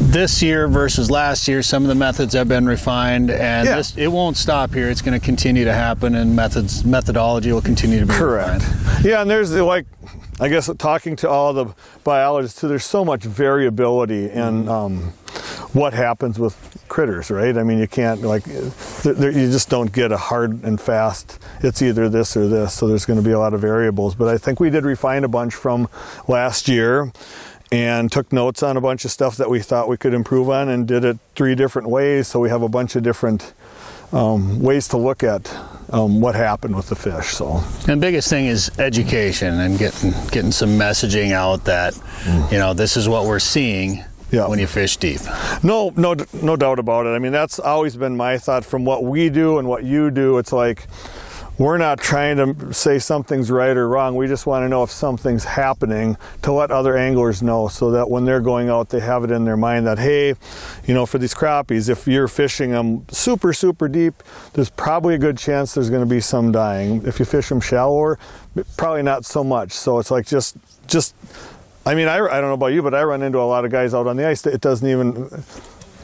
this 0.00 0.42
year 0.42 0.66
versus 0.66 1.10
last 1.10 1.46
year, 1.46 1.62
some 1.62 1.82
of 1.82 1.88
the 1.88 1.94
methods 1.94 2.34
have 2.34 2.48
been 2.48 2.66
refined, 2.66 3.30
and 3.30 3.68
Yeah. 3.68 3.76
this, 3.76 3.96
it 3.96 4.08
won't 4.08 4.36
stop 4.36 4.72
here. 4.72 4.88
It's 4.88 5.02
going 5.02 5.18
to 5.18 5.24
continue 5.24 5.64
to 5.64 5.72
happen, 5.72 6.14
and 6.14 6.34
methods 6.34 6.84
methodology 6.84 7.52
will 7.52 7.60
continue 7.60 8.00
to 8.00 8.06
be 8.06 8.12
Correct. 8.14 8.62
refined. 8.64 9.04
Yeah, 9.04 9.20
and 9.22 9.30
there's 9.30 9.52
like, 9.52 9.86
I 10.40 10.48
guess 10.48 10.70
talking 10.78 11.16
to 11.16 11.28
all 11.28 11.52
the 11.52 11.66
biologists 12.02 12.60
too, 12.60 12.68
there's 12.68 12.84
so 12.84 13.04
much 13.04 13.24
variability 13.24 14.30
in 14.30 14.68
um, 14.68 15.12
what 15.74 15.92
happens 15.92 16.38
with 16.38 16.56
critters, 16.88 17.30
right? 17.30 17.56
I 17.56 17.62
mean, 17.62 17.78
you 17.78 17.86
can't 17.86 18.22
like, 18.22 18.46
you 18.46 18.72
just 19.04 19.68
don't 19.68 19.92
get 19.92 20.12
a 20.12 20.16
hard 20.16 20.64
and 20.64 20.80
fast. 20.80 21.38
It's 21.62 21.82
either 21.82 22.08
this 22.08 22.36
or 22.36 22.48
this. 22.48 22.72
So 22.72 22.88
there's 22.88 23.04
going 23.04 23.18
to 23.18 23.24
be 23.24 23.32
a 23.32 23.38
lot 23.38 23.52
of 23.54 23.60
variables. 23.60 24.14
But 24.14 24.28
I 24.28 24.38
think 24.38 24.58
we 24.60 24.70
did 24.70 24.84
refine 24.84 25.22
a 25.24 25.28
bunch 25.28 25.54
from 25.54 25.88
last 26.26 26.68
year. 26.68 27.12
And 27.72 28.10
took 28.10 28.32
notes 28.32 28.64
on 28.64 28.76
a 28.76 28.80
bunch 28.80 29.04
of 29.04 29.12
stuff 29.12 29.36
that 29.36 29.48
we 29.48 29.60
thought 29.60 29.86
we 29.88 29.96
could 29.96 30.12
improve 30.12 30.50
on, 30.50 30.68
and 30.68 30.88
did 30.88 31.04
it 31.04 31.18
three 31.36 31.54
different 31.54 31.88
ways. 31.88 32.26
So 32.26 32.40
we 32.40 32.48
have 32.48 32.62
a 32.62 32.68
bunch 32.68 32.96
of 32.96 33.04
different 33.04 33.54
um, 34.12 34.58
ways 34.60 34.88
to 34.88 34.96
look 34.96 35.22
at 35.22 35.48
um, 35.92 36.20
what 36.20 36.34
happened 36.34 36.74
with 36.74 36.88
the 36.88 36.96
fish. 36.96 37.26
So 37.28 37.62
And 37.86 38.00
biggest 38.00 38.28
thing 38.28 38.46
is 38.46 38.72
education 38.80 39.60
and 39.60 39.78
getting 39.78 40.10
getting 40.32 40.50
some 40.50 40.70
messaging 40.70 41.30
out 41.32 41.64
that 41.66 41.94
you 42.50 42.58
know 42.58 42.74
this 42.74 42.96
is 42.96 43.08
what 43.08 43.26
we're 43.26 43.38
seeing 43.38 44.02
Yeah. 44.32 44.48
when 44.48 44.58
you 44.58 44.66
fish 44.66 44.96
deep. 44.96 45.20
No, 45.62 45.92
no, 45.96 46.16
no 46.42 46.56
doubt 46.56 46.80
about 46.80 47.06
it. 47.06 47.10
I 47.10 47.20
mean, 47.20 47.30
that's 47.32 47.60
always 47.60 47.94
been 47.96 48.16
my 48.16 48.36
thought 48.38 48.64
from 48.64 48.84
what 48.84 49.04
we 49.04 49.30
do 49.30 49.58
and 49.58 49.68
what 49.68 49.84
you 49.84 50.10
do. 50.10 50.38
It's 50.38 50.52
like 50.52 50.88
we're 51.60 51.76
not 51.76 52.00
trying 52.00 52.38
to 52.38 52.72
say 52.72 52.98
something's 52.98 53.50
right 53.50 53.76
or 53.76 53.86
wrong. 53.86 54.16
We 54.16 54.26
just 54.26 54.46
want 54.46 54.64
to 54.64 54.68
know 54.70 54.82
if 54.82 54.90
something's 54.90 55.44
happening 55.44 56.16
to 56.40 56.52
let 56.52 56.70
other 56.70 56.96
anglers 56.96 57.42
know 57.42 57.68
so 57.68 57.90
that 57.90 58.08
when 58.08 58.24
they're 58.24 58.40
going 58.40 58.70
out, 58.70 58.88
they 58.88 59.00
have 59.00 59.24
it 59.24 59.30
in 59.30 59.44
their 59.44 59.58
mind 59.58 59.86
that, 59.86 59.98
hey, 59.98 60.28
you 60.86 60.94
know, 60.94 61.04
for 61.04 61.18
these 61.18 61.34
crappies, 61.34 61.90
if 61.90 62.06
you're 62.06 62.28
fishing 62.28 62.70
them 62.70 63.04
super, 63.10 63.52
super 63.52 63.88
deep, 63.88 64.22
there's 64.54 64.70
probably 64.70 65.14
a 65.14 65.18
good 65.18 65.36
chance 65.36 65.74
there's 65.74 65.90
going 65.90 66.00
to 66.00 66.08
be 66.08 66.20
some 66.20 66.50
dying. 66.50 67.06
If 67.06 67.18
you 67.18 67.26
fish 67.26 67.50
them 67.50 67.60
shallower, 67.60 68.18
probably 68.78 69.02
not 69.02 69.26
so 69.26 69.44
much. 69.44 69.72
So 69.72 69.98
it's 69.98 70.10
like 70.10 70.26
just, 70.26 70.56
just, 70.86 71.14
I 71.84 71.94
mean, 71.94 72.08
I, 72.08 72.16
I 72.24 72.40
don't 72.40 72.48
know 72.48 72.54
about 72.54 72.68
you, 72.68 72.80
but 72.80 72.94
I 72.94 73.02
run 73.02 73.20
into 73.20 73.38
a 73.38 73.44
lot 73.44 73.66
of 73.66 73.70
guys 73.70 73.92
out 73.92 74.06
on 74.06 74.16
the 74.16 74.26
ice 74.26 74.40
that 74.42 74.54
it 74.54 74.62
doesn't 74.62 74.88
even 74.88 75.28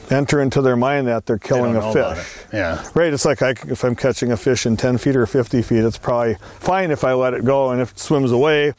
enter 0.09 0.41
into 0.41 0.61
their 0.61 0.75
mind 0.75 1.07
that 1.07 1.25
they're 1.25 1.37
killing 1.37 1.73
don't 1.73 1.97
a 1.97 2.15
fish. 2.15 2.45
Yeah. 2.53 2.87
Right, 2.93 3.13
it's 3.13 3.25
like 3.25 3.41
I, 3.41 3.51
if 3.67 3.83
I'm 3.83 3.95
catching 3.95 4.31
a 4.31 4.37
fish 4.37 4.65
in 4.65 4.77
10 4.77 4.97
feet 4.97 5.15
or 5.15 5.25
50 5.25 5.61
feet, 5.61 5.83
it's 5.83 5.97
probably 5.97 6.35
fine 6.59 6.91
if 6.91 7.03
I 7.03 7.13
let 7.13 7.33
it 7.33 7.43
go, 7.45 7.69
and 7.71 7.81
if 7.81 7.91
it 7.91 7.99
swims 7.99 8.31
away, 8.31 8.73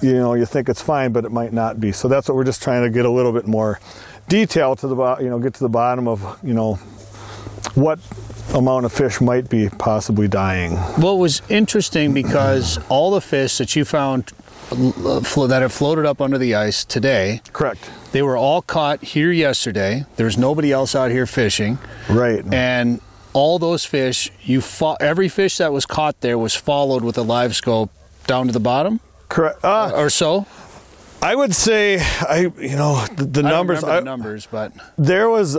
you 0.00 0.14
know, 0.14 0.34
you 0.34 0.46
think 0.46 0.68
it's 0.68 0.82
fine, 0.82 1.12
but 1.12 1.24
it 1.24 1.32
might 1.32 1.52
not 1.52 1.80
be. 1.80 1.92
So 1.92 2.08
that's 2.08 2.28
what 2.28 2.34
we're 2.36 2.44
just 2.44 2.62
trying 2.62 2.82
to 2.82 2.90
get 2.90 3.04
a 3.04 3.10
little 3.10 3.32
bit 3.32 3.46
more 3.46 3.78
detail 4.28 4.74
to 4.76 4.86
the, 4.88 4.94
bo- 4.94 5.18
you 5.20 5.28
know, 5.30 5.38
get 5.38 5.54
to 5.54 5.60
the 5.60 5.68
bottom 5.68 6.08
of, 6.08 6.38
you 6.42 6.54
know, 6.54 6.74
what 7.74 7.98
amount 8.54 8.84
of 8.84 8.92
fish 8.92 9.20
might 9.20 9.48
be 9.48 9.68
possibly 9.68 10.28
dying. 10.28 10.72
Well, 10.98 11.14
it 11.14 11.18
was 11.20 11.40
interesting 11.48 12.12
because 12.12 12.78
all 12.88 13.12
the 13.12 13.20
fish 13.20 13.58
that 13.58 13.76
you 13.76 13.84
found 13.84 14.30
flo- 14.30 14.41
that 14.70 15.58
have 15.62 15.72
floated 15.72 16.06
up 16.06 16.20
under 16.20 16.38
the 16.38 16.54
ice 16.54 16.84
today, 16.84 17.40
Correct. 17.52 17.90
they 18.12 18.22
were 18.22 18.36
all 18.36 18.62
caught 18.62 19.02
here 19.02 19.30
yesterday. 19.32 20.06
There's 20.16 20.38
nobody 20.38 20.72
else 20.72 20.94
out 20.94 21.10
here 21.10 21.26
fishing, 21.26 21.78
Right. 22.08 22.44
and 22.52 23.00
all 23.32 23.58
those 23.58 23.84
fish, 23.84 24.30
you 24.42 24.60
fo- 24.60 24.96
every 25.00 25.28
fish 25.28 25.56
that 25.58 25.72
was 25.72 25.86
caught 25.86 26.20
there 26.20 26.38
was 26.38 26.54
followed 26.54 27.02
with 27.04 27.16
a 27.18 27.22
live 27.22 27.54
scope 27.56 27.90
down 28.26 28.46
to 28.46 28.52
the 28.52 28.60
bottom 28.60 29.00
Correct. 29.28 29.64
Uh, 29.64 29.90
or 29.94 30.10
so. 30.10 30.46
I 31.22 31.34
would 31.34 31.54
say, 31.54 31.98
I, 32.00 32.50
you 32.58 32.76
know, 32.76 33.04
the, 33.16 33.24
the 33.24 33.40
I 33.40 33.42
don't 33.42 33.50
numbers. 33.52 33.84
I- 33.84 33.96
the 34.00 34.04
numbers, 34.04 34.48
but 34.50 34.72
There 34.98 35.28
was 35.30 35.58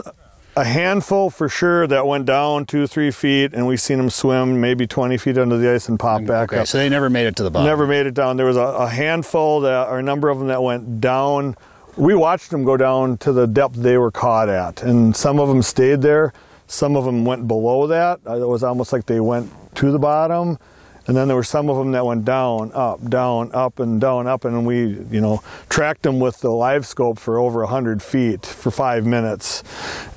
a 0.56 0.64
handful 0.64 1.30
for 1.30 1.50
sure 1.50 1.88
that 1.88 2.06
went 2.06 2.26
down 2.26 2.66
two, 2.66 2.86
three 2.88 3.12
feet, 3.12 3.54
and 3.54 3.66
we 3.66 3.78
seen 3.78 3.98
them 3.98 4.10
swim 4.10 4.62
maybe 4.62 4.86
20 4.86 5.18
feet 5.18 5.38
under 5.38 5.58
the 5.58 5.72
ice 5.72 5.90
and 5.90 6.00
pop 6.00 6.26
back 6.26 6.52
okay, 6.52 6.62
up. 6.62 6.68
so 6.68 6.78
they 6.78 6.90
never 6.90 7.10
made 7.10 7.26
it 7.26 7.36
to 7.38 7.44
the 7.44 7.50
bottom. 7.52 7.66
Never 7.68 7.88
made 7.88 8.06
it 8.06 8.14
down. 8.14 8.38
There 8.38 8.46
was 8.46 8.58
a, 8.58 8.62
a 8.62 8.88
handful 8.88 9.62
that, 9.62 9.88
or 9.88 10.00
a 10.00 10.04
number 10.04 10.30
of 10.30 10.40
them 10.40 10.48
that 10.50 10.62
went 10.62 11.02
down. 11.02 11.56
We 11.98 12.16
watched 12.16 12.52
them 12.52 12.64
go 12.64 12.78
down 12.78 13.18
to 13.20 13.32
the 13.32 13.48
depth 13.48 13.76
they 13.76 13.98
were 13.98 14.12
caught 14.12 14.50
at, 14.50 14.84
and 14.84 15.16
some 15.16 15.40
of 15.40 15.48
them 15.48 15.62
stayed 15.62 16.02
there. 16.02 16.34
Some 16.68 16.96
of 16.96 17.06
them 17.06 17.26
went 17.26 17.48
below 17.48 17.88
that. 17.88 18.20
Uh, 18.26 18.42
It 18.42 18.48
was 18.48 18.64
almost 18.64 18.94
like 18.94 19.06
they 19.06 19.20
went 19.20 19.52
to 19.76 19.92
the 19.92 20.00
bottom. 20.00 20.58
And 21.06 21.18
then 21.18 21.28
there 21.28 21.36
were 21.36 21.44
some 21.44 21.70
of 21.70 21.78
them 21.78 21.92
that 21.92 22.06
went 22.06 22.24
down, 22.24 22.72
up, 22.74 23.10
down, 23.10 23.52
up, 23.54 23.80
and 23.80 24.00
down, 24.00 24.26
up, 24.26 24.46
and 24.46 24.66
we, 24.66 25.00
you 25.12 25.20
know, 25.20 25.44
tracked 25.70 26.04
them 26.04 26.20
with 26.20 26.40
the 26.40 26.50
live 26.50 26.86
scope 26.86 27.20
for 27.20 27.40
over 27.40 27.60
100 27.60 28.02
feet 28.02 28.46
for 28.46 28.72
five 28.72 29.06
minutes, 29.06 29.64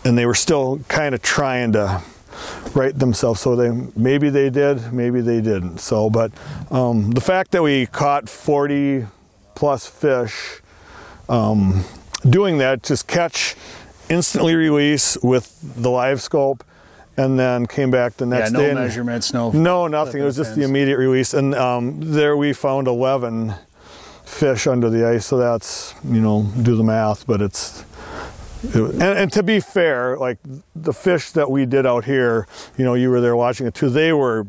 and 0.04 0.16
they 0.16 0.26
were 0.26 0.34
still 0.34 0.78
kind 0.88 1.14
of 1.14 1.22
trying 1.22 1.72
to 1.72 2.02
right 2.74 2.96
themselves. 2.96 3.40
So 3.40 3.56
they 3.56 3.70
maybe 3.96 4.30
they 4.30 4.50
did, 4.50 4.92
maybe 4.92 5.20
they 5.20 5.40
didn't. 5.40 5.78
So, 5.78 6.10
but 6.10 6.32
um, 6.70 7.10
the 7.12 7.20
fact 7.20 7.50
that 7.52 7.62
we 7.62 7.86
caught 7.86 8.28
40 8.28 9.06
plus 9.54 9.86
fish 9.86 10.60
um, 11.28 11.84
doing 12.28 12.58
that, 12.58 12.82
just 12.82 13.08
catch, 13.08 13.56
instantly 14.08 14.54
release 14.54 15.16
with 15.22 15.58
the 15.62 15.90
live 15.90 16.22
scope, 16.22 16.62
and 17.16 17.38
then 17.38 17.66
came 17.66 17.90
back 17.90 18.16
the 18.16 18.26
yeah, 18.26 18.38
next 18.38 18.52
no 18.52 18.60
day. 18.60 18.70
and- 18.70 18.78
measurements, 18.78 19.32
no. 19.32 19.50
no, 19.50 19.86
nothing. 19.86 20.20
It 20.20 20.24
was 20.24 20.36
just 20.36 20.54
the 20.54 20.62
immediate 20.62 20.98
release, 20.98 21.34
and 21.34 21.54
um, 21.54 22.00
there 22.00 22.36
we 22.36 22.52
found 22.52 22.88
11 22.88 23.54
fish 24.24 24.66
under 24.66 24.90
the 24.90 25.06
ice. 25.06 25.26
So 25.26 25.38
that's 25.38 25.94
you 26.04 26.20
know 26.20 26.50
do 26.62 26.76
the 26.76 26.84
math, 26.84 27.26
but 27.26 27.40
it's. 27.40 27.84
It, 28.62 28.74
and, 28.74 29.02
and 29.02 29.32
to 29.32 29.42
be 29.42 29.60
fair, 29.60 30.16
like 30.16 30.38
the 30.74 30.92
fish 30.92 31.30
that 31.32 31.50
we 31.50 31.66
did 31.66 31.86
out 31.86 32.04
here, 32.04 32.46
you 32.76 32.84
know, 32.84 32.94
you 32.94 33.10
were 33.10 33.20
there 33.20 33.36
watching 33.36 33.66
it 33.66 33.74
too. 33.74 33.90
They 33.90 34.12
were 34.12 34.46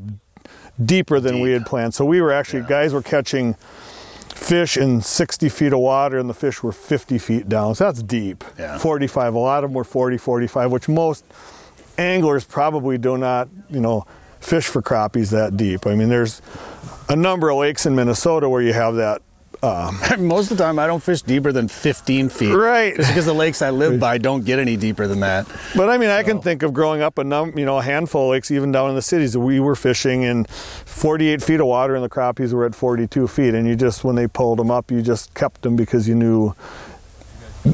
deeper 0.84 1.20
than 1.20 1.40
we 1.40 1.52
had 1.52 1.66
planned. 1.66 1.94
So 1.94 2.06
we 2.06 2.22
were 2.22 2.32
actually 2.32 2.64
guys 2.64 2.94
were 2.94 3.02
catching 3.02 3.56
fish 4.34 4.78
in 4.78 5.02
60 5.02 5.50
feet 5.50 5.74
of 5.74 5.80
water, 5.80 6.18
and 6.18 6.30
the 6.30 6.34
fish 6.34 6.64
were 6.64 6.72
50 6.72 7.18
feet 7.18 7.50
down. 7.50 7.76
So 7.76 7.86
that's 7.86 8.04
deep. 8.04 8.44
Yeah. 8.58 8.78
45. 8.78 9.34
A 9.34 9.38
lot 9.38 9.64
of 9.64 9.70
them 9.72 9.76
were 9.76 9.84
40, 9.84 10.18
45, 10.18 10.72
which 10.72 10.88
most 10.88 11.26
anglers 11.98 12.46
probably 12.46 12.98
do 12.98 13.18
not, 13.18 13.50
you 13.70 13.80
know, 13.80 14.06
fish 14.40 14.66
for 14.66 14.82
crappies 14.82 15.32
that 15.32 15.58
deep. 15.58 15.88
I 15.88 15.96
mean, 15.96 16.10
there's 16.10 16.42
a 17.10 17.16
number 17.16 17.50
of 17.50 17.58
lakes 17.58 17.86
in 17.86 17.96
Minnesota 17.96 18.50
where 18.50 18.62
you 18.62 18.74
have 18.74 18.96
that 18.96 19.22
um, 19.64 20.00
Most 20.20 20.52
of 20.52 20.58
the 20.58 20.64
time, 20.64 20.78
I 20.80 20.88
don't 20.88 21.02
fish 21.02 21.22
deeper 21.22 21.52
than 21.52 21.68
15 21.68 22.30
feet. 22.30 22.54
Right. 22.54 22.96
Just 22.96 23.10
because 23.10 23.26
the 23.26 23.34
lakes 23.34 23.62
I 23.62 23.72
live 23.72 24.00
by 24.00 24.18
don't 24.20 24.46
get 24.46 24.60
any 24.60 24.78
deeper 24.78 25.08
than 25.08 25.22
that. 25.22 25.48
But 25.76 25.90
I 25.90 25.98
mean, 25.98 26.10
I 26.10 26.24
can 26.24 26.42
think 26.42 26.64
of 26.64 26.74
growing 26.74 27.02
up 27.02 27.18
a 27.18 27.24
num, 27.24 27.58
you 27.58 27.66
know, 27.66 27.78
a 27.78 27.82
handful 27.82 28.26
of 28.26 28.32
lakes, 28.32 28.52
even 28.52 28.72
down 28.72 28.90
in 28.90 28.96
the 28.96 29.02
cities. 29.02 29.36
We 29.36 29.60
were 29.60 29.76
fishing 29.76 30.24
in 30.24 30.46
48 30.46 31.42
feet 31.42 31.60
of 31.60 31.68
water, 31.68 31.96
and 31.96 32.04
the 32.04 32.10
crappies 32.10 32.54
were 32.54 32.66
at 32.66 32.76
42 32.76 33.28
feet. 33.28 33.54
And 33.54 33.68
you 33.68 33.76
just, 33.76 34.04
when 34.04 34.16
they 34.16 34.28
pulled 34.28 34.60
them 34.60 34.72
up, 34.72 34.92
you 34.92 35.02
just 35.02 35.34
kept 35.34 35.64
them 35.64 35.76
because 35.76 36.08
you 36.08 36.16
knew 36.16 36.54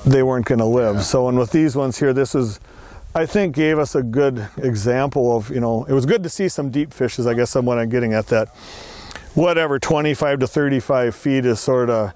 they 0.06 0.24
weren't 0.24 0.46
going 0.46 0.60
to 0.60 0.66
live. 0.66 1.04
So, 1.04 1.28
and 1.28 1.38
with 1.38 1.52
these 1.52 1.76
ones 1.76 2.00
here, 2.00 2.14
this 2.14 2.34
is, 2.34 2.60
I 3.16 3.26
think, 3.28 3.56
gave 3.56 3.78
us 3.78 3.94
a 3.94 4.02
good 4.02 4.48
example 4.58 5.38
of, 5.38 5.52
you 5.52 5.60
know, 5.60 5.84
it 5.86 5.94
was 5.94 6.06
good 6.06 6.24
to 6.24 6.30
see 6.30 6.50
some 6.50 6.72
deep 6.72 6.92
fishes. 6.94 7.28
I 7.28 7.36
guess 7.36 7.56
I'm 7.56 7.66
what 7.66 7.78
I'm 7.78 7.90
getting 7.90 8.14
at 8.14 8.28
that. 8.28 8.50
Whatever, 9.36 9.80
25 9.80 10.40
to 10.40 10.48
35 10.48 11.16
feet 11.16 11.46
is 11.46 11.60
sort 11.60 11.90
of 11.90 12.14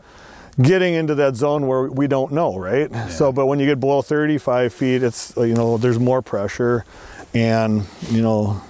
getting 0.60 0.96
into 0.96 1.14
that 1.16 1.36
zone 1.36 1.68
where 1.68 1.84
we 1.84 2.08
don't 2.08 2.32
know, 2.32 2.58
right? 2.58 2.92
So, 3.12 3.32
but 3.32 3.46
when 3.46 3.60
you 3.60 3.68
get 3.68 3.80
below 3.80 4.02
35 4.02 4.74
feet, 4.74 5.04
it's 5.04 5.36
you 5.38 5.54
know 5.54 5.78
there's 5.78 6.00
more 6.00 6.22
pressure, 6.22 6.86
and 7.34 7.86
you 8.10 8.22
know, 8.22 8.62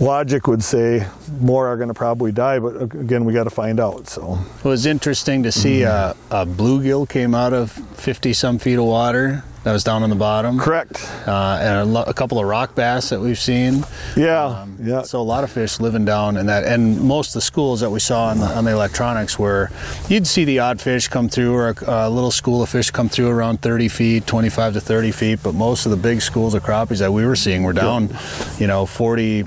logic 0.00 0.46
would 0.46 0.62
say 0.62 1.06
more 1.40 1.66
are 1.68 1.76
going 1.76 1.88
to 1.88 1.94
probably 1.94 2.32
die. 2.32 2.58
But 2.58 2.82
again, 2.82 3.24
we 3.24 3.32
got 3.32 3.44
to 3.44 3.50
find 3.50 3.80
out. 3.80 4.08
So 4.08 4.38
It 4.58 4.68
was 4.68 4.86
interesting 4.86 5.42
to 5.44 5.52
see 5.52 5.80
mm-hmm. 5.80 6.34
a, 6.34 6.42
a 6.42 6.46
bluegill 6.46 7.08
came 7.08 7.34
out 7.34 7.52
of 7.52 7.72
50 7.72 8.32
some 8.32 8.58
feet 8.58 8.78
of 8.78 8.84
water 8.84 9.44
that 9.64 9.72
was 9.72 9.84
down 9.84 10.02
on 10.02 10.10
the 10.10 10.16
bottom. 10.16 10.58
correct. 10.58 11.08
Uh, 11.26 11.58
and 11.60 11.78
a, 11.80 11.84
lo- 11.84 12.04
a 12.06 12.14
couple 12.14 12.38
of 12.38 12.46
rock 12.46 12.74
bass 12.74 13.10
that 13.10 13.20
we've 13.20 13.38
seen. 13.38 13.84
Yeah, 14.16 14.66
yeah. 14.80 15.02
So 15.02 15.20
a 15.20 15.22
lot 15.22 15.44
of 15.44 15.50
fish 15.50 15.78
living 15.80 16.04
down 16.04 16.36
in 16.36 16.46
that, 16.46 16.64
and 16.64 17.00
most 17.00 17.28
of 17.28 17.34
the 17.34 17.40
schools 17.42 17.80
that 17.80 17.90
we 17.90 18.00
saw 18.00 18.26
on 18.28 18.38
the, 18.38 18.46
on 18.46 18.64
the 18.64 18.72
electronics 18.72 19.38
were, 19.38 19.70
you'd 20.08 20.26
see 20.26 20.44
the 20.44 20.58
odd 20.58 20.80
fish 20.80 21.08
come 21.08 21.28
through, 21.28 21.54
or 21.54 21.68
a, 21.68 22.08
a 22.08 22.10
little 22.10 22.30
school 22.32 22.62
of 22.62 22.68
fish 22.68 22.90
come 22.90 23.08
through 23.08 23.28
around 23.28 23.62
30 23.62 23.88
feet, 23.88 24.26
25 24.26 24.74
to 24.74 24.80
30 24.80 25.12
feet. 25.12 25.38
But 25.42 25.54
most 25.54 25.86
of 25.86 25.90
the 25.90 25.96
big 25.96 26.22
schools 26.22 26.54
of 26.54 26.62
crappies 26.62 26.98
that 26.98 27.12
we 27.12 27.24
were 27.24 27.36
seeing 27.36 27.62
were 27.62 27.72
down, 27.72 28.16
you 28.58 28.66
know, 28.66 28.84
40, 28.86 29.44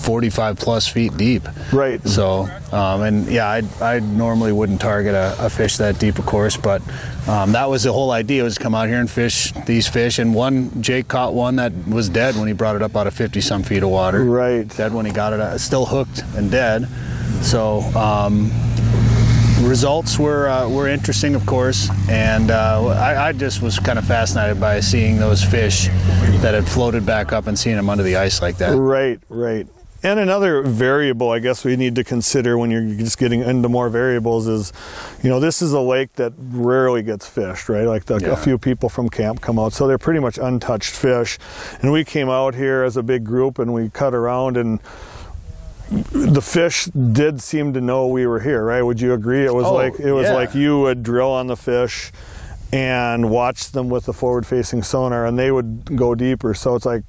45 0.00 0.58
plus 0.58 0.86
feet 0.86 1.16
deep. 1.16 1.42
Right. 1.72 2.06
So, 2.06 2.48
um, 2.72 3.02
and 3.02 3.26
yeah, 3.26 3.48
I, 3.48 3.62
I 3.80 4.00
normally 4.00 4.52
wouldn't 4.52 4.80
target 4.80 5.14
a, 5.14 5.36
a 5.38 5.50
fish 5.50 5.76
that 5.76 5.98
deep, 5.98 6.18
of 6.18 6.26
course, 6.26 6.56
but 6.56 6.82
um, 7.28 7.52
that 7.52 7.68
was 7.68 7.84
the 7.84 7.92
whole 7.92 8.10
idea 8.10 8.42
was 8.42 8.56
to 8.56 8.62
come 8.62 8.74
out 8.74 8.88
here 8.88 8.98
and 8.98 9.10
fish 9.10 9.52
these 9.66 9.86
fish. 9.86 10.18
And 10.18 10.34
one, 10.34 10.82
Jake 10.82 11.08
caught 11.08 11.34
one 11.34 11.56
that 11.56 11.72
was 11.86 12.08
dead 12.08 12.36
when 12.36 12.48
he 12.48 12.54
brought 12.54 12.76
it 12.76 12.82
up 12.82 12.96
out 12.96 13.06
of 13.06 13.14
50 13.14 13.40
some 13.40 13.62
feet 13.62 13.82
of 13.82 13.90
water. 13.90 14.24
Right. 14.24 14.66
Dead 14.68 14.92
when 14.92 15.06
he 15.06 15.12
got 15.12 15.32
it, 15.32 15.40
out, 15.40 15.60
still 15.60 15.86
hooked 15.86 16.22
and 16.36 16.50
dead. 16.50 16.88
So, 17.42 17.80
um, 17.96 18.50
results 19.62 20.18
were 20.18 20.48
uh, 20.48 20.68
were 20.68 20.88
interesting, 20.88 21.34
of 21.34 21.46
course, 21.46 21.90
and 22.08 22.50
uh, 22.50 22.86
I, 22.86 23.28
I 23.28 23.32
just 23.32 23.62
was 23.62 23.78
kind 23.78 23.98
of 23.98 24.06
fascinated 24.06 24.60
by 24.60 24.80
seeing 24.80 25.18
those 25.18 25.42
fish 25.42 25.88
that 26.40 26.54
had 26.54 26.66
floated 26.66 27.04
back 27.04 27.32
up 27.32 27.46
and 27.46 27.58
seeing 27.58 27.76
them 27.76 27.90
under 27.90 28.02
the 28.02 28.16
ice 28.16 28.42
like 28.42 28.56
that. 28.58 28.76
Right, 28.76 29.20
right. 29.28 29.66
And 30.02 30.18
another 30.18 30.62
variable 30.62 31.30
I 31.30 31.40
guess 31.40 31.64
we 31.64 31.76
need 31.76 31.94
to 31.96 32.04
consider 32.04 32.56
when 32.56 32.70
you're 32.70 32.94
just 32.96 33.18
getting 33.18 33.40
into 33.42 33.68
more 33.68 33.88
variables 33.90 34.46
is, 34.46 34.72
you 35.22 35.28
know, 35.28 35.40
this 35.40 35.60
is 35.60 35.72
a 35.74 35.80
lake 35.80 36.14
that 36.14 36.32
rarely 36.38 37.02
gets 37.02 37.28
fished, 37.28 37.68
right? 37.68 37.86
Like 37.86 38.06
the, 38.06 38.18
Yeah. 38.18 38.28
a 38.28 38.36
few 38.36 38.56
people 38.56 38.88
from 38.88 39.08
camp 39.10 39.40
come 39.42 39.58
out, 39.58 39.72
so 39.74 39.86
they're 39.86 39.98
pretty 39.98 40.20
much 40.20 40.38
untouched 40.38 40.94
fish. 40.94 41.38
And 41.82 41.92
we 41.92 42.04
came 42.04 42.30
out 42.30 42.54
here 42.54 42.82
as 42.82 42.96
a 42.96 43.02
big 43.02 43.24
group 43.24 43.58
and 43.58 43.74
we 43.74 43.90
cut 43.90 44.14
around 44.14 44.56
and 44.56 44.80
the 46.12 46.40
fish 46.40 46.84
did 46.86 47.42
seem 47.42 47.72
to 47.74 47.80
know 47.80 48.06
we 48.06 48.26
were 48.26 48.40
here, 48.40 48.64
right? 48.64 48.80
Would 48.80 49.00
you 49.00 49.12
agree? 49.12 49.44
It 49.44 49.52
was 49.52 49.66
Oh, 49.66 49.74
like 49.74 49.98
it 50.00 50.12
was 50.12 50.26
yeah. 50.28 50.34
like 50.34 50.54
you 50.54 50.78
would 50.80 51.02
drill 51.02 51.30
on 51.30 51.46
the 51.48 51.56
fish 51.56 52.12
and 52.72 53.28
watch 53.28 53.72
them 53.72 53.88
with 53.88 54.04
the 54.06 54.12
forward-facing 54.12 54.84
sonar, 54.84 55.26
and 55.26 55.36
they 55.36 55.50
would 55.50 55.96
go 55.96 56.14
deeper. 56.14 56.54
So 56.54 56.76
it's 56.76 56.86
like, 56.86 57.02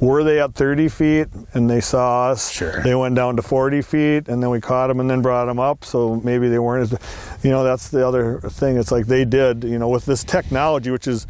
were 0.00 0.22
they 0.24 0.40
at 0.40 0.54
30 0.54 0.88
feet 0.88 1.28
and 1.54 1.68
they 1.68 1.80
saw 1.80 2.28
us? 2.28 2.50
Sure. 2.50 2.82
They 2.82 2.94
went 2.94 3.14
down 3.14 3.36
to 3.36 3.42
40 3.42 3.82
feet, 3.82 4.28
and 4.28 4.42
then 4.42 4.50
we 4.50 4.60
caught 4.60 4.88
them 4.88 5.00
and 5.00 5.10
then 5.10 5.22
brought 5.22 5.46
them 5.46 5.58
up. 5.58 5.84
So 5.84 6.16
maybe 6.16 6.48
they 6.48 6.58
weren't 6.58 6.92
as, 6.92 6.98
you 7.42 7.50
know, 7.50 7.64
that's 7.64 7.88
the 7.88 8.06
other 8.06 8.40
thing. 8.40 8.76
It's 8.76 8.92
like 8.92 9.06
they 9.06 9.24
did, 9.24 9.64
you 9.64 9.78
know, 9.78 9.88
with 9.88 10.06
this 10.06 10.24
technology, 10.24 10.90
which 10.90 11.06
is, 11.06 11.26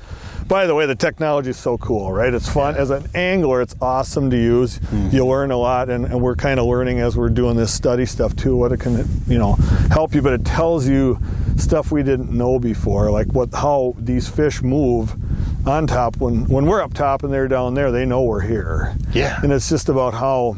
by 0.47 0.67
the 0.67 0.75
way, 0.75 0.87
the 0.87 0.95
technology 0.95 1.51
is 1.51 1.57
so 1.57 1.79
cool, 1.79 2.13
right? 2.13 2.33
It's 2.33 2.49
fun 2.49 2.77
as 2.77 2.91
an 2.91 3.07
angler. 3.15 3.61
It's 3.61 3.75
awesome 3.81 4.31
to 4.31 4.37
use. 4.37 4.79
Mm-hmm. 4.79 5.17
You 5.17 5.27
learn 5.27 5.51
a 5.51 5.57
lot, 5.57 5.89
and, 5.91 6.05
and 6.05 6.21
we're 6.21 6.37
kind 6.37 6.61
of 6.61 6.67
learning 6.67 7.01
as 7.01 7.17
we're 7.17 7.29
doing 7.29 7.57
this 7.57 7.73
study 7.73 8.07
stuff 8.07 8.37
too. 8.37 8.57
What 8.57 8.73
it 8.73 8.81
can, 8.81 9.09
you 9.27 9.39
know, 9.39 9.55
help 9.91 10.15
you, 10.15 10.23
but 10.23 10.33
it 10.33 10.45
tells 10.45 10.87
you 10.89 11.19
stuff 11.57 11.91
we 11.91 12.03
didn't 12.03 12.31
know 12.31 12.59
before, 12.59 13.11
like 13.11 13.29
what 13.29 13.53
how 13.53 13.95
these 13.99 14.29
fish 14.29 14.63
move 14.63 15.17
on 15.69 15.87
top. 15.87 16.17
When 16.17 16.47
when 16.49 16.67
we're 16.67 16.83
up 16.83 16.95
top 16.95 17.23
and 17.23 17.33
they're 17.33 17.49
down 17.49 17.75
there, 17.75 17.93
they 17.93 18.05
know 18.07 18.23
we're 18.23 18.41
here. 18.41 18.97
Yeah. 19.13 19.39
and 19.43 19.53
it's 19.53 19.69
just 19.69 19.89
about 19.89 20.15
how. 20.15 20.57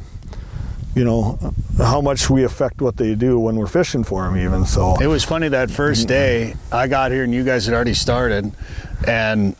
You 0.92 1.04
know 1.04 1.38
how 1.78 2.00
much 2.00 2.28
we 2.28 2.42
affect 2.42 2.82
what 2.82 2.96
they 2.96 3.14
do 3.14 3.38
when 3.38 3.54
we're 3.54 3.68
fishing 3.68 4.02
for 4.02 4.24
them, 4.24 4.36
even 4.36 4.66
so. 4.66 4.96
It 5.00 5.06
was 5.06 5.22
funny 5.22 5.46
that 5.48 5.70
first 5.70 6.08
day 6.08 6.56
I 6.72 6.88
got 6.88 7.12
here 7.12 7.22
and 7.22 7.32
you 7.32 7.44
guys 7.44 7.66
had 7.66 7.74
already 7.76 7.94
started, 7.94 8.50
and 9.06 9.54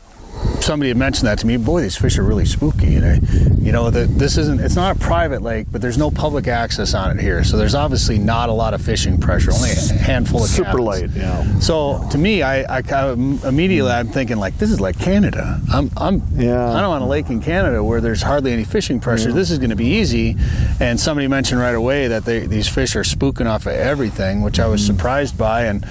somebody 0.62 0.88
had 0.88 0.96
mentioned 0.96 1.26
that 1.26 1.38
to 1.40 1.46
me. 1.46 1.56
Boy, 1.56 1.82
these 1.82 1.96
fish 1.96 2.18
are 2.18 2.22
really 2.22 2.44
spooky. 2.44 2.94
And 2.96 3.04
I, 3.04 3.14
you 3.61 3.72
know, 3.72 3.90
the, 3.90 4.06
this 4.06 4.36
isn't. 4.36 4.61
It's 4.61 4.76
not 4.76 4.96
a 4.96 4.98
private 4.98 5.42
lake, 5.42 5.66
but 5.70 5.80
there's 5.80 5.98
no 5.98 6.11
public 6.11 6.46
access 6.48 6.94
on 6.94 7.16
it 7.16 7.22
here, 7.22 7.44
so 7.44 7.56
there's 7.56 7.74
obviously 7.74 8.18
not 8.18 8.48
a 8.48 8.52
lot 8.52 8.74
of 8.74 8.82
fishing 8.82 9.18
pressure. 9.18 9.52
Only 9.52 9.70
a 9.70 9.94
handful 9.94 10.42
of 10.42 10.48
Super 10.48 10.78
cabins. 10.78 10.84
light, 10.86 11.11
yeah. 11.11 11.58
So 11.61 12.06
to 12.11 12.18
me, 12.18 12.42
I, 12.42 12.78
I 12.78 12.82
kind 12.82 13.06
of- 13.06 13.44
immediately 13.44 13.90
I'm 13.90 14.08
thinking 14.08 14.38
like 14.38 14.58
this 14.58 14.70
is 14.70 14.80
like 14.80 14.98
Canada. 14.98 15.61
I'm 15.72 15.90
I'm 15.96 16.22
Yeah. 16.36 16.70
I'm 16.70 16.84
on 16.84 17.02
a 17.02 17.06
lake 17.06 17.30
in 17.30 17.40
Canada 17.40 17.82
where 17.82 18.00
there's 18.00 18.22
hardly 18.22 18.52
any 18.52 18.64
fishing 18.64 19.00
pressure. 19.00 19.32
This 19.32 19.50
is 19.50 19.58
going 19.58 19.70
to 19.70 19.76
be 19.76 19.86
easy. 19.86 20.36
And 20.80 20.98
somebody 20.98 21.28
mentioned 21.28 21.61
right 21.61 21.74
away 21.74 22.08
that 22.08 22.24
they, 22.24 22.40
these 22.46 22.68
fish 22.68 22.96
are 22.96 23.02
spooking 23.02 23.46
off 23.46 23.66
of 23.66 23.72
everything, 23.72 24.42
which 24.42 24.58
I 24.58 24.66
was 24.66 24.82
mm. 24.82 24.86
surprised 24.86 25.36
by. 25.36 25.64
And 25.64 25.84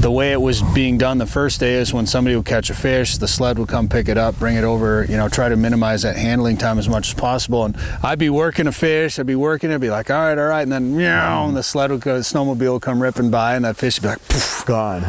the 0.00 0.10
way 0.10 0.32
it 0.32 0.40
was 0.40 0.62
being 0.74 0.96
done 0.96 1.18
the 1.18 1.26
first 1.26 1.60
day 1.60 1.74
is 1.74 1.92
when 1.92 2.06
somebody 2.06 2.34
would 2.34 2.46
catch 2.46 2.70
a 2.70 2.74
fish, 2.74 3.18
the 3.18 3.28
sled 3.28 3.58
would 3.58 3.68
come 3.68 3.88
pick 3.88 4.08
it 4.08 4.16
up, 4.16 4.38
bring 4.38 4.56
it 4.56 4.64
over, 4.64 5.04
you 5.04 5.16
know, 5.16 5.28
try 5.28 5.48
to 5.48 5.56
minimize 5.56 6.02
that 6.02 6.16
handling 6.16 6.56
time 6.56 6.78
as 6.78 6.88
much 6.88 7.08
as 7.08 7.14
possible. 7.14 7.64
And 7.66 7.76
I'd 8.02 8.18
be 8.18 8.30
working 8.30 8.66
a 8.66 8.72
fish, 8.72 9.18
I'd 9.18 9.26
be 9.26 9.34
working 9.34 9.70
it, 9.70 9.78
be 9.78 9.90
like, 9.90 10.10
all 10.10 10.16
right, 10.18 10.38
all 10.38 10.46
right, 10.46 10.62
and 10.62 10.72
then 10.72 10.96
meow, 10.96 11.46
and 11.46 11.56
the 11.56 11.62
sled 11.62 11.90
would 11.90 12.00
go, 12.00 12.14
the 12.16 12.20
snowmobile 12.22 12.72
would 12.74 12.82
come 12.82 13.02
ripping 13.02 13.30
by, 13.30 13.56
and 13.56 13.64
that 13.66 13.76
fish 13.76 13.98
would 13.98 14.02
be 14.02 14.08
like, 14.08 14.28
poof. 14.28 14.64
Gone. 14.66 15.02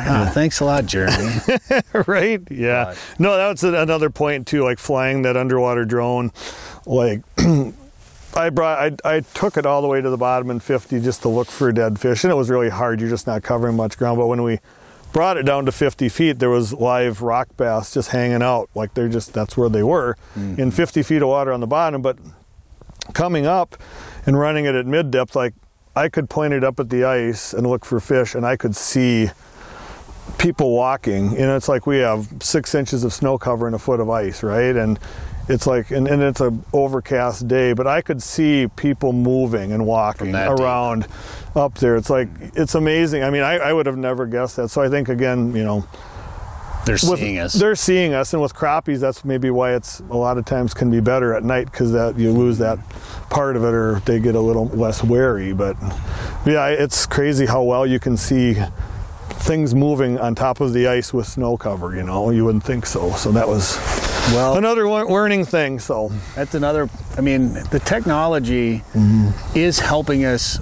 Ah, 0.00 0.30
thanks 0.32 0.60
a 0.60 0.64
lot, 0.64 0.86
Jeremy. 0.86 1.40
right? 2.06 2.40
Yeah. 2.50 2.84
God. 2.84 2.96
No, 3.18 3.36
that's 3.36 3.62
a- 3.64 3.74
another 3.74 4.10
point 4.10 4.46
too. 4.46 4.62
Like 4.62 4.78
flying 4.78 5.22
that 5.22 5.36
underwater 5.36 5.84
drone, 5.84 6.32
like. 6.86 7.20
I 8.38 8.50
brought, 8.50 9.02
I, 9.04 9.16
I 9.16 9.20
took 9.20 9.56
it 9.56 9.66
all 9.66 9.82
the 9.82 9.88
way 9.88 10.00
to 10.00 10.08
the 10.08 10.16
bottom 10.16 10.48
in 10.50 10.60
50 10.60 11.00
just 11.00 11.22
to 11.22 11.28
look 11.28 11.48
for 11.48 11.72
dead 11.72 11.98
fish, 11.98 12.22
and 12.22 12.30
it 12.30 12.36
was 12.36 12.48
really 12.48 12.68
hard. 12.68 13.00
You're 13.00 13.10
just 13.10 13.26
not 13.26 13.42
covering 13.42 13.74
much 13.74 13.98
ground. 13.98 14.16
But 14.16 14.28
when 14.28 14.44
we 14.44 14.60
brought 15.12 15.36
it 15.36 15.42
down 15.42 15.66
to 15.66 15.72
50 15.72 16.08
feet, 16.08 16.38
there 16.38 16.48
was 16.48 16.72
live 16.72 17.20
rock 17.20 17.48
bass 17.56 17.92
just 17.92 18.10
hanging 18.10 18.40
out, 18.40 18.70
like 18.76 18.94
they're 18.94 19.08
just 19.08 19.32
that's 19.32 19.56
where 19.56 19.68
they 19.68 19.82
were, 19.82 20.16
mm-hmm. 20.36 20.60
in 20.60 20.70
50 20.70 21.02
feet 21.02 21.20
of 21.20 21.28
water 21.28 21.52
on 21.52 21.58
the 21.58 21.66
bottom. 21.66 22.00
But 22.00 22.16
coming 23.12 23.44
up 23.44 23.76
and 24.24 24.38
running 24.38 24.66
it 24.66 24.76
at 24.76 24.86
mid 24.86 25.10
depth, 25.10 25.34
like 25.34 25.54
I 25.96 26.08
could 26.08 26.30
point 26.30 26.52
it 26.52 26.62
up 26.62 26.78
at 26.78 26.90
the 26.90 27.02
ice 27.02 27.52
and 27.52 27.66
look 27.66 27.84
for 27.84 27.98
fish, 27.98 28.36
and 28.36 28.46
I 28.46 28.56
could 28.56 28.76
see 28.76 29.30
people 30.38 30.76
walking. 30.76 31.32
You 31.32 31.38
know, 31.38 31.56
it's 31.56 31.68
like 31.68 31.88
we 31.88 31.98
have 31.98 32.28
six 32.40 32.76
inches 32.76 33.02
of 33.02 33.12
snow 33.12 33.36
cover 33.36 33.66
and 33.66 33.74
a 33.74 33.80
foot 33.80 33.98
of 33.98 34.08
ice, 34.08 34.44
right? 34.44 34.76
And 34.76 35.00
it's 35.48 35.66
like, 35.66 35.90
and, 35.90 36.06
and 36.06 36.22
it's 36.22 36.40
a 36.40 36.56
overcast 36.72 37.48
day, 37.48 37.72
but 37.72 37.86
I 37.86 38.02
could 38.02 38.22
see 38.22 38.68
people 38.76 39.12
moving 39.12 39.72
and 39.72 39.86
walking 39.86 40.34
around 40.34 41.06
up 41.56 41.74
there. 41.74 41.96
It's 41.96 42.10
like, 42.10 42.28
it's 42.54 42.74
amazing. 42.74 43.22
I 43.22 43.30
mean, 43.30 43.42
I, 43.42 43.56
I 43.56 43.72
would 43.72 43.86
have 43.86 43.96
never 43.96 44.26
guessed 44.26 44.56
that. 44.56 44.68
So 44.68 44.82
I 44.82 44.88
think, 44.88 45.08
again, 45.08 45.56
you 45.56 45.64
know, 45.64 45.86
They're 46.84 46.94
with, 46.94 47.18
seeing 47.18 47.38
us. 47.38 47.52
They're 47.54 47.74
seeing 47.74 48.14
us, 48.14 48.32
and 48.32 48.42
with 48.42 48.54
crappies, 48.54 49.00
that's 49.00 49.24
maybe 49.24 49.50
why 49.50 49.74
it's 49.74 50.00
a 50.10 50.16
lot 50.16 50.38
of 50.38 50.44
times 50.44 50.74
can 50.74 50.90
be 50.90 51.00
better 51.00 51.34
at 51.34 51.44
night 51.44 51.70
because 51.70 51.92
that 51.92 52.18
you 52.18 52.32
lose 52.32 52.58
that 52.58 52.78
part 53.30 53.56
of 53.56 53.64
it, 53.64 53.74
or 53.74 54.00
they 54.06 54.20
get 54.20 54.34
a 54.34 54.40
little 54.40 54.66
less 54.68 55.02
wary. 55.02 55.52
But 55.52 55.76
yeah, 56.46 56.68
it's 56.68 57.06
crazy 57.06 57.46
how 57.46 57.62
well 57.62 57.86
you 57.86 57.98
can 57.98 58.16
see 58.16 58.56
things 59.30 59.74
moving 59.74 60.18
on 60.18 60.34
top 60.34 60.60
of 60.60 60.72
the 60.72 60.88
ice 60.88 61.12
with 61.12 61.26
snow 61.26 61.56
cover. 61.56 61.94
You 61.94 62.02
know, 62.02 62.30
you 62.30 62.44
wouldn't 62.44 62.64
think 62.64 62.86
so. 62.86 63.12
So 63.12 63.32
that 63.32 63.46
was 63.46 63.76
Well, 64.34 64.56
another 64.58 64.88
learning 64.88 65.46
thing. 65.46 65.78
So 65.78 66.10
That's 66.34 66.54
another. 66.54 66.88
I 67.16 67.20
mean, 67.22 67.54
the 67.70 67.80
technology 67.84 68.82
Mm-hmm. 68.94 69.56
is 69.58 69.78
helping 69.80 70.24
us 70.24 70.58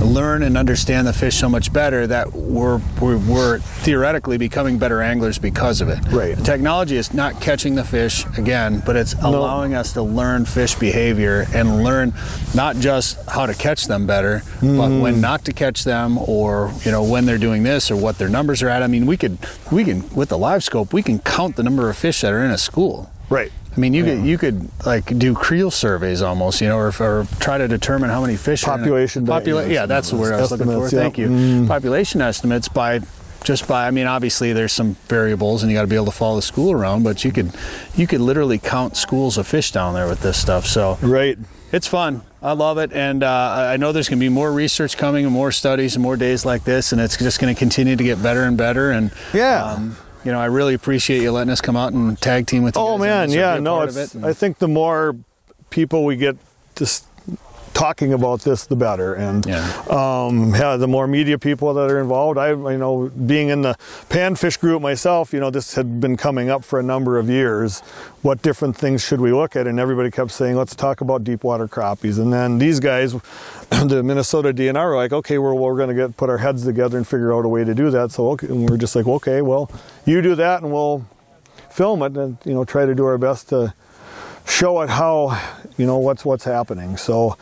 learn 0.00 0.42
and 0.42 0.56
understand 0.56 1.06
the 1.06 1.12
fish 1.12 1.36
so 1.36 1.48
much 1.48 1.72
better 1.72 2.06
that 2.06 2.32
we're, 2.32 2.80
we're, 3.00 3.18
we're 3.18 3.58
theoretically 3.58 4.38
becoming 4.38 4.78
better 4.78 5.02
anglers 5.02 5.38
because 5.38 5.80
of 5.80 5.88
it. 5.88 5.98
Right. 6.10 6.36
The 6.36 6.42
technology 6.42 6.96
is 6.96 7.14
not 7.14 7.40
catching 7.40 7.74
the 7.74 7.84
fish 7.84 8.24
again, 8.38 8.82
but 8.84 8.96
it's 8.96 9.14
allowing 9.14 9.74
us 9.74 9.92
to 9.94 10.02
learn 10.02 10.44
fish 10.44 10.74
behavior 10.74 11.46
and 11.54 11.82
learn 11.82 12.12
not 12.54 12.76
just 12.76 13.18
how 13.28 13.46
to 13.46 13.54
catch 13.54 13.86
them 13.86 14.06
better, 14.06 14.42
but 14.60 14.88
mm. 14.88 15.00
when 15.00 15.20
not 15.20 15.44
to 15.46 15.52
catch 15.52 15.84
them 15.84 16.18
or, 16.18 16.72
you 16.84 16.90
know, 16.90 17.02
when 17.02 17.24
they're 17.24 17.38
doing 17.38 17.62
this 17.62 17.90
or 17.90 17.96
what 17.96 18.18
their 18.18 18.28
numbers 18.28 18.62
are 18.62 18.68
at. 18.68 18.82
I 18.82 18.86
mean, 18.86 19.06
we 19.06 19.16
could, 19.16 19.38
we 19.70 19.84
can, 19.84 20.08
with 20.10 20.28
the 20.28 20.38
live 20.38 20.64
scope, 20.64 20.92
we 20.92 21.02
can 21.02 21.18
count 21.18 21.56
the 21.56 21.62
number 21.62 21.88
of 21.88 21.96
fish 21.96 22.20
that 22.20 22.32
are 22.32 22.44
in 22.44 22.50
a 22.50 22.58
school. 22.58 23.10
Right. 23.28 23.52
I 23.76 23.80
mean, 23.80 23.92
you 23.94 24.04
could 24.04 24.24
you 24.24 24.38
could 24.38 24.68
like 24.86 25.18
do 25.18 25.34
creel 25.34 25.70
surveys 25.70 26.22
almost, 26.22 26.60
you 26.60 26.68
know, 26.68 26.76
or, 26.78 26.92
or 27.00 27.26
try 27.40 27.58
to 27.58 27.66
determine 27.68 28.10
how 28.10 28.20
many 28.20 28.36
fish. 28.36 28.64
are 28.66 28.74
in 28.74 28.80
a- 28.80 28.82
Population 28.84 29.26
Popula- 29.26 29.38
estimates. 29.62 29.70
yeah, 29.70 29.86
that's 29.86 30.10
the 30.10 30.16
word 30.16 30.32
I 30.34 30.40
was 30.40 30.50
looking 30.50 30.66
for. 30.66 30.84
Yeah. 30.84 30.88
Thank 30.88 31.18
you. 31.18 31.64
Population 31.66 32.20
estimates 32.22 32.68
by 32.68 33.00
just 33.42 33.66
by. 33.66 33.86
I 33.86 33.90
mean, 33.90 34.06
obviously 34.06 34.52
there's 34.52 34.72
some 34.72 34.94
variables, 35.08 35.62
and 35.62 35.70
you 35.72 35.76
got 35.76 35.82
to 35.82 35.88
be 35.88 35.96
able 35.96 36.06
to 36.06 36.12
follow 36.12 36.36
the 36.36 36.42
school 36.42 36.72
around. 36.72 37.02
But 37.02 37.24
you 37.24 37.32
could 37.32 37.50
you 37.96 38.06
could 38.06 38.20
literally 38.20 38.58
count 38.58 38.96
schools 38.96 39.36
of 39.38 39.46
fish 39.46 39.72
down 39.72 39.94
there 39.94 40.06
with 40.08 40.20
this 40.22 40.38
stuff. 40.38 40.66
So 40.66 40.96
Right. 41.02 41.36
it's 41.72 41.86
fun. 41.88 42.22
I 42.42 42.52
love 42.52 42.76
it, 42.76 42.92
and 42.92 43.22
uh, 43.24 43.68
I 43.72 43.78
know 43.78 43.90
there's 43.92 44.08
going 44.10 44.18
to 44.18 44.24
be 44.24 44.28
more 44.28 44.52
research 44.52 44.98
coming, 44.98 45.24
and 45.24 45.32
more 45.32 45.50
studies, 45.50 45.94
and 45.96 46.02
more 46.02 46.16
days 46.16 46.44
like 46.44 46.64
this, 46.64 46.92
and 46.92 47.00
it's 47.00 47.16
just 47.16 47.40
going 47.40 47.54
to 47.54 47.58
continue 47.58 47.96
to 47.96 48.04
get 48.04 48.22
better 48.22 48.42
and 48.44 48.56
better. 48.56 48.90
And 48.90 49.10
Yeah. 49.32 49.64
um, 49.64 49.96
you 50.24 50.32
know, 50.32 50.40
I 50.40 50.46
really 50.46 50.74
appreciate 50.74 51.22
you 51.22 51.30
letting 51.32 51.50
us 51.50 51.60
come 51.60 51.76
out 51.76 51.92
and 51.92 52.18
tag 52.20 52.46
team 52.46 52.62
with 52.62 52.76
you. 52.76 52.82
Oh 52.82 52.98
man, 52.98 53.24
and 53.24 53.32
sort 53.32 53.44
of 53.44 53.54
yeah, 53.54 53.60
no, 53.60 53.82
it's. 53.82 54.14
it. 54.14 54.24
I 54.24 54.32
think 54.32 54.58
the 54.58 54.68
more 54.68 55.16
people 55.70 56.04
we 56.04 56.16
get 56.16 56.36
just 56.76 57.06
talking 57.74 58.12
about 58.12 58.40
this, 58.42 58.64
the 58.66 58.76
better. 58.76 59.14
And 59.14 59.44
Yeah. 59.44 59.68
um, 59.90 60.54
yeah, 60.54 60.76
the 60.76 60.86
more 60.88 61.06
media 61.06 61.38
people 61.38 61.74
that 61.74 61.90
are 61.90 62.00
involved. 62.00 62.38
I, 62.38 62.50
you 62.50 62.78
know, 62.78 63.10
being 63.26 63.48
in 63.50 63.62
the 63.62 63.74
panfish 64.08 64.58
group 64.58 64.80
myself, 64.80 65.32
you 65.32 65.40
know, 65.40 65.50
this 65.50 65.74
had 65.74 66.00
been 66.00 66.16
coming 66.16 66.48
up 66.48 66.64
for 66.64 66.78
a 66.78 66.82
number 66.82 67.18
of 67.18 67.28
years. 67.28 67.80
What 68.22 68.40
different 68.40 68.76
things 68.76 69.04
should 69.04 69.20
we 69.20 69.32
look 69.32 69.56
at? 69.56 69.66
And 69.66 69.78
everybody 69.78 70.10
kept 70.10 70.30
saying, 70.30 70.56
let's 70.56 70.74
talk 70.74 71.00
about 71.02 71.24
deep 71.24 71.44
water 71.44 71.68
crappies. 71.68 72.18
And 72.18 72.32
then 72.32 72.58
these 72.58 72.80
guys, 72.80 73.12
the 73.70 74.02
Minnesota 74.02 74.54
DNR, 74.54 74.86
were 74.86 74.96
like, 74.96 75.12
okay, 75.12 75.38
well, 75.38 75.58
we're 75.58 75.76
going 75.76 75.88
to 75.88 75.94
get 75.94 76.16
put 76.16 76.30
our 76.30 76.38
heads 76.38 76.64
together 76.64 76.96
and 76.96 77.06
figure 77.06 77.34
out 77.34 77.44
a 77.44 77.48
way 77.48 77.64
to 77.64 77.74
do 77.74 77.90
that. 77.90 78.12
So 78.12 78.30
okay, 78.30 78.46
and 78.46 78.70
we're 78.70 78.78
just 78.78 78.96
like, 78.96 79.06
okay, 79.06 79.42
well, 79.42 79.70
you 80.06 80.22
do 80.22 80.34
that, 80.36 80.62
and 80.62 80.72
we'll 80.72 81.04
film 81.70 82.02
it, 82.02 82.16
and 82.16 82.38
you 82.44 82.54
know, 82.54 82.64
try 82.64 82.86
to 82.86 82.94
do 82.94 83.04
our 83.04 83.18
best 83.18 83.48
to 83.50 83.74
show 84.46 84.82
it 84.82 84.90
how 84.90 85.40
you 85.76 85.86
know 85.86 85.98
what's 85.98 86.24
what's 86.24 86.44
happening. 86.44 86.96
So 86.96 87.36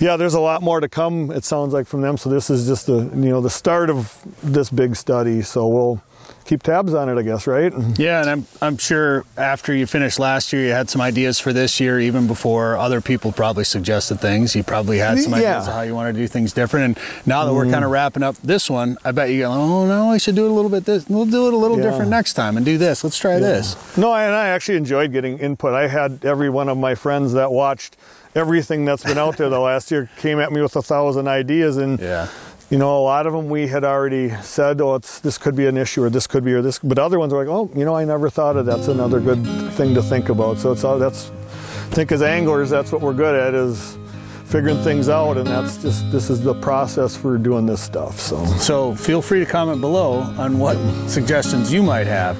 yeah 0.00 0.16
there's 0.16 0.34
a 0.34 0.40
lot 0.40 0.62
more 0.62 0.80
to 0.80 0.88
come 0.88 1.30
it 1.30 1.44
sounds 1.44 1.72
like 1.72 1.86
from 1.86 2.00
them. 2.00 2.16
So 2.16 2.30
this 2.30 2.50
is 2.50 2.66
just 2.66 2.86
the 2.86 2.98
you 2.98 3.30
know 3.30 3.40
the 3.40 3.50
start 3.50 3.90
of 3.90 4.16
this 4.42 4.70
big 4.70 4.96
study. 4.96 5.42
So 5.42 5.66
we'll 5.66 6.02
keep 6.44 6.62
tabs 6.62 6.92
on 6.94 7.08
it 7.08 7.16
i 7.18 7.22
guess 7.22 7.46
right 7.46 7.72
Yeah, 7.96 8.20
and 8.20 8.28
I'm 8.30 8.46
I'm 8.60 8.76
sure 8.76 9.24
after 9.36 9.74
you 9.74 9.86
finished 9.86 10.18
last 10.18 10.52
year, 10.52 10.64
you 10.66 10.72
had 10.72 10.90
some 10.90 11.00
ideas 11.00 11.40
for 11.40 11.52
this 11.52 11.80
year, 11.80 11.98
even 12.00 12.26
before 12.26 12.76
other 12.76 13.00
people 13.00 13.32
probably 13.32 13.64
suggested 13.64 14.20
things. 14.20 14.54
You 14.54 14.62
probably 14.62 14.98
had 14.98 15.18
some 15.18 15.32
Yeah. 15.32 15.38
Mm-hmm. 15.38 15.46
ideas 15.52 15.68
of 15.68 15.74
how 15.74 15.80
you 15.82 15.94
want 15.94 16.14
to 16.14 16.20
do 16.20 16.26
things 16.26 16.52
different. 16.52 16.84
And 16.98 17.26
now 17.26 17.44
that 17.44 17.54
we're 17.54 17.70
kind 17.70 17.84
of 17.84 17.90
wrapping 17.90 18.22
up 18.22 18.36
this 18.42 18.68
one, 18.68 18.96
I 19.04 19.12
bet 19.12 19.30
you 19.30 19.40
go, 19.40 19.52
oh 19.52 19.86
no, 19.86 20.10
I 20.10 20.18
should 20.18 20.34
do 20.34 20.44
it 20.46 20.50
a 20.50 20.54
little 20.54 20.70
bit 20.70 20.84
this. 20.84 21.08
We'll 21.08 21.26
do 21.26 21.46
it 21.48 21.54
a 21.54 21.56
little 21.56 21.78
Yeah. 21.78 21.84
different 21.90 22.10
next 22.10 22.34
time 22.34 22.56
and 22.56 22.64
do 22.66 22.76
this. 22.78 23.04
Let's 23.04 23.18
try 23.18 23.38
this. 23.38 23.76
no 23.96 24.12
and 24.14 24.34
i 24.34 24.48
actually 24.48 24.76
enjoyed 24.76 25.12
getting 25.12 25.38
input 25.38 25.72
i 25.74 25.86
had 25.88 26.24
every 26.24 26.50
one 26.50 26.68
of 26.68 26.76
my 26.78 26.94
friends 26.94 27.32
that 27.32 27.50
watched 27.52 27.96
everything 28.34 28.84
that's 28.84 29.04
been 29.04 29.18
out 29.18 29.36
there 29.36 29.48
the 29.48 29.60
last 29.60 29.90
year 29.90 30.08
came 30.18 30.40
at 30.40 30.50
me 30.52 30.60
with 30.60 30.74
a 30.76 30.82
thousand 30.82 31.28
ideas 31.28 31.76
and 31.76 32.00
Yeah. 32.00 32.28
You 32.70 32.78
know, 32.78 32.98
a 32.98 33.02
lot 33.02 33.26
of 33.26 33.32
them 33.32 33.48
we 33.48 33.66
had 33.68 33.84
already 33.84 34.30
said, 34.42 34.80
oh, 34.80 34.94
it's 34.96 35.20
this 35.20 35.38
could 35.38 35.54
be 35.54 35.66
an 35.66 35.76
issue 35.76 36.02
or 36.02 36.10
this 36.10 36.26
could 36.26 36.44
be 36.44 36.52
or 36.52 36.62
this, 36.62 36.78
but 36.78 36.98
other 36.98 37.18
ones 37.18 37.32
were 37.32 37.44
like, 37.44 37.52
oh, 37.52 37.70
you 37.76 37.84
know, 37.84 37.94
I 37.94 38.04
never 38.04 38.30
thought 38.30 38.56
of 38.56 38.66
that's 38.66 38.88
another 38.88 39.20
good 39.20 39.44
thing 39.72 39.94
to 39.94 40.02
think 40.02 40.28
about. 40.28 40.58
So 40.58 40.72
it's 40.72 40.84
all 40.84 40.98
that's, 40.98 41.30
I 41.30 41.94
think 41.94 42.10
as 42.12 42.22
anglers, 42.22 42.70
that's 42.70 42.90
what 42.90 43.00
we're 43.00 43.12
good 43.14 43.34
at 43.34 43.54
is 43.54 43.98
figuring 44.46 44.82
things 44.82 45.08
out, 45.08 45.36
and 45.36 45.46
that's 45.46 45.78
just 45.82 46.10
this 46.12 46.30
is 46.30 46.40
the 46.42 46.54
process 46.54 47.16
for 47.16 47.38
doing 47.38 47.66
this 47.66 47.82
stuff. 47.82 48.18
So 48.20 48.44
So 48.58 48.94
feel 48.94 49.20
free 49.22 49.40
to 49.40 49.46
comment 49.46 49.80
below 49.80 50.20
on 50.38 50.58
what 50.58 50.76
suggestions 51.08 51.72
you 51.72 51.82
might 51.82 52.06
have. 52.06 52.38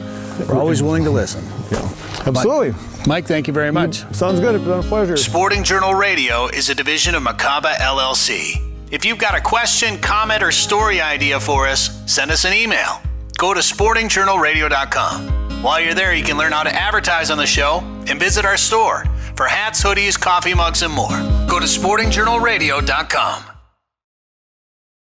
We're 0.48 0.58
always 0.58 0.82
willing 0.82 1.04
to 1.04 1.10
listen. 1.10 1.44
yeah, 1.70 1.78
absolutely. 2.26 2.74
Mike, 3.06 3.26
thank 3.26 3.46
you 3.46 3.52
very 3.52 3.70
much. 3.70 3.98
Sounds 4.14 4.40
good. 4.40 4.54
It's 4.56 4.64
been 4.64 4.80
a 4.80 4.82
pleasure. 4.82 5.16
Sporting 5.16 5.62
Journal 5.62 5.94
Radio 5.94 6.46
is 6.48 6.68
a 6.70 6.74
division 6.74 7.14
of 7.14 7.22
Macaba 7.22 7.74
LLC. 7.74 8.73
If 8.94 9.04
you've 9.04 9.18
got 9.18 9.34
a 9.34 9.40
question, 9.40 9.98
comment, 9.98 10.40
or 10.40 10.52
story 10.52 11.00
idea 11.00 11.40
for 11.40 11.66
us, 11.66 12.00
send 12.06 12.30
us 12.30 12.44
an 12.44 12.52
email. 12.52 13.02
Go 13.36 13.52
to 13.52 13.58
sportingjournalradio.com. 13.58 15.62
While 15.64 15.80
you're 15.80 15.94
there, 15.94 16.14
you 16.14 16.22
can 16.22 16.38
learn 16.38 16.52
how 16.52 16.62
to 16.62 16.72
advertise 16.72 17.32
on 17.32 17.36
the 17.36 17.44
show 17.44 17.80
and 18.06 18.20
visit 18.20 18.44
our 18.44 18.56
store 18.56 19.04
for 19.34 19.46
hats, 19.46 19.82
hoodies, 19.82 20.16
coffee 20.16 20.54
mugs, 20.54 20.82
and 20.82 20.92
more. 20.92 21.10
Go 21.48 21.58
to 21.58 21.66
sportingjournalradio.com. 21.66 23.53